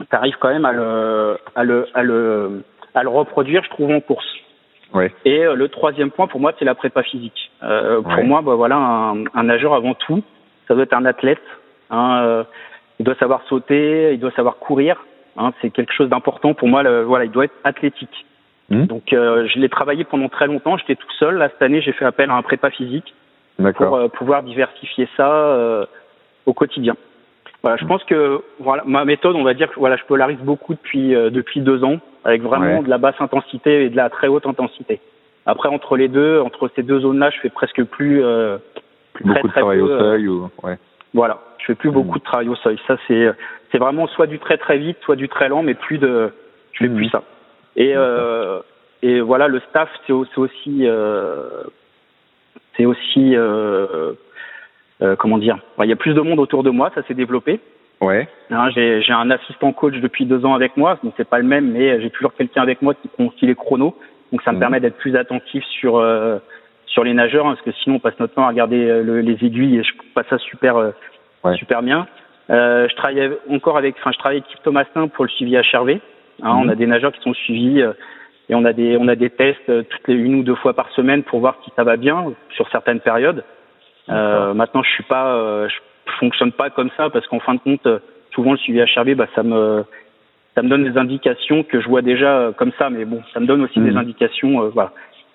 tu 0.00 0.16
arrives 0.16 0.36
quand 0.40 0.48
même 0.48 0.64
à 0.64 0.72
le 0.72 1.38
à 1.54 1.62
le 1.62 1.86
à 1.94 2.02
le 2.02 2.64
à 2.94 3.02
le 3.04 3.08
reproduire 3.08 3.62
je 3.62 3.70
trouve 3.70 3.92
en 3.92 4.00
course. 4.00 4.26
Ouais. 4.92 5.12
Et 5.24 5.44
euh, 5.44 5.54
le 5.54 5.68
troisième 5.68 6.10
point 6.10 6.26
pour 6.26 6.40
moi 6.40 6.52
c'est 6.58 6.64
la 6.64 6.74
prépa 6.74 7.04
physique. 7.04 7.52
Euh, 7.62 8.02
pour 8.02 8.24
moi 8.24 8.42
bah 8.42 8.56
voilà 8.56 8.76
un, 8.76 9.24
un, 9.32 9.42
nageur 9.44 9.74
avant 9.74 9.94
tout, 9.94 10.24
ça 10.68 10.74
doit 10.74 10.84
être 10.84 10.94
un 10.94 11.04
athlète. 11.04 11.42
Hein, 11.90 12.44
il 12.98 13.04
doit 13.04 13.14
savoir 13.16 13.42
sauter, 13.48 14.12
il 14.12 14.20
doit 14.20 14.30
savoir 14.32 14.56
courir, 14.56 14.96
Hein, 15.36 15.52
c'est 15.60 15.70
quelque 15.70 15.92
chose 15.92 16.08
d'important 16.08 16.54
pour 16.54 16.68
moi. 16.68 16.82
Le, 16.82 17.02
voilà, 17.02 17.24
il 17.24 17.30
doit 17.30 17.44
être 17.44 17.54
athlétique. 17.64 18.26
Mmh. 18.70 18.84
Donc, 18.84 19.12
euh, 19.12 19.46
je 19.52 19.58
l'ai 19.58 19.68
travaillé 19.68 20.04
pendant 20.04 20.28
très 20.28 20.46
longtemps. 20.46 20.76
J'étais 20.76 20.94
tout 20.94 21.10
seul. 21.18 21.36
Là, 21.36 21.48
cette 21.48 21.62
année, 21.62 21.80
j'ai 21.80 21.92
fait 21.92 22.04
appel 22.04 22.30
à 22.30 22.34
un 22.34 22.42
prépa 22.42 22.70
physique 22.70 23.14
pour 23.76 23.96
euh, 23.96 24.08
pouvoir 24.08 24.42
diversifier 24.42 25.08
ça 25.16 25.30
euh, 25.30 25.86
au 26.46 26.52
quotidien. 26.52 26.96
Voilà, 27.62 27.76
je 27.78 27.84
mmh. 27.84 27.88
pense 27.88 28.04
que 28.04 28.42
voilà 28.58 28.82
ma 28.86 29.04
méthode, 29.04 29.36
on 29.36 29.44
va 29.44 29.54
dire 29.54 29.70
que 29.70 29.80
voilà, 29.80 29.96
je 29.96 30.04
polarise 30.04 30.38
beaucoup 30.38 30.74
depuis 30.74 31.14
euh, 31.14 31.30
depuis 31.30 31.60
deux 31.60 31.82
ans, 31.82 31.98
avec 32.24 32.42
vraiment 32.42 32.82
de 32.82 32.90
la 32.90 32.98
basse 32.98 33.14
intensité 33.20 33.84
et 33.84 33.90
de 33.90 33.96
la 33.96 34.10
très 34.10 34.28
haute 34.28 34.46
intensité. 34.46 35.00
Après, 35.46 35.68
entre 35.68 35.96
les 35.96 36.08
deux, 36.08 36.40
entre 36.40 36.70
ces 36.76 36.82
deux 36.82 37.00
zones-là, 37.00 37.30
je 37.30 37.40
fais 37.40 37.50
presque 37.50 37.82
plus, 37.84 38.22
plus 39.14 39.24
beaucoup 39.24 39.48
très, 39.48 39.60
de 39.60 39.62
travail 39.62 39.80
au 39.80 39.88
seuil 39.88 40.28
ou 40.28 40.50
ouais. 40.62 40.76
Voilà, 41.14 41.38
je 41.58 41.66
fais 41.66 41.74
plus 41.74 41.90
mmh. 41.90 41.94
beaucoup 41.94 42.18
de 42.18 42.24
travail 42.24 42.48
au 42.48 42.56
seuil. 42.56 42.78
Ça, 42.86 42.96
c'est 43.08 43.30
c'est 43.72 43.78
vraiment 43.78 44.06
soit 44.08 44.26
du 44.26 44.38
très 44.38 44.58
très 44.58 44.78
vite, 44.78 44.98
soit 45.02 45.16
du 45.16 45.28
très 45.28 45.48
lent, 45.48 45.62
mais 45.62 45.74
plus 45.74 45.98
de, 45.98 46.32
je 46.72 46.84
fais 46.84 46.90
plus 46.90 47.08
ça. 47.08 47.22
Et 47.76 47.92
euh, 47.96 48.60
et 49.04 49.20
voilà, 49.20 49.48
le 49.48 49.60
staff, 49.68 49.90
c'est 50.06 50.12
aussi, 50.14 50.86
euh, 50.86 51.64
c'est 52.74 52.86
aussi, 52.86 53.36
euh, 53.36 54.14
euh, 55.02 55.14
comment 55.16 55.36
dire, 55.36 55.58
il 55.82 55.90
y 55.90 55.92
a 55.92 55.96
plus 55.96 56.14
de 56.14 56.22
monde 56.22 56.38
autour 56.38 56.62
de 56.62 56.70
moi, 56.70 56.90
ça 56.94 57.02
s'est 57.02 57.12
développé. 57.12 57.60
Ouais. 58.00 58.26
Hein, 58.50 58.70
j'ai 58.70 59.02
j'ai 59.02 59.12
un 59.12 59.30
assistant 59.30 59.72
coach 59.72 59.96
depuis 59.96 60.24
deux 60.24 60.46
ans 60.46 60.54
avec 60.54 60.78
moi, 60.78 60.98
donc 61.04 61.12
c'est 61.18 61.28
pas 61.28 61.38
le 61.38 61.44
même, 61.44 61.70
mais 61.72 62.00
j'ai 62.00 62.08
toujours 62.08 62.32
quelqu'un 62.32 62.62
avec 62.62 62.80
moi 62.80 62.94
qui 62.94 63.10
aussi 63.18 63.44
les 63.44 63.54
chronos, 63.54 63.94
donc 64.32 64.40
ça 64.40 64.52
me 64.52 64.56
mmh. 64.56 64.60
permet 64.60 64.80
d'être 64.80 64.96
plus 64.96 65.16
attentif 65.16 65.62
sur 65.64 65.98
euh, 65.98 66.38
sur 66.94 67.04
les 67.04 67.12
nageurs, 67.12 67.46
hein, 67.46 67.54
parce 67.54 67.64
que 67.64 67.82
sinon 67.82 67.96
on 67.96 67.98
passe 67.98 68.18
notre 68.18 68.34
temps 68.34 68.44
à 68.44 68.48
regarder 68.48 68.88
euh, 68.88 69.20
les 69.20 69.44
aiguilles 69.44 69.78
et 69.78 69.82
je 69.82 69.94
trouve 69.96 70.10
pas 70.14 70.24
ça 70.30 70.38
super 70.38 70.76
ouais. 71.44 71.56
super 71.56 71.82
bien. 71.82 72.06
Euh, 72.50 72.88
je 72.88 72.94
travaille 72.96 73.30
encore 73.50 73.76
avec, 73.76 73.96
enfin, 73.98 74.12
je 74.12 74.18
travaille 74.18 74.38
avec 74.38 74.62
Thomasin 74.62 75.08
pour 75.08 75.24
le 75.24 75.30
suivi 75.30 75.56
HRV. 75.56 75.98
Hein, 76.42 76.50
On 76.56 76.64
mhm. 76.64 76.70
a 76.70 76.74
des 76.74 76.86
nageurs 76.86 77.12
qui 77.12 77.20
sont 77.20 77.34
suivis 77.34 77.80
euh, 77.80 77.92
et 78.48 78.54
on 78.54 78.64
a 78.64 78.72
des, 78.72 78.96
on 78.98 79.08
a 79.08 79.16
des 79.16 79.30
tests 79.30 79.68
euh, 79.68 79.82
toutes 79.82 80.08
les 80.08 80.14
une 80.14 80.36
ou 80.36 80.42
deux 80.42 80.54
fois 80.56 80.74
par 80.74 80.90
semaine 80.90 81.22
pour 81.22 81.40
voir 81.40 81.56
si 81.64 81.70
ça 81.76 81.84
va 81.84 81.96
bien 81.96 82.32
sur 82.50 82.68
certaines 82.70 83.00
périodes. 83.00 83.44
Euh, 84.10 84.52
maintenant, 84.52 84.82
je 84.82 84.90
suis 84.90 85.04
pas, 85.04 85.66
je 85.66 85.74
fonctionne 86.18 86.52
pas 86.52 86.68
comme 86.68 86.90
ça 86.96 87.08
parce 87.08 87.26
qu'en 87.26 87.40
fin 87.40 87.54
de 87.54 87.60
compte, 87.60 87.88
souvent 88.34 88.52
le 88.52 88.58
suivi 88.58 88.80
HRV, 88.80 89.14
bah, 89.14 89.26
ça 89.34 89.42
me, 89.42 89.84
ça 90.54 90.62
me 90.62 90.68
donne 90.68 90.84
des 90.84 90.98
indications 90.98 91.62
que 91.62 91.80
je 91.80 91.88
vois 91.88 92.02
déjà 92.02 92.52
comme 92.58 92.72
ça, 92.78 92.90
mais 92.90 93.06
bon, 93.06 93.22
ça 93.32 93.40
me 93.40 93.46
donne 93.46 93.62
aussi 93.62 93.80
des 93.80 93.92
mhm. 93.92 93.96
indications, 93.96 94.68
voilà. 94.68 94.92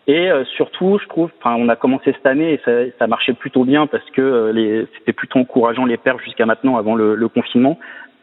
Et 0.10 0.32
euh, 0.32 0.44
surtout, 0.56 0.98
je 1.00 1.08
trouve, 1.08 1.30
enfin, 1.40 1.56
on 1.56 1.70
a 1.70 1.76
commencé 1.76 2.12
cette 2.14 2.26
année 2.26 2.54
et 2.54 2.62
ça, 2.66 2.72
ça 2.98 3.06
marchait 3.06 3.34
plutôt 3.34 3.64
bien 3.64 3.86
parce 3.86 4.10
que 4.10 4.22
euh, 4.24 4.52
les, 4.52 4.88
c'était 4.98 5.14
plutôt 5.14 5.38
encourageant 5.38 5.86
les 5.86 5.98
perfs 5.98 6.24
jusqu'à 6.24 6.48
maintenant, 6.48 6.78
avant 6.78 6.96
le, 6.96 7.14
le 7.14 7.28
confinement. 7.28 7.78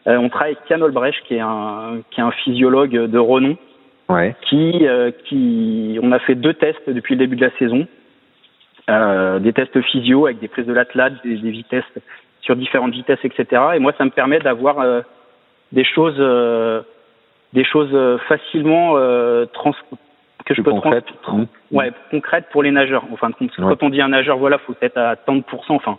Euh, 0.05 0.17
on 0.17 0.27
travaille 0.27 0.57
avec 0.57 0.65
Kian 0.67 0.81
Olbrecht, 0.81 1.23
qui 1.25 1.35
est 1.35 1.39
un, 1.39 2.01
qui 2.11 2.19
est 2.19 2.25
un 2.25 2.31
physiologue 2.31 2.91
de 2.91 3.17
renom, 3.17 3.55
ouais. 4.09 4.35
qui, 4.49 4.85
qui, 5.29 5.97
on 6.03 6.11
a 6.11 6.19
fait 6.19 6.35
deux 6.35 6.55
tests 6.55 6.89
depuis 6.89 7.15
le 7.15 7.19
début 7.19 7.37
de 7.37 7.45
la 7.45 7.57
saison, 7.57 7.87
des 9.39 9.53
tests 9.53 9.79
physio 9.83 10.25
avec 10.25 10.39
des 10.39 10.49
prises 10.49 10.65
de 10.65 10.73
l'athlète, 10.73 11.13
des, 11.23 11.37
des, 11.37 11.51
vitesses 11.51 11.85
sur 12.41 12.57
différentes 12.57 12.91
vitesses, 12.91 13.23
etc. 13.23 13.61
Et 13.75 13.79
moi, 13.79 13.93
ça 13.97 14.03
me 14.03 14.09
permet 14.09 14.39
d'avoir 14.39 15.03
des 15.71 15.85
choses, 15.85 16.21
des 17.53 17.63
choses 17.63 18.19
facilement 18.27 18.95
trans 19.53 19.73
que 20.47 20.53
je 20.53 20.61
peux 20.61 20.71
concrète. 20.71 21.05
Trans... 21.21 21.45
Ouais, 21.71 21.91
concrète 22.09 22.45
pour 22.51 22.63
les 22.63 22.71
nageurs. 22.71 23.03
Enfin, 23.11 23.29
quand 23.57 23.83
on 23.83 23.89
dit 23.89 24.01
un 24.01 24.09
nageur, 24.09 24.37
voilà, 24.37 24.57
faut 24.59 24.73
être 24.81 24.97
à 24.97 25.15
tant 25.15 25.35
de 25.35 25.43
pourcents. 25.43 25.75
Enfin, 25.75 25.97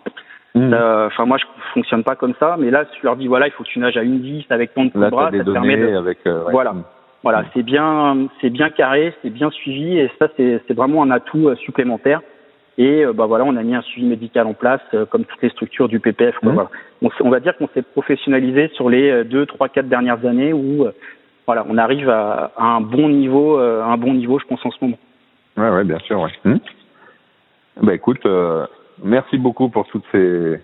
mmh. 0.55 0.75
enfin, 1.07 1.27
moi, 1.27 1.37
je 1.39 1.45
fonctionne 1.75 2.03
pas 2.03 2.17
comme 2.17 2.35
ça. 2.41 2.57
Mais 2.59 2.71
là, 2.71 2.85
je 2.99 3.05
leur 3.07 3.17
dis, 3.17 3.27
voilà, 3.27 3.47
il 3.47 3.53
faut 3.53 3.63
que 3.63 3.69
tu 3.69 3.79
nages 3.79 3.97
à 3.97 4.03
une 4.03 4.21
10 4.21 4.47
avec 4.51 4.75
tant 4.75 4.87
de 4.87 4.91
bras. 4.91 5.31
ça 5.31 5.45
permet 5.45 5.77
de... 5.77 5.95
avec, 5.95 6.19
euh, 6.27 6.45
ouais. 6.45 6.53
Voilà. 6.53 6.73
Mmh. 6.73 6.85
Voilà, 7.25 7.45
c'est 7.53 7.65
bien, 7.65 8.29
c'est 8.41 8.49
bien 8.49 8.71
carré, 8.71 9.13
c'est 9.23 9.31
bien 9.31 9.51
suivi 9.51 9.99
et 9.99 10.09
ça 10.21 10.29
c'est 10.37 10.73
vraiment 10.73 11.03
un 11.03 11.11
atout 11.11 11.53
supplémentaire. 11.57 12.21
Et 12.79 13.05
bah 13.13 13.27
voilà, 13.27 13.45
on 13.45 13.57
a 13.57 13.63
mis 13.65 13.75
un 13.75 13.83
suivi 13.83 14.07
médical 14.07 14.47
en 14.47 14.55
place, 14.55 14.81
comme 15.11 15.25
toutes 15.25 15.43
les 15.43 15.49
structures 15.49 15.89
du 15.89 15.99
PPF. 15.99 16.37
Quoi, 16.39 16.53
mmh. 16.53 16.69
on, 17.03 17.11
on, 17.23 17.31
va 17.31 17.41
dire 17.41 17.57
qu'on 17.57 17.67
s'est 17.75 17.83
professionnalisé 17.83 18.69
sur 18.75 18.89
les 18.89 19.25
deux, 19.25 19.47
trois, 19.47 19.69
quatre 19.69 19.89
dernières 19.89 20.25
années 20.25 20.53
où 20.53 20.87
voilà, 21.49 21.65
on 21.69 21.79
arrive 21.79 22.11
à, 22.11 22.53
un 22.59 22.81
bon 22.81 23.09
niveau, 23.09 23.59
un 23.59 23.97
bon 23.97 24.13
niveau, 24.13 24.39
je 24.39 24.45
pense 24.45 24.65
en 24.67 24.71
ce 24.71 24.77
moment. 24.83 24.99
Ouais, 25.57 25.71
ouais, 25.71 25.85
bien 25.85 25.99
sûr, 26.01 26.21
ouais. 26.21 26.31
Bah 27.83 27.95
écoute, 27.95 28.27
merci 29.03 29.39
beaucoup 29.39 29.69
pour 29.71 29.87
toutes 29.89 30.05
ces, 30.13 30.61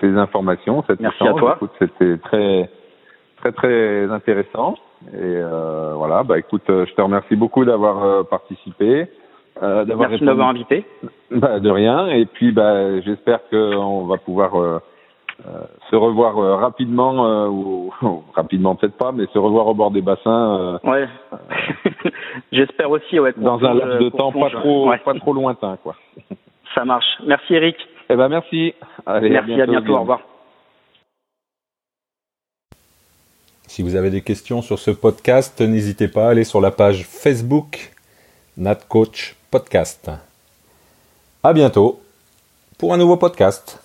ces, 0.00 0.16
informations, 0.16 0.82
cette 0.86 1.00
Merci 1.00 1.26
à 1.26 1.32
toi. 1.34 1.58
C'était 1.78 2.16
très, 2.18 2.70
très, 3.38 3.52
très 3.52 4.10
intéressant. 4.10 4.76
Et 5.12 5.16
euh, 5.20 5.92
voilà, 5.94 6.22
bah 6.24 6.38
écoute, 6.38 6.68
euh, 6.70 6.86
je 6.86 6.94
te 6.94 7.00
remercie 7.00 7.36
beaucoup 7.36 7.64
d'avoir 7.64 8.02
euh, 8.02 8.22
participé. 8.24 9.06
Euh, 9.62 9.84
d'avoir 9.84 10.08
Merci 10.08 10.20
de 10.20 10.26
m'avoir 10.26 10.48
invité. 10.48 10.84
Bah, 11.30 11.60
de 11.60 11.70
rien. 11.70 12.08
Et 12.08 12.26
puis, 12.26 12.52
bah, 12.52 13.00
j'espère 13.00 13.40
qu'on 13.50 14.06
va 14.06 14.16
pouvoir 14.16 14.60
euh, 14.60 14.78
se 15.90 15.96
revoir 15.96 16.36
rapidement, 16.58 17.46
ou, 17.48 17.92
rapidement 18.34 18.74
peut-être 18.74 18.96
pas, 18.96 19.12
mais 19.12 19.26
se 19.32 19.38
revoir 19.38 19.66
au 19.66 19.74
bord 19.74 19.90
des 19.90 20.02
bassins. 20.02 20.80
ouais. 20.84 21.08
j'espère 22.52 22.90
aussi, 22.90 23.18
ouais. 23.18 23.32
Dans 23.36 23.62
un 23.64 23.74
laps 23.74 24.00
de 24.00 24.08
temps 24.10 24.32
pas 24.32 24.50
trop, 24.50 24.90
pas 25.04 25.14
trop 25.14 25.32
lointain, 25.32 25.78
quoi. 25.82 25.96
Ça 26.74 26.84
marche. 26.84 27.06
Merci 27.26 27.54
Eric. 27.54 27.76
Eh 28.10 28.16
ben 28.16 28.28
merci. 28.28 28.74
Allez, 29.06 29.30
merci, 29.30 29.60
à 29.60 29.66
bientôt, 29.66 29.94
au 29.94 30.00
revoir. 30.00 30.20
Si 33.66 33.82
vous 33.82 33.96
avez 33.96 34.10
des 34.10 34.22
questions 34.22 34.62
sur 34.62 34.78
ce 34.78 34.90
podcast, 34.90 35.60
n'hésitez 35.60 36.08
pas 36.08 36.26
à 36.26 36.30
aller 36.30 36.44
sur 36.44 36.60
la 36.60 36.70
page 36.70 37.04
Facebook 37.04 37.92
NatCoach 38.56 39.36
Podcast. 39.50 40.10
À 41.42 41.52
bientôt 41.52 42.00
pour 42.78 42.92
un 42.92 42.96
nouveau 42.96 43.16
podcast. 43.16 43.82